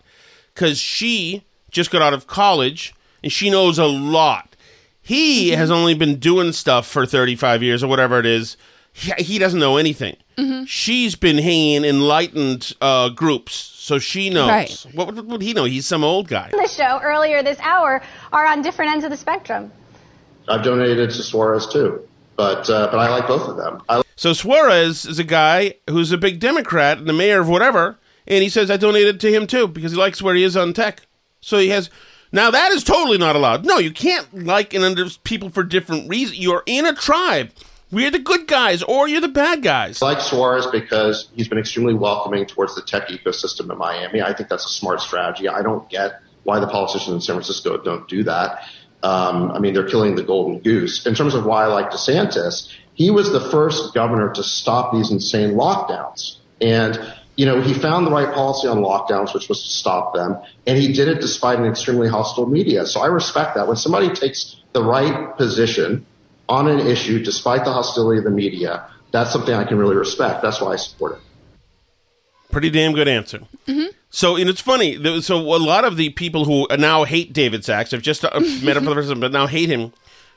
because 0.53 0.77
she 0.79 1.43
just 1.71 1.89
got 1.91 2.01
out 2.01 2.13
of 2.13 2.27
college 2.27 2.93
and 3.23 3.31
she 3.31 3.49
knows 3.49 3.79
a 3.79 3.85
lot. 3.85 4.55
He 5.01 5.49
Mm-hmm. 5.51 5.57
has 5.59 5.71
only 5.71 5.93
been 5.95 6.17
doing 6.19 6.51
stuff 6.51 6.85
for 6.87 7.05
35 7.05 7.63
years 7.63 7.83
or 7.83 7.87
whatever 7.87 8.19
it 8.19 8.25
is. 8.25 8.57
He, 8.93 9.11
he 9.23 9.39
doesn't 9.39 9.59
know 9.59 9.77
anything. 9.77 10.17
Mm-hmm. 10.37 10.65
She's 10.65 11.15
been 11.15 11.37
hanging 11.37 11.75
in 11.77 11.85
enlightened 11.85 12.73
uh, 12.81 13.09
groups, 13.09 13.53
so 13.53 13.97
she 13.99 14.29
knows. 14.29 14.49
Right. 14.49 14.85
What, 14.93 15.15
what 15.15 15.25
would 15.25 15.41
he 15.41 15.53
know? 15.53 15.63
He's 15.63 15.87
some 15.87 16.03
old 16.03 16.27
guy. 16.27 16.49
the 16.51 16.67
show 16.67 16.99
earlier 17.01 17.41
this 17.41 17.59
hour 17.59 18.01
are 18.33 18.45
on 18.45 18.61
different 18.61 18.91
ends 18.91 19.03
of 19.05 19.09
the 19.11 19.17
spectrum. 19.17 19.71
I've 20.47 20.63
donated 20.63 21.09
to 21.11 21.23
Suarez 21.23 21.67
too, 21.67 22.07
but 22.37 22.69
uh, 22.69 22.87
but 22.89 22.99
I 22.99 23.09
like 23.09 23.27
both 23.27 23.49
of 23.49 23.57
them. 23.57 23.81
I 23.89 24.01
So 24.15 24.31
Suarez 24.31 25.05
is 25.05 25.19
a 25.19 25.23
guy 25.25 25.75
who's 25.89 26.11
a 26.11 26.17
big 26.17 26.39
Democrat 26.39 26.99
and 26.99 27.09
the 27.09 27.13
mayor 27.13 27.41
of 27.41 27.49
whatever, 27.49 27.97
and 28.25 28.43
he 28.43 28.49
says 28.49 28.71
I 28.71 28.77
donated 28.77 29.19
to 29.21 29.33
him 29.33 29.47
too 29.47 29.67
because 29.67 29.91
he 29.91 29.97
likes 29.97 30.21
where 30.21 30.35
he 30.35 30.43
is 30.43 30.55
on 30.55 30.73
tech. 30.73 31.01
So 31.41 31.57
he 31.57 31.69
has 31.69 31.89
now 32.31 32.51
that 32.51 32.71
is 32.71 32.83
totally 32.83 33.17
not 33.17 33.35
allowed. 33.35 33.65
No, 33.65 33.79
you 33.79 33.91
can't 33.91 34.45
like 34.45 34.73
and 34.73 34.85
under 34.85 35.05
people 35.23 35.49
for 35.49 35.63
different 35.63 36.07
reasons. 36.07 36.39
You're 36.39 36.63
in 36.65 36.85
a 36.85 36.93
tribe. 36.93 37.49
We're 37.89 38.11
the 38.11 38.19
good 38.19 38.47
guys 38.47 38.83
or 38.83 39.07
you're 39.07 39.21
the 39.21 39.29
bad 39.29 39.63
guys. 39.63 40.01
I 40.01 40.07
like 40.07 40.19
Suarez 40.19 40.67
because 40.67 41.29
he's 41.33 41.47
been 41.47 41.57
extremely 41.57 41.93
welcoming 41.93 42.45
towards 42.45 42.75
the 42.75 42.81
tech 42.81 43.07
ecosystem 43.07 43.71
in 43.71 43.77
Miami. 43.77 44.21
I 44.21 44.33
think 44.33 44.49
that's 44.49 44.65
a 44.65 44.69
smart 44.69 44.99
strategy. 44.99 45.47
I 45.47 45.61
don't 45.61 45.89
get 45.89 46.21
why 46.43 46.59
the 46.59 46.67
politicians 46.67 47.13
in 47.13 47.21
San 47.21 47.35
Francisco 47.35 47.77
don't 47.77 48.07
do 48.09 48.23
that. 48.23 48.67
Um, 49.03 49.51
I 49.51 49.59
mean, 49.59 49.73
they're 49.73 49.87
killing 49.87 50.15
the 50.15 50.23
golden 50.23 50.59
goose. 50.59 51.05
In 51.05 51.15
terms 51.15 51.35
of 51.35 51.45
why 51.45 51.63
I 51.63 51.67
like 51.67 51.91
DeSantis, 51.91 52.67
he 52.93 53.11
was 53.11 53.31
the 53.31 53.39
first 53.39 53.93
governor 53.93 54.33
to 54.33 54.43
stop 54.43 54.93
these 54.93 55.11
insane 55.11 55.51
lockdowns. 55.51 56.37
And, 56.59 56.99
you 57.35 57.45
know, 57.45 57.61
he 57.61 57.73
found 57.73 58.07
the 58.07 58.11
right 58.11 58.33
policy 58.33 58.67
on 58.67 58.77
lockdowns, 58.79 59.33
which 59.35 59.47
was 59.49 59.61
to 59.63 59.69
stop 59.69 60.15
them. 60.15 60.37
And 60.65 60.77
he 60.77 60.93
did 60.93 61.07
it 61.07 61.21
despite 61.21 61.59
an 61.59 61.65
extremely 61.65 62.09
hostile 62.09 62.47
media. 62.47 62.87
So 62.87 63.01
I 63.01 63.07
respect 63.07 63.55
that. 63.55 63.67
When 63.67 63.77
somebody 63.77 64.09
takes 64.09 64.55
the 64.73 64.83
right 64.83 65.37
position 65.37 66.05
on 66.49 66.67
an 66.67 66.79
issue 66.79 67.23
despite 67.23 67.65
the 67.65 67.71
hostility 67.71 68.17
of 68.17 68.23
the 68.23 68.31
media, 68.31 68.89
that's 69.11 69.31
something 69.31 69.53
I 69.53 69.63
can 69.63 69.77
really 69.77 69.95
respect. 69.95 70.41
That's 70.41 70.59
why 70.59 70.73
I 70.73 70.75
support 70.77 71.17
it. 71.17 71.26
Pretty 72.51 72.69
damn 72.69 72.93
good 72.93 73.07
answer. 73.07 73.41
So, 74.09 74.35
and 74.37 74.49
it's 74.49 74.61
funny. 74.61 75.21
So, 75.21 75.37
a 75.37 75.59
lot 75.59 75.83
of 75.83 75.97
the 75.97 76.09
people 76.09 76.45
who 76.45 76.65
now 76.77 77.03
hate 77.03 77.33
David 77.33 77.65
Sacks, 77.65 77.91
have 77.91 78.01
just 78.01 78.23
uh, 78.23 78.29
met 78.63 78.77
him 78.77 78.83
for 78.83 78.89
the 78.91 78.95
first 78.95 79.09
time, 79.09 79.19
but 79.19 79.31
now 79.31 79.47
hate 79.47 79.69
him, 79.69 79.91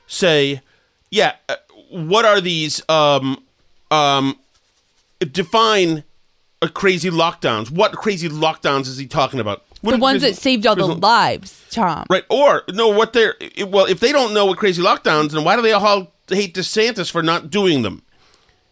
say, 0.07 0.61
"Yeah, 1.09 1.35
uh, 1.47 1.55
what 1.89 2.25
are 2.25 2.41
these? 2.41 2.81
Um, 2.89 3.41
um, 3.89 4.37
define 5.19 6.03
a 6.61 6.69
crazy 6.69 7.09
lockdowns. 7.09 7.71
What 7.71 7.93
crazy 7.93 8.29
lockdowns 8.29 8.87
is 8.87 8.97
he 8.97 9.07
talking 9.07 9.39
about? 9.39 9.63
What 9.81 9.93
the 9.93 9.97
ones 9.97 10.21
that 10.21 10.35
saved 10.35 10.67
all 10.67 10.75
the 10.75 10.85
lives, 10.85 11.65
Tom. 11.71 12.05
Right. 12.09 12.23
Or 12.29 12.63
no, 12.69 12.89
what 12.89 13.13
they're 13.13 13.35
well, 13.65 13.85
if 13.85 13.99
they 13.99 14.11
don't 14.11 14.33
know 14.33 14.45
what 14.45 14.57
crazy 14.57 14.81
lockdowns, 14.81 15.31
then 15.31 15.43
why 15.43 15.55
do 15.55 15.61
they 15.61 15.71
all 15.71 16.11
hate 16.27 16.53
DeSantis 16.53 17.09
for 17.09 17.23
not 17.23 17.49
doing 17.49 17.81
them? 17.81 18.03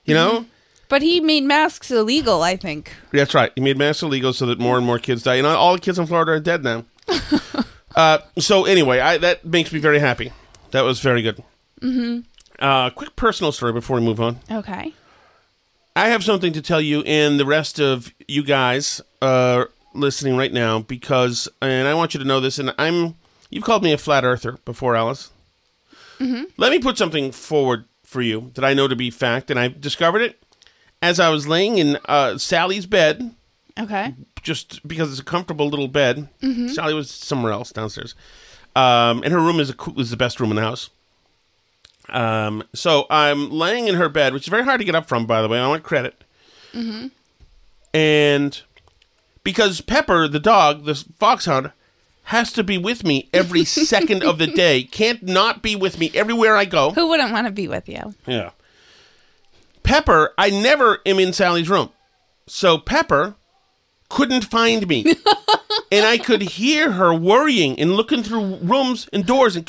You 0.06 0.14
know. 0.14 0.46
But 0.90 1.04
he 1.04 1.22
made 1.22 1.44
masks 1.44 1.92
illegal. 1.92 2.42
I 2.42 2.56
think. 2.58 2.92
That's 3.12 3.34
right. 3.34 3.52
He 3.56 3.62
made 3.62 3.78
masks 3.78 4.04
illegal 4.04 4.34
so 4.34 4.46
that 4.48 4.60
more 4.60 4.78
and 4.78 4.86
more 4.86 5.00
kids 5.00 5.24
die. 5.24 5.36
And 5.36 5.48
all 5.48 5.74
the 5.74 5.80
kids 5.80 5.98
in 5.98 6.08
Florida 6.08 6.34
are 6.34 6.40
dead 6.40 6.64
now. 6.64 6.84
uh, 7.96 8.20
so 8.38 8.66
anyway, 8.66 9.00
I, 9.00 9.18
that 9.20 9.46
makes 9.46 9.72
me 9.72 9.80
very 9.80 10.00
happy. 10.00 10.34
That 10.72 10.82
was 10.82 11.00
very 11.00 11.22
good. 11.22 11.44
Mm-hmm. 11.82 12.22
Uh, 12.60 12.90
quick 12.90 13.16
personal 13.16 13.52
story 13.52 13.72
before 13.72 13.98
we 13.98 14.06
move 14.06 14.20
on. 14.20 14.40
Okay. 14.52 14.94
I 15.96 16.10
have 16.10 16.24
something 16.24 16.54
to 16.54 16.62
tell 16.62 16.82
you 16.82 17.02
and 17.04 17.40
the 17.40 17.46
rest 17.46 17.80
of 17.80 18.14
you 18.28 18.44
guys 18.44 19.02
uh, 19.22 19.66
listening 19.94 20.38
right 20.38 20.54
now 20.54 20.80
because, 20.80 21.50
and 21.62 21.88
I 21.88 21.94
want 21.94 22.14
you 22.14 22.20
to 22.20 22.26
know 22.26 22.40
this. 22.40 22.60
And 22.60 22.74
I'm, 22.78 23.16
you've 23.50 23.64
called 23.64 23.84
me 23.84 23.94
a 23.94 23.98
flat 23.98 24.24
earther 24.24 24.58
before, 24.66 24.96
Alice. 24.96 25.32
Mm-hmm. 26.20 26.44
Let 26.58 26.72
me 26.72 26.80
put 26.80 26.98
something 26.98 27.32
forward 27.32 27.86
for 28.04 28.22
you 28.22 28.52
that 28.56 28.66
I 28.66 28.74
know 28.74 28.88
to 28.88 28.96
be 28.96 29.10
fact, 29.10 29.50
and 29.50 29.60
I 29.60 29.68
discovered 29.68 30.22
it 30.22 30.42
as 31.02 31.20
I 31.20 31.30
was 31.30 31.48
laying 31.48 31.78
in 31.78 31.98
uh, 32.06 32.38
Sally's 32.38 32.86
bed, 32.86 33.34
Okay. 33.80 34.14
just 34.42 34.86
because 34.88 35.12
it's 35.12 35.22
a 35.22 35.24
comfortable 35.24 35.70
little 35.70 35.88
bed. 35.88 36.28
Mhm. 36.42 36.70
Sally 36.74 36.94
was 36.94 37.10
somewhere 37.10 37.52
else 37.52 37.72
downstairs, 37.72 38.16
um, 38.76 39.24
and 39.24 39.32
her 39.34 39.40
room 39.40 39.60
is 39.60 39.70
a, 39.72 39.76
is 39.98 40.10
the 40.10 40.18
best 40.18 40.40
room 40.40 40.50
in 40.52 40.56
the 40.56 40.62
house. 40.62 40.90
Um, 42.10 42.64
so 42.74 43.06
I'm 43.10 43.52
laying 43.52 43.88
in 43.88 43.96
her 43.96 44.10
bed, 44.10 44.34
which 44.34 44.44
is 44.44 44.48
very 44.50 44.64
hard 44.64 44.80
to 44.80 44.86
get 44.86 44.96
up 44.96 45.08
from, 45.08 45.26
by 45.28 45.42
the 45.42 45.48
way. 45.48 45.60
I 45.60 45.68
want 45.68 45.84
credit. 45.84 46.24
Mm-hmm. 46.74 47.08
And 47.94 48.62
because 49.44 49.82
Pepper, 49.82 50.28
the 50.28 50.40
dog, 50.40 50.86
the 50.86 50.96
foxhound, 51.20 51.72
has 52.26 52.52
to 52.54 52.64
be 52.64 52.78
with 52.78 53.04
me 53.04 53.30
every 53.34 53.64
second 53.66 54.24
of 54.24 54.38
the 54.38 54.48
day, 54.48 54.84
can't 54.84 55.24
not 55.24 55.62
be 55.62 55.76
with 55.76 56.00
me 56.00 56.12
everywhere 56.14 56.56
I 56.56 56.66
go. 56.66 56.92
Who 56.92 57.08
wouldn't 57.10 57.32
want 57.32 57.48
to 57.48 57.52
be 57.52 57.68
with 57.68 57.88
you? 57.90 58.14
Yeah. 58.26 58.52
Pepper, 59.90 60.36
I 60.38 60.52
never 60.52 61.00
am 61.04 61.18
in 61.18 61.34
Sally's 61.34 61.68
room. 61.68 61.90
So 62.46 62.78
Pepper 62.78 63.34
couldn't 64.08 64.46
find 64.46 64.88
me. 64.88 65.04
and 65.92 66.06
I 66.06 66.20
could 66.20 66.44
hear 66.44 66.92
her 66.92 67.12
worrying 67.12 67.80
and 67.80 67.96
looking 67.96 68.22
through 68.22 68.58
rooms 68.58 69.10
and 69.12 69.26
doors 69.26 69.56
and 69.56 69.68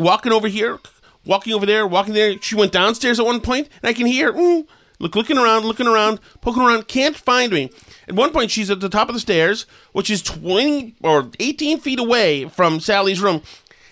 walking 0.00 0.32
over 0.32 0.48
here, 0.48 0.80
walking 1.24 1.54
over 1.54 1.64
there, 1.64 1.86
walking 1.86 2.12
there. 2.12 2.42
She 2.42 2.56
went 2.56 2.72
downstairs 2.72 3.20
at 3.20 3.26
one 3.26 3.40
point, 3.40 3.68
and 3.80 3.88
I 3.88 3.92
can 3.92 4.06
hear 4.06 4.32
mm, 4.32 4.66
look, 4.98 5.14
looking 5.14 5.38
around, 5.38 5.64
looking 5.64 5.86
around, 5.86 6.18
poking 6.40 6.64
around, 6.64 6.88
can't 6.88 7.14
find 7.14 7.52
me. 7.52 7.70
At 8.08 8.16
one 8.16 8.32
point, 8.32 8.50
she's 8.50 8.68
at 8.68 8.80
the 8.80 8.88
top 8.88 9.08
of 9.08 9.14
the 9.14 9.20
stairs, 9.20 9.64
which 9.92 10.10
is 10.10 10.22
20 10.22 10.96
or 11.04 11.30
18 11.38 11.78
feet 11.78 12.00
away 12.00 12.48
from 12.48 12.80
Sally's 12.80 13.20
room, 13.20 13.42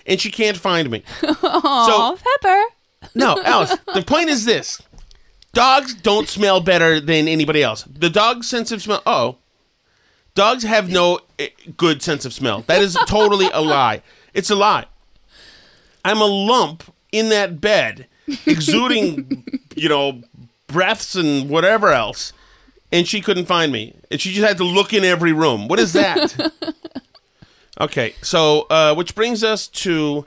and 0.04 0.20
she 0.20 0.32
can't 0.32 0.56
find 0.56 0.90
me. 0.90 1.04
Oh, 1.44 2.18
Pepper. 2.42 3.10
No, 3.14 3.40
Alice, 3.44 3.76
the 3.94 4.02
point 4.02 4.30
is 4.30 4.44
this. 4.44 4.82
Dogs 5.54 5.94
don't 5.94 6.28
smell 6.28 6.60
better 6.60 6.98
than 6.98 7.28
anybody 7.28 7.62
else. 7.62 7.84
The 7.84 8.10
dog's 8.10 8.48
sense 8.48 8.72
of 8.72 8.82
smell. 8.82 9.02
Oh, 9.06 9.36
dogs 10.34 10.64
have 10.64 10.90
no 10.90 11.20
eh, 11.38 11.48
good 11.76 12.02
sense 12.02 12.24
of 12.24 12.32
smell. 12.32 12.62
That 12.62 12.82
is 12.82 12.98
totally 13.06 13.48
a 13.52 13.60
lie. 13.60 14.02
It's 14.34 14.50
a 14.50 14.56
lie. 14.56 14.86
I'm 16.04 16.20
a 16.20 16.26
lump 16.26 16.82
in 17.12 17.28
that 17.28 17.60
bed, 17.60 18.08
exuding, 18.46 19.44
you 19.76 19.88
know, 19.88 20.22
breaths 20.66 21.14
and 21.14 21.48
whatever 21.48 21.90
else, 21.90 22.32
and 22.90 23.06
she 23.06 23.20
couldn't 23.20 23.46
find 23.46 23.72
me. 23.72 23.94
And 24.10 24.20
she 24.20 24.32
just 24.32 24.46
had 24.46 24.58
to 24.58 24.64
look 24.64 24.92
in 24.92 25.04
every 25.04 25.32
room. 25.32 25.68
What 25.68 25.78
is 25.78 25.92
that? 25.92 26.52
okay, 27.80 28.14
so 28.22 28.66
uh, 28.70 28.92
which 28.96 29.14
brings 29.14 29.44
us 29.44 29.68
to 29.68 30.26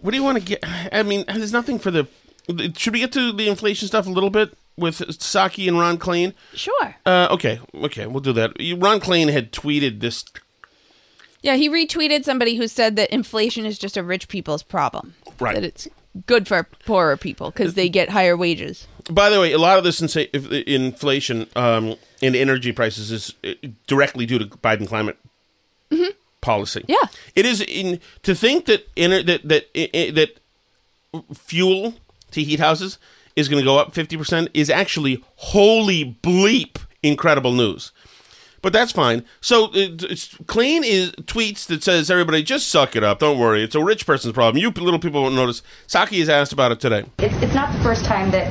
what 0.00 0.12
do 0.12 0.16
you 0.16 0.22
want 0.22 0.38
to 0.38 0.44
get? 0.44 0.60
I 0.92 1.02
mean, 1.02 1.24
there's 1.26 1.52
nothing 1.52 1.80
for 1.80 1.90
the. 1.90 2.06
Should 2.76 2.94
we 2.94 3.00
get 3.00 3.12
to 3.12 3.32
the 3.32 3.48
inflation 3.48 3.88
stuff 3.88 4.06
a 4.06 4.10
little 4.10 4.30
bit 4.30 4.56
with 4.78 4.98
Psaki 4.98 5.68
and 5.68 5.78
Ron 5.78 5.98
Klain? 5.98 6.32
Sure. 6.54 6.94
Uh, 7.04 7.28
okay, 7.32 7.60
okay, 7.74 8.06
we'll 8.06 8.20
do 8.20 8.32
that. 8.34 8.52
Ron 8.78 9.00
Klain 9.00 9.30
had 9.32 9.52
tweeted 9.52 10.00
this. 10.00 10.24
Yeah, 11.42 11.54
he 11.56 11.68
retweeted 11.68 12.24
somebody 12.24 12.56
who 12.56 12.66
said 12.68 12.96
that 12.96 13.10
inflation 13.10 13.64
is 13.66 13.78
just 13.78 13.96
a 13.96 14.02
rich 14.02 14.28
people's 14.28 14.62
problem. 14.62 15.14
Right. 15.38 15.54
That 15.54 15.64
it's 15.64 15.88
good 16.26 16.48
for 16.48 16.64
poorer 16.84 17.16
people 17.16 17.50
because 17.50 17.74
they 17.74 17.88
get 17.88 18.08
higher 18.10 18.36
wages. 18.36 18.88
By 19.10 19.30
the 19.30 19.40
way, 19.40 19.52
a 19.52 19.58
lot 19.58 19.78
of 19.78 19.84
this 19.84 20.00
insa- 20.00 20.28
inflation 20.66 21.46
um, 21.54 21.94
and 22.20 22.34
energy 22.34 22.72
prices 22.72 23.10
is 23.12 23.34
uh, 23.44 23.52
directly 23.86 24.26
due 24.26 24.38
to 24.40 24.46
Biden 24.46 24.86
climate 24.88 25.16
Mhm. 25.92 26.12
policy. 26.40 26.84
Yeah. 26.88 26.96
it 27.36 27.46
is 27.46 27.60
in 27.62 28.00
to 28.24 28.34
think 28.34 28.66
that 28.66 28.92
ener- 28.96 29.24
that 29.24 29.48
that 29.48 29.72
that 30.14 30.30
fuel 31.34 31.94
to 32.32 32.42
heat 32.42 32.60
houses 32.60 32.98
is 33.38 33.48
going 33.48 33.62
to 33.62 33.64
go 33.64 33.78
up 33.78 33.94
fifty 33.94 34.16
percent 34.16 34.50
is 34.52 34.68
actually 34.68 35.24
holy 35.36 36.18
bleep 36.22 36.78
incredible 37.02 37.52
news. 37.52 37.92
But 38.60 38.72
that's 38.72 38.90
fine. 38.90 39.24
So 39.40 39.68
Clean 40.48 40.82
is 40.82 41.12
tweets 41.12 41.66
that 41.66 41.84
says 41.84 42.10
everybody 42.10 42.42
just 42.42 42.68
suck 42.68 42.96
it 42.96 43.04
up. 43.04 43.20
Don't 43.20 43.38
worry. 43.38 43.62
It's 43.62 43.76
a 43.76 43.82
rich 43.82 44.04
person's 44.04 44.34
problem. 44.34 44.60
You 44.60 44.70
little 44.70 44.98
people 44.98 45.22
won't 45.22 45.36
notice. 45.36 45.62
Psaki 45.86 46.18
has 46.18 46.28
asked 46.28 46.52
about 46.52 46.72
it 46.72 46.80
today. 46.80 47.04
It's, 47.20 47.34
it's 47.36 47.54
not 47.54 47.72
the 47.72 47.78
first 47.84 48.04
time 48.04 48.32
that 48.32 48.50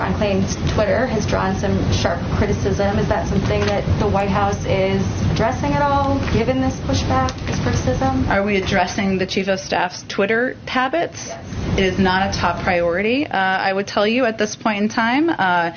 Ron 0.00 0.14
Klain's 0.14 0.56
Twitter 0.72 1.06
has 1.06 1.26
drawn 1.26 1.54
some 1.58 1.76
sharp 1.92 2.18
criticism. 2.38 2.98
Is 2.98 3.06
that 3.08 3.28
something 3.28 3.60
that 3.66 3.84
the 4.00 4.08
White 4.08 4.30
House 4.30 4.64
is 4.64 5.04
addressing 5.30 5.72
at 5.74 5.82
all, 5.82 6.18
given 6.32 6.62
this 6.62 6.74
pushback, 6.80 7.28
this 7.46 7.60
criticism? 7.60 8.26
Are 8.30 8.42
we 8.42 8.56
addressing 8.56 9.18
the 9.18 9.26
chief 9.26 9.48
of 9.48 9.60
staff's 9.60 10.02
Twitter 10.08 10.56
habits? 10.66 11.28
It 11.76 11.84
is 11.84 11.98
not 11.98 12.34
a 12.34 12.38
top 12.38 12.62
priority. 12.62 13.26
Uh, 13.26 13.36
I 13.36 13.74
would 13.74 13.86
tell 13.86 14.06
you 14.06 14.24
at 14.24 14.38
this 14.38 14.56
point 14.56 14.82
in 14.84 14.88
time. 14.88 15.28
Uh, 15.28 15.76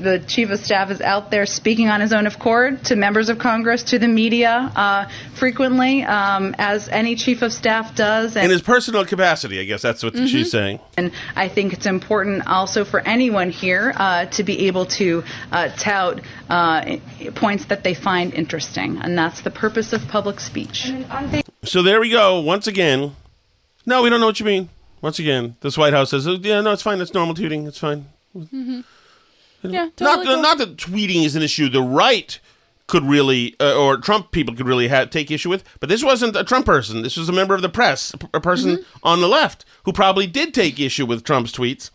the 0.00 0.18
chief 0.20 0.50
of 0.50 0.58
staff 0.60 0.90
is 0.90 1.00
out 1.00 1.30
there 1.30 1.46
speaking 1.46 1.88
on 1.88 2.00
his 2.00 2.12
own 2.12 2.26
accord 2.26 2.84
to 2.84 2.96
members 2.96 3.28
of 3.28 3.38
Congress, 3.38 3.82
to 3.84 3.98
the 3.98 4.08
media, 4.08 4.72
uh, 4.74 5.08
frequently, 5.34 6.02
um, 6.04 6.54
as 6.58 6.88
any 6.88 7.14
chief 7.16 7.42
of 7.42 7.52
staff 7.52 7.94
does. 7.94 8.36
In 8.36 8.50
his 8.50 8.62
personal 8.62 9.04
capacity, 9.04 9.60
I 9.60 9.64
guess 9.64 9.82
that's 9.82 10.02
what 10.02 10.14
Mhm. 10.14 10.28
she's 10.28 10.50
saying. 10.50 10.80
And 10.96 11.12
I 11.36 11.48
think 11.48 11.72
it's 11.72 11.86
important 11.86 12.46
also 12.46 12.84
for 12.84 13.00
anyone 13.00 13.50
here 13.50 13.92
uh, 13.96 14.26
to 14.26 14.42
be 14.42 14.66
able 14.66 14.86
to 14.86 15.24
uh, 15.50 15.68
tout 15.76 16.20
uh, 16.48 16.96
points 17.34 17.66
that 17.66 17.84
they 17.84 17.94
find 17.94 18.32
interesting, 18.34 18.98
and 19.02 19.16
that's 19.16 19.40
the 19.42 19.50
purpose 19.50 19.92
of 19.92 20.06
public 20.08 20.40
speech. 20.40 20.92
So 21.64 21.82
there 21.82 22.00
we 22.00 22.10
go. 22.10 22.40
Once 22.40 22.66
again, 22.66 23.14
no, 23.86 24.02
we 24.02 24.10
don't 24.10 24.20
know 24.20 24.26
what 24.26 24.40
you 24.40 24.46
mean. 24.46 24.68
Once 25.00 25.18
again, 25.18 25.56
this 25.60 25.76
White 25.76 25.92
House 25.92 26.10
says, 26.10 26.26
"Oh, 26.28 26.38
"Yeah, 26.40 26.60
no, 26.60 26.72
it's 26.72 26.82
fine. 26.82 27.00
It's 27.00 27.12
normal 27.14 27.34
tooting. 27.34 27.66
It's 27.66 27.78
fine." 27.78 28.06
Mm-hmm. 28.36 28.80
Yeah, 29.62 29.84
not 29.84 29.96
totally 29.96 30.26
cool. 30.26 30.42
not 30.42 30.58
that 30.58 30.76
tweeting 30.76 31.24
is 31.24 31.36
an 31.36 31.42
issue. 31.42 31.68
The 31.68 31.82
right 31.82 32.38
could 32.88 33.04
really, 33.04 33.54
uh, 33.60 33.78
or 33.78 33.96
Trump 33.96 34.32
people 34.32 34.54
could 34.54 34.66
really 34.66 34.88
ha- 34.88 35.04
take 35.06 35.30
issue 35.30 35.48
with. 35.48 35.64
But 35.80 35.88
this 35.88 36.02
wasn't 36.04 36.36
a 36.36 36.44
Trump 36.44 36.66
person. 36.66 37.02
This 37.02 37.16
was 37.16 37.28
a 37.28 37.32
member 37.32 37.54
of 37.54 37.62
the 37.62 37.68
press, 37.68 38.12
a, 38.12 38.18
p- 38.18 38.26
a 38.34 38.40
person 38.40 38.76
Mm-hmm. 38.78 38.98
on 39.04 39.20
the 39.20 39.28
left 39.28 39.64
who 39.84 39.92
probably 39.92 40.26
did 40.26 40.52
take 40.52 40.78
issue 40.80 41.06
with 41.06 41.24
Trump's 41.24 41.52
tweets. 41.52 41.90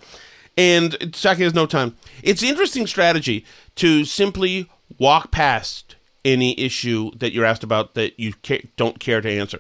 And 0.58 0.94
Psaki 0.94 1.40
has 1.40 1.54
no 1.54 1.66
time. 1.68 1.96
It's 2.24 2.42
interesting 2.42 2.88
strategy 2.88 3.46
to 3.76 4.06
simply 4.06 4.68
walk 4.98 5.30
past 5.30 5.96
any 6.26 6.60
issue 6.60 7.12
that 7.18 7.32
you're 7.32 7.46
asked 7.46 7.64
about 7.64 7.94
that 7.94 8.20
you 8.20 8.34
ca- 8.44 8.66
don't 8.76 9.00
care 9.00 9.22
to 9.22 9.30
answer. 9.30 9.60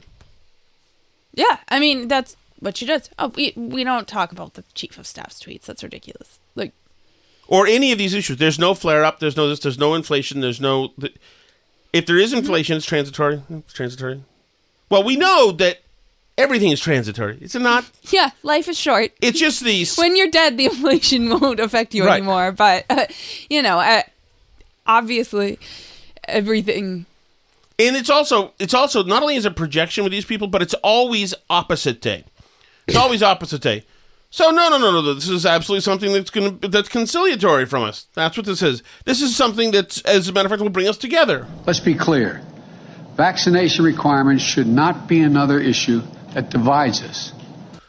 Yeah, 1.34 1.58
I 1.70 1.80
mean 1.80 2.08
that's 2.08 2.36
what 2.60 2.78
she 2.78 2.86
does. 2.86 3.10
Oh, 3.20 3.28
we 3.36 3.53
we 3.55 3.84
don't 3.84 4.08
talk 4.08 4.32
about 4.32 4.55
the 4.55 4.64
chief 4.74 4.97
of 4.97 5.05
staff's 5.05 5.39
tweets. 5.43 5.66
That's 5.66 5.84
ridiculous. 5.84 6.39
Like, 6.55 6.74
or 7.47 7.67
any 7.67 7.91
of 7.91 7.97
these 7.97 8.13
issues. 8.13 8.37
There's 8.37 8.59
no 8.59 8.73
flare 8.73 9.03
up. 9.03 9.19
There's 9.19 9.37
no 9.37 9.47
this. 9.49 9.59
There's 9.59 9.77
no 9.79 9.93
inflation. 9.95 10.41
There's 10.41 10.59
no. 10.61 10.93
If 11.93 12.05
there 12.05 12.17
is 12.17 12.33
inflation, 12.33 12.77
it's 12.77 12.85
transitory. 12.85 13.41
It's 13.49 13.73
transitory. 13.73 14.23
Well, 14.89 15.03
we 15.03 15.15
know 15.15 15.51
that 15.53 15.79
everything 16.37 16.71
is 16.71 16.79
transitory. 16.79 17.37
It's 17.41 17.55
not. 17.55 17.85
yeah, 18.11 18.31
life 18.43 18.67
is 18.67 18.77
short. 18.77 19.11
It's 19.21 19.39
just 19.39 19.63
these. 19.63 19.97
When 19.97 20.15
you're 20.15 20.29
dead, 20.29 20.57
the 20.57 20.65
inflation 20.71 21.29
won't 21.39 21.59
affect 21.59 21.93
you 21.93 22.05
Right. 22.05 22.17
anymore. 22.17 22.51
But 22.51 22.85
uh, 22.89 23.05
you 23.49 23.61
know, 23.61 23.79
uh, 23.79 24.03
obviously, 24.85 25.59
everything. 26.27 27.05
And 27.79 27.95
it's 27.95 28.09
also 28.09 28.53
it's 28.59 28.73
also 28.73 29.03
not 29.03 29.21
only 29.21 29.35
is 29.35 29.45
a 29.45 29.51
projection 29.51 30.03
with 30.03 30.11
these 30.11 30.25
people, 30.25 30.47
but 30.47 30.61
it's 30.61 30.73
always 30.75 31.33
opposite 31.49 32.01
day. 32.01 32.23
It's 32.87 32.97
always 32.97 33.21
opposite 33.21 33.61
day. 33.61 33.83
So 34.30 34.51
no 34.51 34.69
no 34.69 34.78
no 34.78 34.91
no. 34.91 35.13
This 35.13 35.30
is 35.30 35.45
absolutely 35.45 35.82
something 35.82 36.11
that's 36.11 36.30
gonna 36.30 36.51
that's 36.51 36.89
conciliatory 36.89 37.65
from 37.65 37.84
us. 37.84 38.07
That's 38.13 38.36
what 38.36 38.45
this 38.45 38.61
is. 38.61 38.84
This 39.05 39.21
is 39.21 39.36
something 39.36 39.71
that, 39.71 40.05
as 40.05 40.28
a 40.28 40.34
matter 40.34 40.47
of 40.47 40.51
fact, 40.51 40.61
will 40.61 40.69
bring 40.69 40.88
us 40.88 40.97
together. 40.97 41.47
Let's 41.65 41.80
be 41.80 41.95
clear. 41.95 42.41
Vaccination 43.15 43.84
requirements 43.86 44.43
should 44.43 44.67
not 44.67 45.07
be 45.07 45.21
another 45.21 45.59
issue 45.59 46.01
that 46.34 46.49
divides 46.49 47.01
us. 47.01 47.34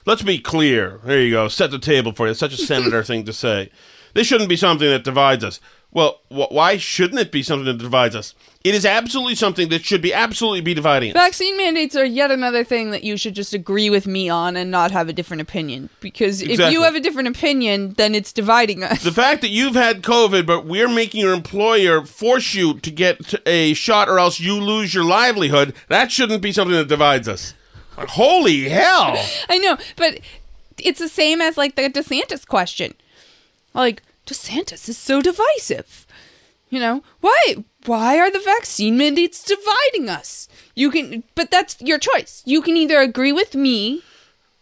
Let's 0.07 0.23
be 0.23 0.39
clear. 0.39 1.01
There 1.05 1.21
you 1.21 1.33
go. 1.33 1.49
Set 1.49 1.71
the 1.71 1.79
table 1.79 2.13
for 2.13 2.27
you. 2.27 2.31
It's 2.31 2.41
such 2.41 2.55
a 2.55 2.57
senator 2.57 3.03
thing 3.03 3.25
to 3.25 3.33
say. 3.33 3.71
This 4.19 4.27
shouldn't 4.27 4.49
be 4.49 4.57
something 4.57 4.89
that 4.89 5.05
divides 5.05 5.45
us. 5.45 5.61
Well, 5.93 6.23
wh- 6.29 6.51
why 6.51 6.77
shouldn't 6.77 7.21
it 7.21 7.31
be 7.31 7.41
something 7.45 7.67
that 7.67 7.79
divides 7.79 8.17
us? 8.17 8.35
It 8.65 8.75
is 8.75 8.85
absolutely 8.85 9.37
something 9.37 9.69
that 9.69 9.85
should 9.85 10.03
be 10.03 10.13
absolutely 10.13 10.61
be 10.61 10.75
dividing 10.75 11.11
us. 11.11 11.15
Vaccine 11.15 11.57
mandates 11.57 11.95
are 11.95 12.05
yet 12.05 12.33
another 12.33 12.65
thing 12.65 12.91
that 12.91 13.05
you 13.05 13.17
should 13.17 13.37
just 13.37 13.55
agree 13.55 13.89
with 13.91 14.09
me 14.09 14.29
on 14.29 14.57
and 14.57 14.73
not 14.73 14.91
have 14.91 15.09
a 15.09 15.13
different 15.13 15.41
opinion. 15.41 15.89
Because 16.01 16.43
if 16.43 16.51
Exactly. 16.51 16.73
you 16.73 16.83
have 16.83 16.97
a 16.97 17.01
different 17.01 17.29
opinion, 17.29 17.95
then 17.97 18.17
it's 18.17 18.33
dividing 18.33 18.83
us. 18.83 19.05
The 19.05 19.13
fact 19.13 19.41
that 19.43 19.51
you've 19.51 19.77
had 19.77 20.03
COVID, 20.03 20.47
but 20.47 20.67
we're 20.67 20.89
making 20.89 21.21
your 21.21 21.33
employer 21.33 22.05
force 22.05 22.55
you 22.55 22.81
to 22.81 22.91
get 22.91 23.37
a 23.47 23.73
shot 23.75 24.09
or 24.09 24.19
else 24.19 24.41
you 24.41 24.61
lose 24.61 24.95
your 24.95 25.05
livelihood, 25.05 25.75
that 25.87 26.11
shouldn't 26.11 26.43
be 26.43 26.51
something 26.51 26.75
that 26.75 26.89
divides 26.89 27.29
us. 27.29 27.55
Holy 27.97 28.69
hell! 28.69 29.17
I 29.49 29.59
know, 29.59 29.79
but 29.95 30.19
it's 30.77 30.99
the 30.99 31.09
same 31.09 31.41
as 31.41 31.57
like 31.57 31.77
the 31.77 31.83
DeSantis 31.83 32.45
question. 32.45 32.95
Like 33.75 34.03
DeSantis 34.29 34.89
is 34.89 34.99
so 34.99 35.21
divisive. 35.23 36.07
You 36.71 36.81
know 36.81 37.03
why? 37.21 37.65
Why 37.87 38.19
are 38.19 38.31
the 38.31 38.39
vaccine 38.41 38.99
mandates 38.99 39.43
dividing 39.43 40.11
us? 40.11 40.49
You 40.75 40.91
can, 40.91 41.25
but 41.35 41.51
that's 41.51 41.81
your 41.81 41.99
choice. 41.99 42.43
You 42.45 42.61
can 42.61 42.77
either 42.77 43.01
agree 43.01 43.33
with 43.33 43.55
me 43.55 44.03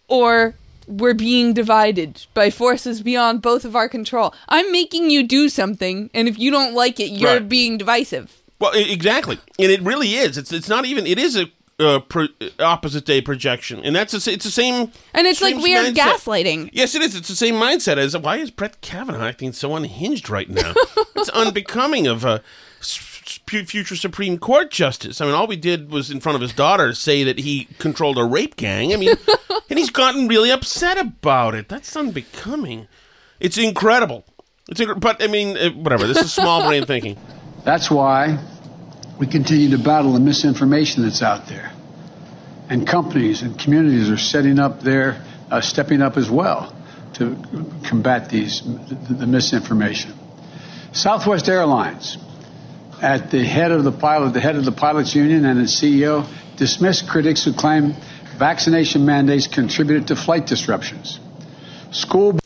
or 0.07 0.55
we're 0.87 1.15
being 1.15 1.53
divided 1.53 2.27
by 2.33 2.49
forces 2.51 3.03
beyond 3.03 3.43
both 3.43 3.65
of 3.65 3.75
our 3.75 3.89
control. 3.89 4.33
I'm 4.49 4.71
making 4.71 5.11
you 5.11 5.25
do 5.27 5.49
something, 5.49 6.11
and 6.15 6.29
if 6.29 6.39
you 6.39 6.53
don't 6.53 6.75
like 6.75 7.01
it, 7.01 7.11
you're 7.11 7.33
Right. 7.41 7.49
being 7.49 7.77
divisive. 7.77 8.33
Well, 8.61 8.71
exactly, 8.73 9.39
and 9.59 9.73
it 9.73 9.83
really 9.83 10.15
is. 10.15 10.39
It's 10.39 10.53
it's 10.53 10.69
not 10.69 10.87
even. 10.87 11.07
It 11.09 11.19
is 11.19 11.37
a 11.37 11.51
uh, 11.79 12.01
pro- 12.01 12.29
opposite 12.59 13.05
day 13.05 13.21
projection, 13.21 13.81
and 13.85 13.95
that's 13.95 14.15
a, 14.15 14.33
it's 14.33 14.45
the 14.45 14.51
same. 14.51 14.91
And 15.15 15.27
it's 15.27 15.43
like 15.43 15.55
same 15.55 15.63
weird 15.63 15.95
mindset. 15.95 16.15
gaslighting. 16.17 16.71
Yes, 16.73 16.95
it 16.95 17.03
is. 17.03 17.15
It's 17.15 17.29
the 17.29 17.37
same 17.37 17.55
mindset 17.55 17.97
as 17.99 18.17
why 18.17 18.37
is 18.37 18.51
Brett 18.51 18.81
Kavanaugh 18.81 19.25
acting 19.25 19.53
so 19.53 19.75
unhinged 19.77 20.31
right 20.31 20.49
now? 20.49 20.73
it's 21.17 21.29
unbecoming 21.31 22.07
of 22.07 22.25
a 22.25 22.43
fu- 22.81 23.65
future 23.65 23.97
Supreme 23.97 24.39
Court 24.39 24.71
justice. 24.71 25.21
I 25.21 25.27
mean, 25.27 25.35
all 25.35 25.47
we 25.47 25.57
did 25.57 25.91
was 25.91 26.11
in 26.11 26.21
front 26.21 26.37
of 26.37 26.43
his 26.43 26.53
daughter 26.53 26.95
say 26.95 27.25
that 27.25 27.41
he 27.41 27.69
controlled 27.79 28.19
a 28.19 28.25
rape 28.25 28.57
gang. 28.57 28.93
I 28.93 28.97
mean, 28.97 29.15
and 29.71 29.79
he's 29.79 29.91
gotten 29.91 30.29
really 30.29 30.51
upset 30.51 30.99
about 30.99 31.55
it. 31.55 31.69
That's 31.69 31.95
unbecoming. 31.95 32.89
It's 33.39 33.59
incredible. 33.59 34.25
It's 34.69 34.81
incre- 34.81 34.99
but 34.99 35.23
I 35.23 35.27
mean, 35.27 35.57
uh, 35.59 35.71
whatever. 35.71 36.07
This 36.07 36.19
is 36.19 36.33
small 36.33 36.67
brain 36.67 36.87
thinking. 36.87 37.19
That's 37.65 37.91
why 37.91 38.39
we 39.19 39.27
continue 39.27 39.71
to 39.71 39.83
battle 39.83 40.13
the 40.13 40.21
misinformation 40.21 41.03
that's 41.03 41.23
out 41.23 41.47
there. 41.47 41.73
And 42.69 42.87
companies 42.87 43.43
and 43.43 43.59
communities 43.59 44.11
are 44.11 44.17
setting 44.17 44.59
up 44.59 44.81
their, 44.81 45.25
uh, 45.51 45.61
stepping 45.61 46.03
up 46.03 46.17
as 46.17 46.29
well 46.29 46.75
to 47.15 47.37
combat 47.85 48.29
these, 48.29 48.63
the, 48.63 49.15
the 49.15 49.27
misinformation. 49.27 50.13
Southwest 50.93 51.49
Airlines, 51.49 52.19
at 53.01 53.31
the 53.31 53.45
head 53.45 53.73
of 53.73 53.85
the 53.85 53.93
pilot, 53.93 54.33
the 54.33 54.41
head 54.41 54.57
of 54.57 54.65
the 54.65 54.73
pilots 54.73 55.15
union 55.15 55.45
and 55.45 55.61
its 55.61 55.81
CEO, 55.81 56.27
dismissed 56.57 57.09
critics 57.09 57.45
who 57.45 57.53
claim 57.53 57.95
vaccination 58.39 59.07
mandates 59.07 59.47
contributed 59.47 60.09
to 60.09 60.17
flight 60.17 60.47
disruptions. 60.47 61.21
School 61.91 62.39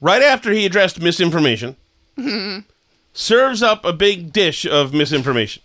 Right 0.00 0.22
after 0.22 0.50
he 0.50 0.64
addressed 0.64 1.00
misinformation, 1.00 1.76
serves 3.20 3.62
up 3.62 3.84
a 3.84 3.92
big 3.92 4.32
dish 4.32 4.64
of 4.64 4.92
misinformation. 4.94 5.62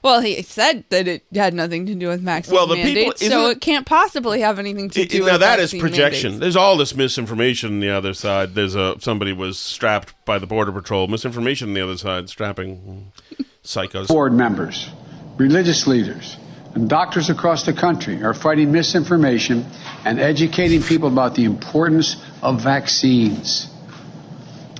Well, 0.00 0.20
he 0.20 0.40
said 0.42 0.84
that 0.90 1.08
it 1.08 1.24
had 1.34 1.54
nothing 1.54 1.84
to 1.86 1.94
do 1.94 2.06
with 2.08 2.20
vaccine 2.22 2.54
Well, 2.54 2.68
the 2.68 2.76
people- 2.76 2.94
mandates, 2.94 3.20
isn't 3.22 3.32
so 3.32 3.48
it- 3.48 3.52
it 3.56 3.60
can't 3.60 3.84
possibly 3.84 4.40
have 4.42 4.58
anything 4.60 4.90
to 4.90 5.04
do 5.04 5.24
now 5.24 5.32
with 5.32 5.40
that 5.40 5.58
is 5.58 5.74
projection. 5.74 6.32
mandates. 6.32 6.40
There's 6.40 6.56
all 6.56 6.76
this 6.76 6.94
misinformation 6.94 7.70
on 7.74 7.80
the 7.80 7.90
other 7.90 8.14
side. 8.14 8.54
There's 8.54 8.76
a 8.76 8.94
somebody 9.00 9.32
was 9.32 9.58
strapped 9.58 10.12
by 10.24 10.38
the 10.38 10.46
border 10.46 10.70
patrol. 10.70 11.08
Misinformation 11.08 11.68
on 11.68 11.74
the 11.74 11.80
other 11.80 11.96
side, 11.96 12.28
strapping 12.28 13.10
psychos. 13.64 14.06
board 14.06 14.32
members, 14.32 14.88
religious 15.36 15.88
leaders, 15.88 16.36
and 16.76 16.88
doctors 16.88 17.28
across 17.28 17.64
the 17.64 17.72
country 17.72 18.22
are 18.22 18.34
fighting 18.34 18.70
misinformation 18.70 19.66
and 20.04 20.20
educating 20.20 20.80
people 20.80 21.08
about 21.08 21.34
the 21.34 21.44
importance 21.44 22.14
of 22.40 22.62
vaccines. 22.62 23.66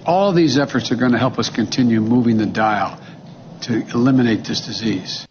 All 0.09 0.33
these 0.33 0.57
efforts 0.57 0.91
are 0.91 0.97
going 0.97 1.13
to 1.13 1.19
help 1.19 1.39
us 1.39 1.51
continue 1.51 2.01
moving 2.01 2.39
the 2.39 2.47
dial 2.47 2.99
to 3.65 3.87
eliminate 3.91 4.43
this 4.43 4.65
disease. 4.65 5.28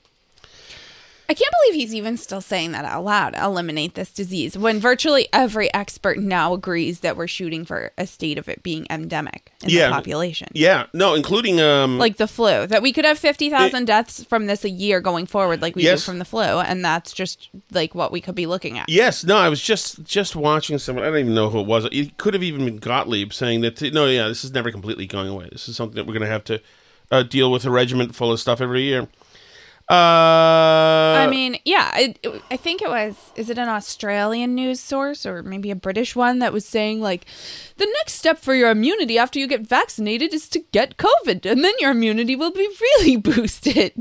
I 1.30 1.34
can't 1.34 1.54
believe 1.62 1.82
he's 1.82 1.94
even 1.94 2.16
still 2.16 2.40
saying 2.40 2.72
that 2.72 2.86
out 2.86 3.04
loud. 3.04 3.36
Eliminate 3.36 3.96
this 3.96 4.12
disease 4.12 4.58
when 4.58 4.80
virtually 4.80 5.28
every 5.34 5.74
expert 5.74 6.18
now 6.18 6.54
agrees 6.54 7.02
that 7.02 7.18
we're 7.18 7.28
shooting 7.28 7.66
for 7.66 7.92
a 7.98 8.08
state 8.08 8.38
of 8.38 8.48
it 8.48 8.64
being 8.64 8.88
endemic 8.90 9.52
in 9.62 9.70
yeah, 9.70 9.88
the 9.88 9.94
population. 9.94 10.48
Yeah, 10.54 10.86
no, 10.94 11.16
including 11.16 11.60
um, 11.60 11.98
Like 11.98 12.16
the 12.16 12.28
flu, 12.28 12.66
that 12.68 12.82
we 12.82 12.94
could 12.94 13.04
have 13.04 13.20
50,000 13.20 13.86
deaths 13.86 14.24
from 14.24 14.46
this 14.46 14.64
a 14.64 14.70
year 14.70 15.02
going 15.02 15.26
forward, 15.26 15.62
like 15.62 15.76
we 15.76 15.84
Yes. 15.84 16.02
do 16.02 16.12
from 16.12 16.20
the 16.20 16.26
flu. 16.26 16.42
And 16.42 16.84
that's 16.84 17.12
just 17.12 17.50
like 17.72 17.94
what 17.94 18.14
we 18.14 18.22
could 18.22 18.36
be 18.36 18.46
looking 18.46 18.78
at. 18.78 18.88
Yes, 18.88 19.26
no, 19.26 19.36
I 19.36 19.50
was 19.50 19.62
just 19.62 20.04
just 20.06 20.36
watching 20.36 20.78
someone. 20.78 21.04
I 21.04 21.10
don't 21.10 21.20
even 21.20 21.36
know 21.36 21.50
who 21.50 21.60
it 21.60 21.68
was. 21.68 21.86
It 21.92 22.18
could 22.18 22.36
have 22.36 22.44
even 22.44 22.64
been 22.64 22.78
Gottlieb 22.78 23.34
saying 23.34 23.62
that. 23.62 23.82
No, 23.94 24.06
yeah, 24.06 24.30
this 24.30 24.46
is 24.46 24.54
never 24.54 24.72
completely 24.72 25.08
going 25.08 25.28
away. 25.28 25.50
This 25.52 25.68
is 25.68 25.76
something 25.76 25.96
that 25.96 26.06
we're 26.06 26.14
going 26.14 26.22
to 26.22 26.28
have 26.28 26.46
to 26.46 26.62
uh, 27.12 27.24
deal 27.24 27.52
with 27.52 27.66
a 27.66 27.70
regiment 27.70 28.16
full 28.16 28.32
of 28.32 28.40
stuff 28.40 28.62
every 28.62 28.84
year. 28.84 29.08
Uh, 29.90 29.94
I 31.24 31.28
mean, 31.30 31.58
yeah, 31.66 31.96
it- 31.98 32.20
I 32.52 32.58
think 32.58 32.82
it 32.82 32.90
was. 32.90 33.32
Is 33.36 33.50
it 33.50 33.58
an 33.58 33.70
Australian 33.70 34.54
news 34.56 34.80
source 34.80 35.26
or 35.26 35.44
maybe 35.44 35.72
a 35.72 35.76
British 35.76 36.16
one 36.16 36.40
that 36.40 36.54
was 36.54 36.66
saying 36.66 37.02
like, 37.02 37.26
the 37.78 37.86
next 38.00 38.14
step 38.16 38.38
for 38.40 38.54
your 38.54 38.70
immunity 38.72 39.18
after 39.18 39.40
you 39.40 39.48
get 39.48 39.62
vaccinated 39.68 40.34
is 40.34 40.50
to 40.50 40.60
get 40.72 40.98
COVID, 40.98 41.46
and 41.50 41.64
then 41.64 41.74
your 41.80 41.92
immunity 41.92 42.36
will 42.36 42.52
be 42.52 42.68
really 42.82 43.16
boosted. 43.30 43.94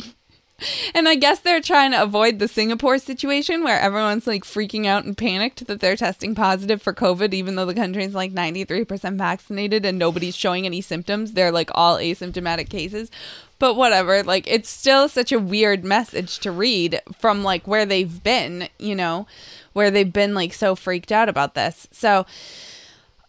And 0.94 1.06
I 1.06 1.16
guess 1.16 1.40
they're 1.40 1.60
trying 1.60 1.90
to 1.92 2.02
avoid 2.02 2.38
the 2.38 2.48
Singapore 2.48 2.96
situation 2.98 3.62
where 3.62 3.78
everyone's 3.78 4.26
like 4.26 4.42
freaking 4.42 4.86
out 4.86 5.04
and 5.04 5.14
panicked 5.14 5.66
that 5.66 5.80
they're 5.80 5.96
testing 5.96 6.34
positive 6.34 6.80
for 6.80 6.94
COVID, 6.94 7.34
even 7.34 7.56
though 7.56 7.66
the 7.66 7.74
country's 7.74 8.14
like 8.14 8.32
93% 8.32 9.18
vaccinated 9.18 9.84
and 9.84 9.98
nobody's 9.98 10.34
showing 10.34 10.64
any 10.64 10.80
symptoms. 10.80 11.34
They're 11.34 11.52
like 11.52 11.68
all 11.74 11.98
asymptomatic 11.98 12.70
cases. 12.70 13.10
But 13.58 13.74
whatever, 13.74 14.22
like 14.22 14.46
it's 14.46 14.68
still 14.68 15.08
such 15.08 15.32
a 15.32 15.38
weird 15.38 15.84
message 15.84 16.38
to 16.40 16.50
read 16.50 17.00
from 17.18 17.42
like 17.42 17.66
where 17.66 17.86
they've 17.86 18.22
been, 18.22 18.68
you 18.78 18.94
know, 18.94 19.26
where 19.72 19.90
they've 19.90 20.12
been 20.12 20.34
like 20.34 20.52
so 20.52 20.74
freaked 20.74 21.10
out 21.10 21.28
about 21.28 21.54
this. 21.54 21.88
So, 21.90 22.26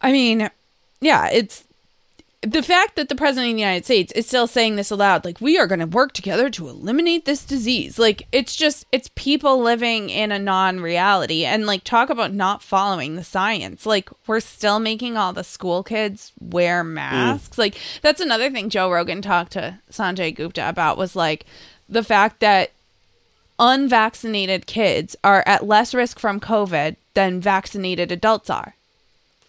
I 0.02 0.12
mean, 0.12 0.50
yeah, 1.00 1.30
it's 1.30 1.67
the 2.42 2.62
fact 2.62 2.96
that 2.96 3.10
the 3.10 3.16
president 3.16 3.52
of 3.52 3.56
the 3.56 3.62
United 3.62 3.86
States 3.86 4.12
is 4.12 4.28
still 4.28 4.46
saying 4.46 4.76
this 4.76 4.92
aloud, 4.92 5.26
like 5.26 5.42
we 5.42 5.58
are 5.58 5.66
going 5.66 5.80
to 5.80 5.88
work 5.88 6.14
together 6.14 6.50
to 6.52 6.68
eliminate 6.68 7.26
this 7.26 7.44
disease. 7.44 7.98
Like 7.98 8.28
it's 8.32 8.56
just 8.56 8.86
it's 8.92 9.10
people 9.16 9.60
living 9.60 10.12
in 10.12 10.32
a 10.32 10.38
non-reality 10.38 11.46
and 11.46 11.66
like 11.66 11.84
talk 11.84 12.12
about 12.12 12.34
not 12.34 12.62
following 12.62 13.16
the 13.16 13.24
science. 13.24 13.88
Like 13.88 14.10
we're 14.28 14.40
still 14.40 14.80
making 14.80 15.18
all 15.18 15.34
the 15.34 15.44
school 15.44 15.82
kids 15.82 16.32
wear 16.40 16.84
masks. 16.84 17.56
Mm. 17.56 17.60
Like 17.60 17.78
that's 18.04 18.22
another 18.22 18.52
thing 18.52 18.70
Joe 18.70 18.92
Rogan 18.92 19.24
talked 19.24 19.54
to 19.54 19.80
Sanjay 19.92 20.34
Gupta 20.34 20.70
about 20.70 20.98
was 20.98 21.16
like 21.16 21.46
the 21.90 22.04
fact 22.04 22.40
that 22.42 22.72
unvaccinated 23.58 24.68
kids 24.68 25.16
are 25.24 25.44
at 25.48 25.66
less 25.66 25.96
risk 25.96 26.20
from 26.20 26.40
COVID 26.40 26.98
than 27.16 27.42
vaccinated 27.42 28.12
adults 28.12 28.52
are 28.52 28.77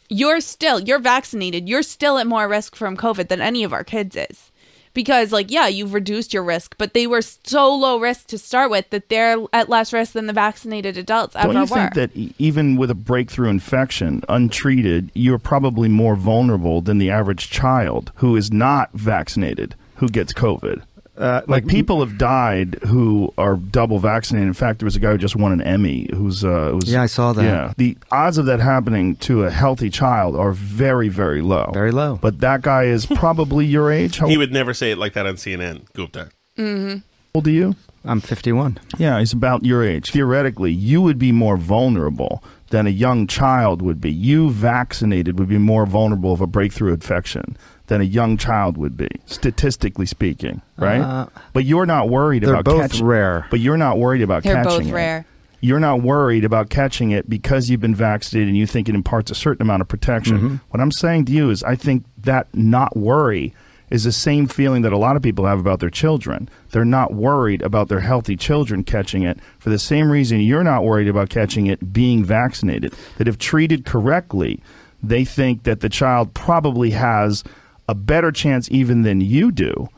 you're 0.08 0.40
still 0.40 0.80
you're 0.80 0.98
vaccinated. 0.98 1.68
You're 1.68 1.82
still 1.82 2.18
at 2.18 2.26
more 2.26 2.48
risk 2.48 2.74
from 2.74 2.96
covid 2.96 3.28
than 3.28 3.40
any 3.40 3.64
of 3.64 3.72
our 3.72 3.84
kids 3.84 4.16
is. 4.16 4.50
Because 4.94 5.32
like 5.32 5.50
yeah 5.50 5.68
you've 5.68 5.94
reduced 5.94 6.32
your 6.34 6.42
risk 6.42 6.74
but 6.78 6.92
they 6.92 7.06
were 7.06 7.22
so 7.22 7.72
low 7.74 8.00
risk 8.00 8.26
to 8.28 8.38
start 8.38 8.70
with 8.70 8.90
that 8.90 9.08
they're 9.10 9.36
at 9.52 9.68
less 9.68 9.92
risk 9.92 10.12
than 10.14 10.26
the 10.26 10.32
vaccinated 10.32 10.96
adults 10.96 11.36
ever 11.36 11.52
Don't 11.52 11.68
you 11.68 11.74
were. 11.74 11.80
think 11.80 11.94
that 11.94 12.16
e- 12.16 12.34
even 12.38 12.76
with 12.76 12.90
a 12.90 12.96
breakthrough 12.96 13.48
infection, 13.50 14.22
untreated, 14.28 15.10
you're 15.14 15.38
probably 15.38 15.88
more 15.88 16.16
vulnerable 16.16 16.80
than 16.80 16.98
the 16.98 17.10
average 17.10 17.48
child 17.50 18.10
who 18.16 18.34
is 18.34 18.50
not 18.50 18.90
vaccinated 18.92 19.76
who 19.96 20.08
gets 20.08 20.32
COVID? 20.32 20.82
Uh, 21.18 21.42
like, 21.48 21.66
people 21.66 21.98
have 21.98 22.16
died 22.16 22.78
who 22.86 23.34
are 23.36 23.56
double 23.56 23.98
vaccinated. 23.98 24.46
In 24.46 24.54
fact, 24.54 24.78
there 24.78 24.86
was 24.86 24.94
a 24.94 25.00
guy 25.00 25.10
who 25.10 25.18
just 25.18 25.34
won 25.34 25.50
an 25.52 25.60
Emmy 25.60 26.08
who's 26.14 26.44
uh, 26.44 26.70
who's 26.70 26.92
Yeah, 26.92 27.02
I 27.02 27.06
saw 27.06 27.32
that. 27.32 27.42
Yeah, 27.42 27.72
the 27.76 27.98
odds 28.12 28.38
of 28.38 28.46
that 28.46 28.60
happening 28.60 29.16
to 29.16 29.44
a 29.44 29.50
healthy 29.50 29.90
child 29.90 30.36
are 30.36 30.52
very, 30.52 31.08
very 31.08 31.42
low. 31.42 31.70
Very 31.74 31.90
low. 31.90 32.18
But 32.22 32.38
that 32.40 32.62
guy 32.62 32.84
is 32.84 33.06
probably 33.16 33.66
your 33.66 33.90
age. 33.90 34.18
How 34.18 34.28
he 34.28 34.38
would 34.38 34.52
never 34.52 34.72
say 34.72 34.92
it 34.92 34.98
like 34.98 35.14
that 35.14 35.26
on 35.26 35.34
CNN, 35.34 35.92
Gupta. 35.92 36.30
mm-hmm. 36.56 36.98
old 37.34 37.46
are 37.48 37.50
you? 37.50 37.74
I'm 38.04 38.20
51. 38.20 38.78
Yeah, 38.96 39.18
he's 39.18 39.32
about 39.32 39.64
your 39.64 39.84
age. 39.84 40.12
Theoretically, 40.12 40.70
you 40.70 41.02
would 41.02 41.18
be 41.18 41.32
more 41.32 41.56
vulnerable 41.56 42.42
than 42.70 42.86
a 42.86 42.90
young 42.90 43.26
child 43.26 43.82
would 43.82 44.00
be. 44.00 44.10
You 44.10 44.50
vaccinated 44.50 45.38
would 45.38 45.48
be 45.48 45.58
more 45.58 45.84
vulnerable 45.84 46.32
of 46.32 46.40
a 46.40 46.46
breakthrough 46.46 46.94
infection 46.94 47.56
than 47.88 48.00
a 48.00 48.04
young 48.04 48.36
child 48.36 48.76
would 48.76 48.96
be, 48.96 49.08
statistically 49.26 50.06
speaking, 50.06 50.62
right? 50.76 51.00
Uh, 51.00 51.26
but 51.52 51.64
you're 51.64 51.86
not 51.86 52.08
worried 52.08 52.42
they're 52.42 52.52
about 52.54 52.64
both 52.64 52.80
catching 52.92 53.06
rare. 53.06 53.46
But 53.50 53.60
you're 53.60 53.76
not 53.76 53.98
worried 53.98 54.22
about 54.22 54.42
They're 54.44 54.54
catching 54.62 54.78
both 54.78 54.88
it. 54.88 54.92
rare. 54.94 55.26
You're 55.60 55.80
not 55.80 56.02
worried 56.02 56.44
about 56.44 56.68
catching 56.70 57.10
it 57.10 57.28
because 57.28 57.68
you've 57.68 57.80
been 57.80 57.94
vaccinated 57.94 58.48
and 58.48 58.56
you 58.56 58.66
think 58.66 58.88
it 58.88 58.94
imparts 58.94 59.30
a 59.30 59.34
certain 59.34 59.62
amount 59.62 59.82
of 59.82 59.88
protection. 59.88 60.38
Mhm. 60.38 60.60
What 60.70 60.80
I'm 60.80 60.92
saying 60.92 61.24
to 61.26 61.32
you 61.32 61.50
is 61.50 61.64
I 61.64 61.74
think 61.74 62.04
that 62.22 62.46
not 62.54 62.96
worry 62.96 63.54
is 63.90 64.04
the 64.04 64.12
same 64.12 64.46
feeling 64.46 64.82
that 64.82 64.92
a 64.92 64.98
lot 64.98 65.16
of 65.16 65.22
people 65.22 65.46
have 65.46 65.58
about 65.58 65.80
their 65.80 65.90
children. 65.90 66.48
They're 66.70 66.84
not 66.84 67.14
worried 67.14 67.62
about 67.62 67.88
their 67.88 68.00
healthy 68.00 68.36
children 68.36 68.84
catching 68.84 69.22
it 69.22 69.38
for 69.58 69.70
the 69.70 69.78
same 69.78 70.12
reason 70.12 70.40
you're 70.40 70.62
not 70.62 70.84
worried 70.84 71.08
about 71.08 71.30
catching 71.30 71.66
it 71.66 71.92
being 71.92 72.22
vaccinated. 72.22 72.92
That 73.16 73.26
if 73.26 73.38
treated 73.38 73.84
correctly, 73.86 74.60
they 75.02 75.24
think 75.24 75.62
that 75.62 75.80
the 75.80 75.88
child 75.88 76.34
probably 76.34 76.90
has 76.90 77.42
a 77.88 77.94
better 77.94 78.30
chance 78.30 78.70
even 78.70 79.02
than 79.02 79.20
you 79.20 79.50
do 79.50 79.88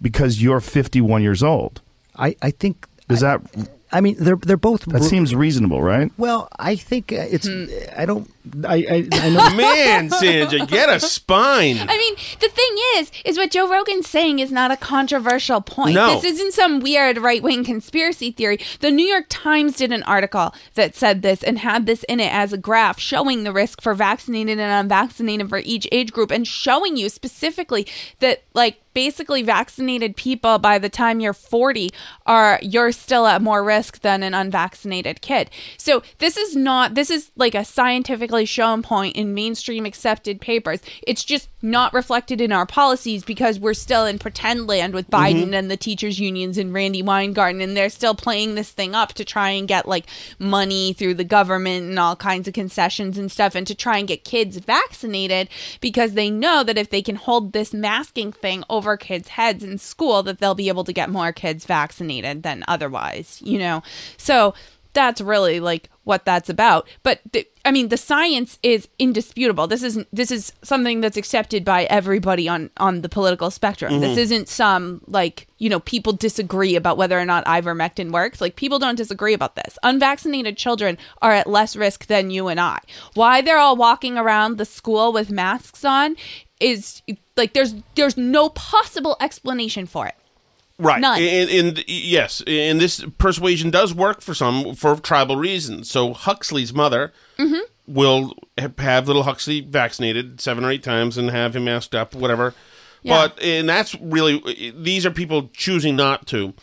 because 0.00 0.40
you're 0.42 0.60
51 0.60 1.22
years 1.22 1.42
old. 1.42 1.82
I, 2.16 2.36
I 2.40 2.50
think 2.50 2.86
Does 3.08 3.20
that 3.20 3.42
I 3.92 4.00
mean, 4.00 4.16
they're 4.18 4.36
they're 4.36 4.56
both. 4.56 4.84
That 4.86 5.02
seems 5.02 5.34
reasonable, 5.34 5.82
right? 5.82 6.12
Well, 6.16 6.48
I 6.58 6.76
think 6.76 7.12
uh, 7.12 7.26
it's. 7.28 7.48
Hmm. 7.48 7.66
I 7.96 8.06
don't. 8.06 8.30
I 8.64 8.76
I, 8.76 9.08
I 9.12 9.30
know. 9.30 9.50
Man, 9.56 10.10
Sandra, 10.10 10.64
get 10.66 10.88
a 10.88 11.00
spine. 11.00 11.78
I 11.78 11.96
mean, 11.96 12.14
the 12.40 12.48
thing 12.48 12.76
is, 12.96 13.10
is 13.24 13.36
what 13.36 13.50
Joe 13.50 13.68
Rogan's 13.68 14.08
saying 14.08 14.38
is 14.38 14.52
not 14.52 14.70
a 14.70 14.76
controversial 14.76 15.60
point. 15.60 15.94
No. 15.94 16.14
This 16.14 16.24
isn't 16.34 16.54
some 16.54 16.80
weird 16.80 17.18
right 17.18 17.42
wing 17.42 17.64
conspiracy 17.64 18.30
theory. 18.30 18.58
The 18.78 18.90
New 18.90 19.06
York 19.06 19.26
Times 19.28 19.76
did 19.76 19.92
an 19.92 20.04
article 20.04 20.54
that 20.74 20.94
said 20.94 21.22
this 21.22 21.42
and 21.42 21.58
had 21.58 21.86
this 21.86 22.04
in 22.04 22.20
it 22.20 22.32
as 22.32 22.52
a 22.52 22.58
graph 22.58 23.00
showing 23.00 23.42
the 23.42 23.52
risk 23.52 23.80
for 23.82 23.94
vaccinated 23.94 24.60
and 24.60 24.72
unvaccinated 24.72 25.48
for 25.48 25.58
each 25.58 25.88
age 25.90 26.12
group 26.12 26.30
and 26.30 26.46
showing 26.46 26.96
you 26.96 27.08
specifically 27.08 27.86
that, 28.20 28.44
like, 28.54 28.80
basically 29.00 29.40
vaccinated 29.42 30.14
people 30.14 30.58
by 30.58 30.78
the 30.78 30.90
time 30.90 31.20
you're 31.20 31.32
40 31.32 31.88
are 32.26 32.58
you're 32.60 32.92
still 32.92 33.26
at 33.26 33.40
more 33.40 33.64
risk 33.64 34.02
than 34.02 34.22
an 34.22 34.34
unvaccinated 34.34 35.22
kid. 35.22 35.48
So 35.78 36.02
this 36.18 36.36
is 36.36 36.54
not 36.54 36.94
this 36.94 37.08
is 37.08 37.30
like 37.34 37.54
a 37.54 37.64
scientifically 37.64 38.44
shown 38.44 38.82
point 38.82 39.16
in 39.16 39.32
mainstream 39.32 39.86
accepted 39.86 40.38
papers. 40.38 40.82
It's 41.06 41.24
just 41.24 41.48
not 41.62 41.92
reflected 41.92 42.40
in 42.40 42.52
our 42.52 42.64
policies 42.66 43.22
because 43.24 43.60
we're 43.60 43.74
still 43.74 44.06
in 44.06 44.18
pretend 44.18 44.66
land 44.66 44.94
with 44.94 45.10
Biden 45.10 45.48
Mhm. 45.50 45.54
and 45.54 45.70
the 45.70 45.76
teachers 45.76 46.18
unions 46.18 46.56
and 46.56 46.72
Randi 46.72 47.02
Weingarten 47.02 47.60
and 47.60 47.76
they're 47.76 47.90
still 47.90 48.14
playing 48.14 48.54
this 48.54 48.70
thing 48.70 48.94
up 48.94 49.12
to 49.14 49.24
try 49.24 49.50
and 49.50 49.68
get 49.68 49.86
like 49.86 50.06
money 50.38 50.92
through 50.94 51.14
the 51.14 51.24
government 51.24 51.84
and 51.84 51.98
all 51.98 52.16
kinds 52.16 52.48
of 52.48 52.54
concessions 52.54 53.18
and 53.18 53.30
stuff 53.30 53.54
and 53.54 53.66
to 53.66 53.74
try 53.74 53.98
and 53.98 54.08
get 54.08 54.24
kids 54.24 54.56
vaccinated 54.56 55.48
because 55.80 56.14
they 56.14 56.30
know 56.30 56.62
that 56.62 56.78
if 56.78 56.90
they 56.90 57.02
can 57.02 57.16
hold 57.16 57.52
this 57.52 57.74
masking 57.74 58.32
thing 58.32 58.64
over 58.70 58.96
kids' 58.96 59.28
heads 59.28 59.62
in 59.62 59.76
school 59.78 60.22
that 60.22 60.38
they'll 60.38 60.54
be 60.54 60.68
able 60.68 60.84
to 60.84 60.92
get 60.92 61.10
more 61.10 61.32
kids 61.32 61.66
vaccinated 61.66 62.42
than 62.42 62.64
otherwise, 62.68 63.38
you 63.44 63.58
know. 63.58 63.82
So 64.16 64.54
that's 65.00 65.20
really 65.20 65.60
like 65.60 65.88
what 66.04 66.24
that's 66.24 66.48
about. 66.48 66.88
But 67.02 67.20
the, 67.32 67.46
I 67.64 67.70
mean, 67.70 67.88
the 67.88 67.96
science 67.96 68.58
is 68.62 68.88
indisputable. 68.98 69.66
This 69.66 69.82
is 69.82 70.04
this 70.12 70.30
is 70.30 70.52
something 70.62 71.00
that's 71.00 71.16
accepted 71.16 71.64
by 71.64 71.84
everybody 71.84 72.48
on 72.48 72.70
on 72.78 73.02
the 73.02 73.08
political 73.08 73.50
spectrum. 73.50 74.00
This 74.00 74.16
Mhm. 74.16 74.22
isn't 74.22 74.48
some 74.48 75.00
like 75.06 75.46
you 75.58 75.68
know 75.68 75.80
people 75.80 76.12
disagree 76.12 76.74
about 76.76 76.96
whether 76.96 77.18
or 77.18 77.24
not 77.24 77.44
ivermectin 77.46 78.10
works. 78.12 78.40
Like 78.40 78.56
people 78.56 78.78
don't 78.78 78.96
disagree 78.96 79.34
about 79.34 79.54
this. 79.56 79.78
Unvaccinated 79.82 80.56
children 80.56 80.98
are 81.22 81.32
at 81.32 81.46
less 81.46 81.76
risk 81.76 82.06
than 82.06 82.30
you 82.30 82.48
and 82.48 82.60
I. 82.60 82.80
Why 83.14 83.40
they're 83.40 83.58
all 83.58 83.76
walking 83.76 84.16
around 84.18 84.56
the 84.58 84.64
school 84.64 85.12
with 85.12 85.30
masks 85.30 85.84
on 85.84 86.16
is 86.60 87.02
like 87.36 87.52
there's 87.54 87.74
there's 87.94 88.16
no 88.16 88.48
possible 88.50 89.16
explanation 89.20 89.86
for 89.86 90.06
it. 90.06 90.14
Right. 90.80 91.00
None. 91.00 91.20
And, 91.22 91.50
and 91.50 91.84
yes, 91.86 92.42
and 92.46 92.80
this 92.80 93.04
persuasion 93.18 93.70
does 93.70 93.92
work 93.94 94.20
for 94.22 94.34
some 94.34 94.74
for 94.74 94.96
tribal 94.96 95.36
reasons. 95.36 95.90
So 95.90 96.12
Huxley's 96.14 96.72
mother 96.72 97.12
Mhm. 97.38 97.60
will 97.86 98.34
have 98.56 99.06
little 99.06 99.24
Huxley 99.24 99.60
vaccinated 99.60 100.40
seven 100.40 100.64
or 100.64 100.70
eight 100.70 100.82
times 100.82 101.18
and 101.18 101.30
have 101.30 101.54
him 101.54 101.64
masked 101.64 101.94
up, 101.94 102.14
whatever. 102.14 102.54
Yeah. 103.02 103.28
But 103.28 103.42
and 103.42 103.68
that's 103.68 103.94
really 104.00 104.72
these 104.76 105.04
are 105.06 105.10
people 105.10 105.50
choosing 105.52 105.96
not 105.96 106.26
to 106.28 106.54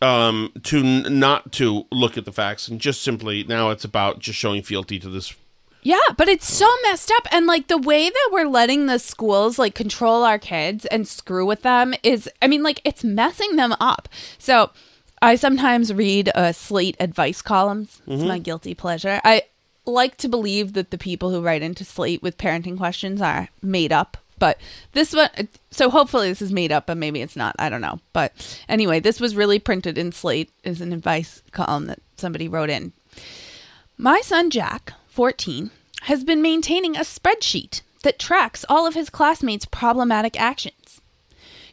um 0.00 0.52
to 0.64 0.78
n- 0.78 1.18
not 1.20 1.52
to 1.52 1.86
look 1.92 2.18
at 2.18 2.24
the 2.24 2.32
facts 2.32 2.66
and 2.68 2.80
just 2.80 3.02
simply 3.02 3.44
now 3.44 3.70
it's 3.70 3.84
about 3.84 4.18
just 4.18 4.38
showing 4.38 4.62
fealty 4.62 4.98
to 4.98 5.08
this 5.08 5.32
Yeah, 5.82 5.98
but 6.16 6.28
it's 6.28 6.46
so 6.52 6.68
messed 6.84 7.10
up. 7.16 7.26
And 7.32 7.46
like 7.46 7.66
the 7.66 7.78
way 7.78 8.08
that 8.08 8.28
we're 8.32 8.46
letting 8.48 8.86
the 8.86 8.98
schools 8.98 9.58
like 9.58 9.74
control 9.74 10.22
our 10.22 10.38
kids 10.38 10.86
and 10.86 11.08
screw 11.08 11.44
with 11.44 11.62
them 11.62 11.92
is, 12.02 12.28
I 12.40 12.46
mean, 12.46 12.62
like 12.62 12.80
it's 12.84 13.02
messing 13.02 13.56
them 13.56 13.74
up. 13.80 14.08
So 14.38 14.70
I 15.20 15.34
sometimes 15.34 15.92
read 15.92 16.30
uh, 16.34 16.52
Slate 16.52 16.96
advice 17.00 17.42
columns. 17.42 18.00
It's 18.06 18.22
Mhm. 18.22 18.28
my 18.28 18.38
guilty 18.38 18.74
pleasure. 18.74 19.20
I 19.24 19.42
like 19.84 20.16
to 20.18 20.28
believe 20.28 20.74
that 20.74 20.92
the 20.92 20.98
people 20.98 21.30
who 21.30 21.40
write 21.42 21.62
into 21.62 21.84
Slate 21.84 22.22
with 22.22 22.38
parenting 22.38 22.76
questions 22.78 23.20
are 23.20 23.48
made 23.60 23.92
up. 23.92 24.16
But 24.38 24.58
this 24.92 25.12
one, 25.12 25.30
so 25.70 25.90
hopefully 25.90 26.28
this 26.28 26.42
is 26.42 26.52
made 26.52 26.72
up, 26.72 26.86
but 26.86 26.96
maybe 26.96 27.22
it's 27.22 27.36
not. 27.36 27.54
I 27.58 27.68
don't 27.68 27.80
know. 27.80 28.00
But 28.12 28.32
anyway, 28.68 28.98
this 29.00 29.20
was 29.20 29.36
really 29.36 29.58
printed 29.58 29.98
in 29.98 30.10
Slate 30.12 30.50
as 30.64 30.80
an 30.80 30.92
advice 30.92 31.42
column 31.52 31.86
that 31.86 32.00
somebody 32.16 32.48
wrote 32.48 32.70
in. 32.70 32.92
My 33.98 34.20
son 34.20 34.50
Jack, 34.50 34.92
14, 35.12 35.70
has 36.04 36.24
been 36.24 36.40
maintaining 36.40 36.96
a 36.96 37.00
spreadsheet 37.00 37.82
that 38.02 38.18
tracks 38.18 38.64
all 38.66 38.86
of 38.86 38.94
his 38.94 39.10
classmates' 39.10 39.66
problematic 39.66 40.40
actions. 40.40 41.02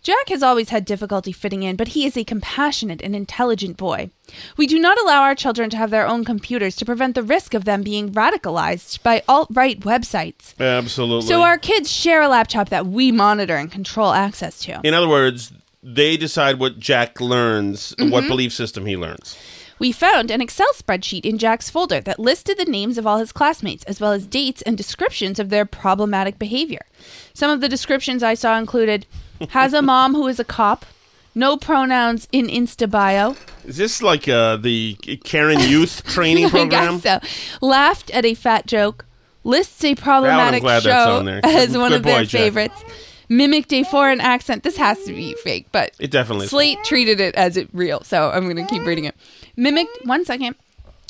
Jack 0.03 0.27
has 0.27 0.43
always 0.43 0.69
had 0.69 0.83
difficulty 0.83 1.31
fitting 1.31 1.63
in, 1.63 1.77
but 1.77 1.89
he 1.89 2.05
is 2.05 2.17
a 2.17 2.23
compassionate 2.25 3.01
and 3.01 3.15
intelligent 3.15 3.77
boy. 3.77 4.09
We 4.57 4.67
do 4.67 4.77
not 4.77 4.99
allow 4.99 5.21
our 5.21 5.35
children 5.35 5.69
to 5.69 5.77
have 5.77 5.89
their 5.89 6.05
own 6.05 6.25
computers 6.25 6.75
to 6.77 6.85
prevent 6.85 7.15
the 7.15 7.23
risk 7.23 7.53
of 7.53 7.63
them 7.63 7.81
being 7.81 8.11
radicalized 8.11 9.01
by 9.03 9.23
alt 9.29 9.47
right 9.51 9.79
websites. 9.79 10.53
absolutely. 10.59 11.27
So 11.27 11.41
our 11.41 11.57
kids 11.57 11.89
share 11.91 12.21
a 12.21 12.27
laptop 12.27 12.69
that 12.69 12.87
we 12.87 13.11
monitor 13.11 13.55
and 13.55 13.71
control 13.71 14.11
access 14.11 14.59
to. 14.65 14.81
In 14.83 14.93
other 14.93 15.07
words, 15.09 15.51
they 15.81 16.17
decide 16.17 16.59
what 16.59 16.77
Jack 16.79 17.21
learns, 17.21 17.93
what 17.99 18.25
Mhm. 18.25 18.27
belief 18.27 18.53
system 18.53 18.85
he 18.85 18.97
learns. 18.97 19.37
We 19.79 19.91
found 19.93 20.29
an 20.29 20.41
Excel 20.41 20.71
spreadsheet 20.73 21.25
in 21.25 21.37
Jack's 21.37 21.69
folder 21.69 22.01
that 22.01 22.19
listed 22.19 22.57
the 22.57 22.65
names 22.65 22.97
of 22.97 23.07
all 23.07 23.17
his 23.17 23.31
classmates, 23.31 23.83
as 23.85 24.01
well 24.01 24.11
as 24.11 24.27
dates 24.27 24.61
and 24.63 24.77
descriptions 24.77 25.39
of 25.39 25.49
their 25.49 25.65
problematic 25.65 26.37
behavior. 26.37 26.85
Some 27.33 27.49
of 27.49 27.61
the 27.61 27.69
descriptions 27.69 28.21
I 28.21 28.33
saw 28.33 28.57
included 28.57 29.05
has 29.49 29.73
a 29.73 29.81
mom 29.81 30.13
who 30.13 30.27
is 30.27 30.39
a 30.39 30.43
cop, 30.43 30.85
no 31.33 31.55
pronouns 31.55 32.27
in 32.33 32.47
Insta 32.47 32.89
bio, 32.89 33.35
Is 33.63 33.77
this 33.77 34.01
like 34.01 34.27
uh, 34.27 34.57
the 34.57 34.95
Karen 35.23 35.59
Youth 35.61 36.03
Training 36.07 36.49
program? 36.49 36.95
I 36.95 36.99
guess 36.99 37.23
so. 37.23 37.65
Laughed 37.65 38.09
at 38.11 38.25
a 38.25 38.33
fat 38.33 38.65
joke. 38.65 39.05
Lists 39.45 39.81
a 39.85 39.95
problematic 39.95 40.61
glad 40.61 40.83
that's 40.83 40.85
show 40.85 41.17
on 41.19 41.25
there. 41.25 41.39
as 41.45 41.77
one 41.77 41.91
good 41.91 41.97
of 41.97 42.03
their 42.03 42.19
boy, 42.19 42.25
Jack. 42.25 42.41
favorites. 42.41 42.83
Mimicked 43.29 43.71
a 43.73 43.83
foreign 43.83 44.19
accent. 44.19 44.63
This 44.63 44.77
has 44.77 45.03
to 45.03 45.13
be 45.13 45.35
fake, 45.35 45.67
but 45.71 45.93
It 45.99 46.09
definitely. 46.09 46.47
Slate 46.47 46.83
treated 46.83 47.19
it 47.19 47.35
as 47.35 47.57
it 47.57 47.69
real, 47.73 48.01
so 48.01 48.31
I'm 48.31 48.45
going 48.49 48.55
to 48.55 48.65
keep 48.65 48.85
reading 48.85 49.05
it. 49.05 49.15
Mimicked. 49.55 50.05
One 50.05 50.25
second. 50.25 50.55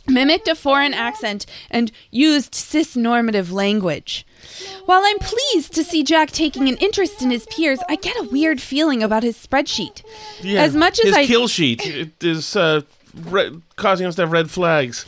Mimicked 0.08 0.48
a 0.48 0.56
foreign 0.56 0.94
accent 0.94 1.46
and 1.70 1.92
used 2.10 2.56
cis-normative 2.56 3.52
language. 3.52 4.26
While 4.86 5.02
I'm 5.06 5.20
pleased 5.20 5.74
to 5.74 5.84
see 5.84 6.04
Jack 6.04 6.32
taking 6.32 6.68
an 6.68 6.78
interest 6.78 7.22
in 7.22 7.30
his 7.30 7.46
peers, 7.46 7.80
I 7.88 7.96
get 7.96 8.18
a 8.18 8.24
weird 8.24 8.60
feeling 8.60 9.04
about 9.04 9.24
his 9.24 9.38
spreadsheet. 9.38 10.02
Yeah. 10.42 10.62
As 10.64 10.76
much 10.76 11.00
as 11.00 11.06
his 11.06 11.16
I 11.16 11.26
kill 11.26 11.48
sheet 11.48 11.86
it 11.86 12.24
is 12.24 12.56
uh, 12.56 12.82
re- 13.26 13.62
causing 13.76 14.08
us 14.08 14.16
to 14.16 14.24
have 14.24 14.32
red 14.32 14.50
flags. 14.50 15.06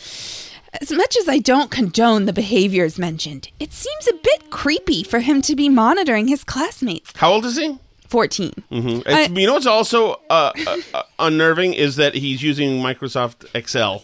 As 0.81 0.91
much 0.91 1.15
as 1.15 1.29
I 1.29 1.37
don't 1.37 1.69
condone 1.69 2.25
the 2.25 2.33
behaviors 2.33 2.97
mentioned, 2.97 3.49
it 3.59 3.71
seems 3.71 4.07
a 4.07 4.13
bit 4.13 4.49
creepy 4.49 5.03
for 5.03 5.19
him 5.19 5.41
to 5.43 5.55
be 5.55 5.69
monitoring 5.69 6.27
his 6.27 6.43
classmates. 6.43 7.13
How 7.15 7.31
old 7.33 7.45
is 7.45 7.55
he? 7.57 7.77
14. 8.07 8.51
Mm-hmm. 8.71 9.01
I- 9.07 9.25
you 9.39 9.45
know 9.47 9.53
what's 9.53 9.67
also 9.67 10.13
uh, 10.29 10.51
uh, 10.67 10.77
uh, 10.95 11.03
unnerving 11.19 11.73
is 11.75 11.97
that 11.97 12.15
he's 12.15 12.41
using 12.41 12.81
Microsoft 12.81 13.45
Excel. 13.53 14.03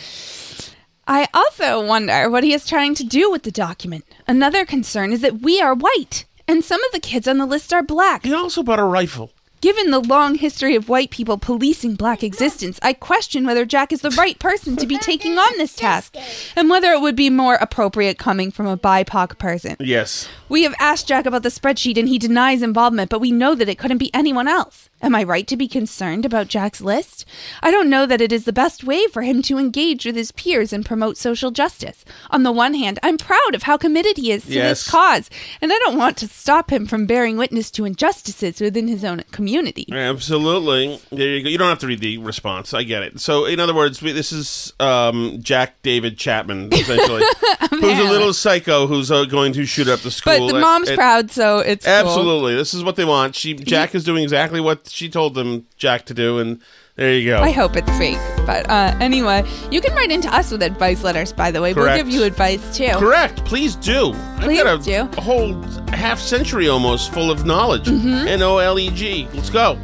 I 1.07 1.27
also 1.33 1.83
wonder 1.85 2.29
what 2.29 2.43
he 2.43 2.53
is 2.53 2.65
trying 2.67 2.93
to 2.95 3.03
do 3.03 3.31
with 3.31 3.43
the 3.43 3.51
document. 3.51 4.05
Another 4.27 4.65
concern 4.65 5.11
is 5.13 5.21
that 5.21 5.41
we 5.41 5.59
are 5.59 5.73
white, 5.73 6.25
and 6.47 6.63
some 6.63 6.83
of 6.83 6.91
the 6.91 6.99
kids 6.99 7.27
on 7.27 7.37
the 7.37 7.45
list 7.45 7.73
are 7.73 7.81
black. 7.83 8.23
He 8.23 8.33
also 8.33 8.61
bought 8.61 8.79
a 8.79 8.83
rifle. 8.83 9.31
Given 9.59 9.89
the 9.89 9.99
long 9.99 10.35
history 10.35 10.75
of 10.75 10.87
white 10.87 11.09
people 11.09 11.39
policing 11.39 11.95
black 11.95 12.23
existence, 12.23 12.79
I 12.83 12.93
question 12.93 13.43
whether 13.43 13.65
Jack 13.65 13.91
is 13.91 14.01
the 14.01 14.11
right 14.11 14.37
person 14.37 14.75
to 14.77 14.85
be 14.85 14.99
taking 14.99 15.37
on 15.39 15.57
this 15.57 15.75
task, 15.75 16.15
and 16.55 16.69
whether 16.69 16.91
it 16.91 17.01
would 17.01 17.15
be 17.15 17.31
more 17.31 17.55
appropriate 17.55 18.19
coming 18.19 18.51
from 18.51 18.67
a 18.67 18.77
BIPOC 18.77 19.39
person. 19.39 19.75
Yes. 19.79 20.29
We 20.47 20.61
have 20.63 20.75
asked 20.79 21.07
Jack 21.07 21.25
about 21.25 21.41
the 21.41 21.49
spreadsheet 21.49 21.97
and 21.97 22.07
he 22.07 22.19
denies 22.19 22.61
involvement, 22.61 23.09
but 23.09 23.19
we 23.19 23.31
know 23.31 23.55
that 23.55 23.67
it 23.67 23.79
couldn't 23.79 23.97
be 23.97 24.13
anyone 24.13 24.47
else. 24.47 24.89
Am 24.99 25.13
I 25.13 25.23
right 25.23 25.45
to 25.47 25.55
be 25.55 25.67
concerned 25.67 26.25
about 26.25 26.47
Jack's 26.47 26.81
list? 26.81 27.23
I 27.61 27.69
don't 27.69 27.89
know 27.89 28.07
that 28.07 28.19
it 28.19 28.31
is 28.31 28.45
the 28.45 28.51
best 28.53 28.83
way 28.83 29.05
for 29.07 29.21
him 29.21 29.43
to 29.43 29.59
engage 29.59 30.05
with 30.05 30.15
his 30.15 30.31
peers 30.31 30.73
and 30.73 30.83
promote 30.83 31.17
social 31.17 31.51
justice. 31.51 32.03
On 32.31 32.41
the 32.41 32.51
one 32.51 32.73
hand, 32.73 32.97
I'm 33.03 33.17
proud 33.19 33.53
of 33.53 33.63
how 33.63 33.77
committed 33.77 34.17
he 34.17 34.31
is 34.31 34.45
to 34.45 34.53
Yes. 34.53 34.83
this 34.85 34.89
cause, 34.91 35.29
and 35.61 35.71
I 35.71 35.77
don't 35.85 35.99
want 35.99 36.17
to 36.17 36.27
stop 36.27 36.71
him 36.71 36.87
from 36.87 37.05
bearing 37.05 37.37
witness 37.37 37.69
to 37.71 37.85
injustices 37.85 38.59
within 38.59 38.87
his 38.87 39.03
own 39.03 39.23
community. 39.31 39.85
Absolutely. 39.91 40.99
There 41.11 41.27
you 41.27 41.43
go. 41.43 41.49
You 41.49 41.57
don't 41.59 41.69
have 41.69 41.79
to 41.79 41.87
read 41.87 41.99
the 41.99 42.17
response. 42.17 42.73
I 42.73 42.81
get 42.83 43.03
it. 43.03 43.19
So, 43.19 43.45
in 43.45 43.59
other 43.59 43.75
words, 43.75 43.99
this 43.99 44.31
is 44.31 44.73
um, 44.79 45.37
Jack 45.41 45.81
David 45.83 46.17
Chapman, 46.17 46.73
essentially, 46.73 47.23
who's 47.81 47.99
a 47.99 48.03
little 48.11 48.33
psycho 48.33 48.87
who's 48.87 49.11
uh, 49.11 49.25
going 49.25 49.53
to 49.53 49.65
shoot 49.65 49.87
up 49.87 49.99
the 50.01 50.11
school. 50.11 50.39
But 50.39 50.47
the 50.51 50.57
at- 50.57 50.61
mom's 50.61 50.89
at- 50.89 50.97
proud, 50.97 51.31
so 51.31 51.59
it's 51.59 51.85
cool. 51.85 51.93
Absolutely. 51.93 52.55
This 52.55 52.73
is 52.73 52.83
what 52.83 52.95
they 52.95 53.05
want. 53.05 53.35
She 53.35 53.53
Jack 53.53 53.95
is 53.95 54.03
doing 54.03 54.23
exactly 54.23 54.59
what 54.61 54.87
she 54.89 55.09
told 55.09 55.33
them 55.35 55.65
Jack 55.77 56.05
to 56.07 56.13
do, 56.13 56.39
and 56.39 56.61
there 56.95 57.13
you 57.13 57.29
go. 57.29 57.41
I 57.41 57.51
hope 57.51 57.75
it's 57.75 57.89
fake. 57.97 58.17
But 58.45 58.69
uh, 58.69 58.95
anyway, 58.99 59.43
you 59.71 59.81
can 59.81 59.93
write 59.93 60.09
into 60.11 60.33
us 60.33 60.51
with 60.51 60.63
advice 60.63 61.03
letters, 61.03 61.31
by 61.33 61.51
the 61.51 61.61
way. 61.61 61.73
Correct. 61.73 61.95
We'll 61.95 62.05
give 62.05 62.13
you 62.13 62.23
advice 62.23 62.75
too. 62.75 62.91
Correct. 62.93 63.43
Please 63.45 63.75
do. 63.75 64.13
Please 64.39 64.61
I've 64.61 64.83
got 64.83 65.15
a, 65.15 65.17
a 65.17 65.21
whole 65.21 65.61
half 65.89 66.19
century 66.19 66.67
almost 66.69 67.13
full 67.13 67.29
of 67.29 67.45
knowledge. 67.45 67.85
Mhm. 67.85 68.27
N 68.27 68.41
O 68.41 68.57
L 68.57 68.79
E 68.79 68.89
G. 68.89 69.27
Let's 69.33 69.49
go. 69.49 69.77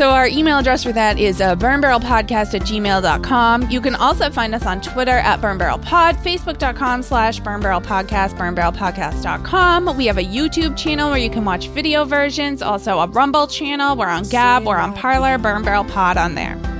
So 0.00 0.08
our 0.08 0.28
email 0.28 0.56
address 0.56 0.82
for 0.82 0.92
that 0.92 1.18
is 1.18 1.42
uh, 1.42 1.54
burnbarrelpodcast 1.56 2.54
at 2.54 2.62
gmail.com. 2.62 3.68
You 3.68 3.82
can 3.82 3.94
also 3.94 4.30
find 4.30 4.54
us 4.54 4.64
on 4.64 4.80
Twitter 4.80 5.10
at 5.10 5.42
burnbarrelpod, 5.42 6.14
facebook.com 6.22 7.02
slash 7.02 7.38
burnbarrelpodcast, 7.42 8.30
burnbarrelpodcast.com. 8.38 9.98
We 9.98 10.06
have 10.06 10.16
a 10.16 10.24
YouTube 10.24 10.74
channel 10.74 11.10
where 11.10 11.18
you 11.18 11.28
can 11.28 11.44
watch 11.44 11.68
video 11.68 12.06
versions, 12.06 12.62
also 12.62 12.98
a 12.98 13.08
Rumble 13.08 13.46
channel. 13.46 13.94
We're 13.94 14.06
on 14.06 14.24
Gab, 14.24 14.64
we're 14.64 14.78
on 14.78 14.94
Parler, 14.94 15.36
Burn 15.36 15.64
Barrel 15.64 15.84
Pod 15.84 16.16
on 16.16 16.34
there. 16.34 16.79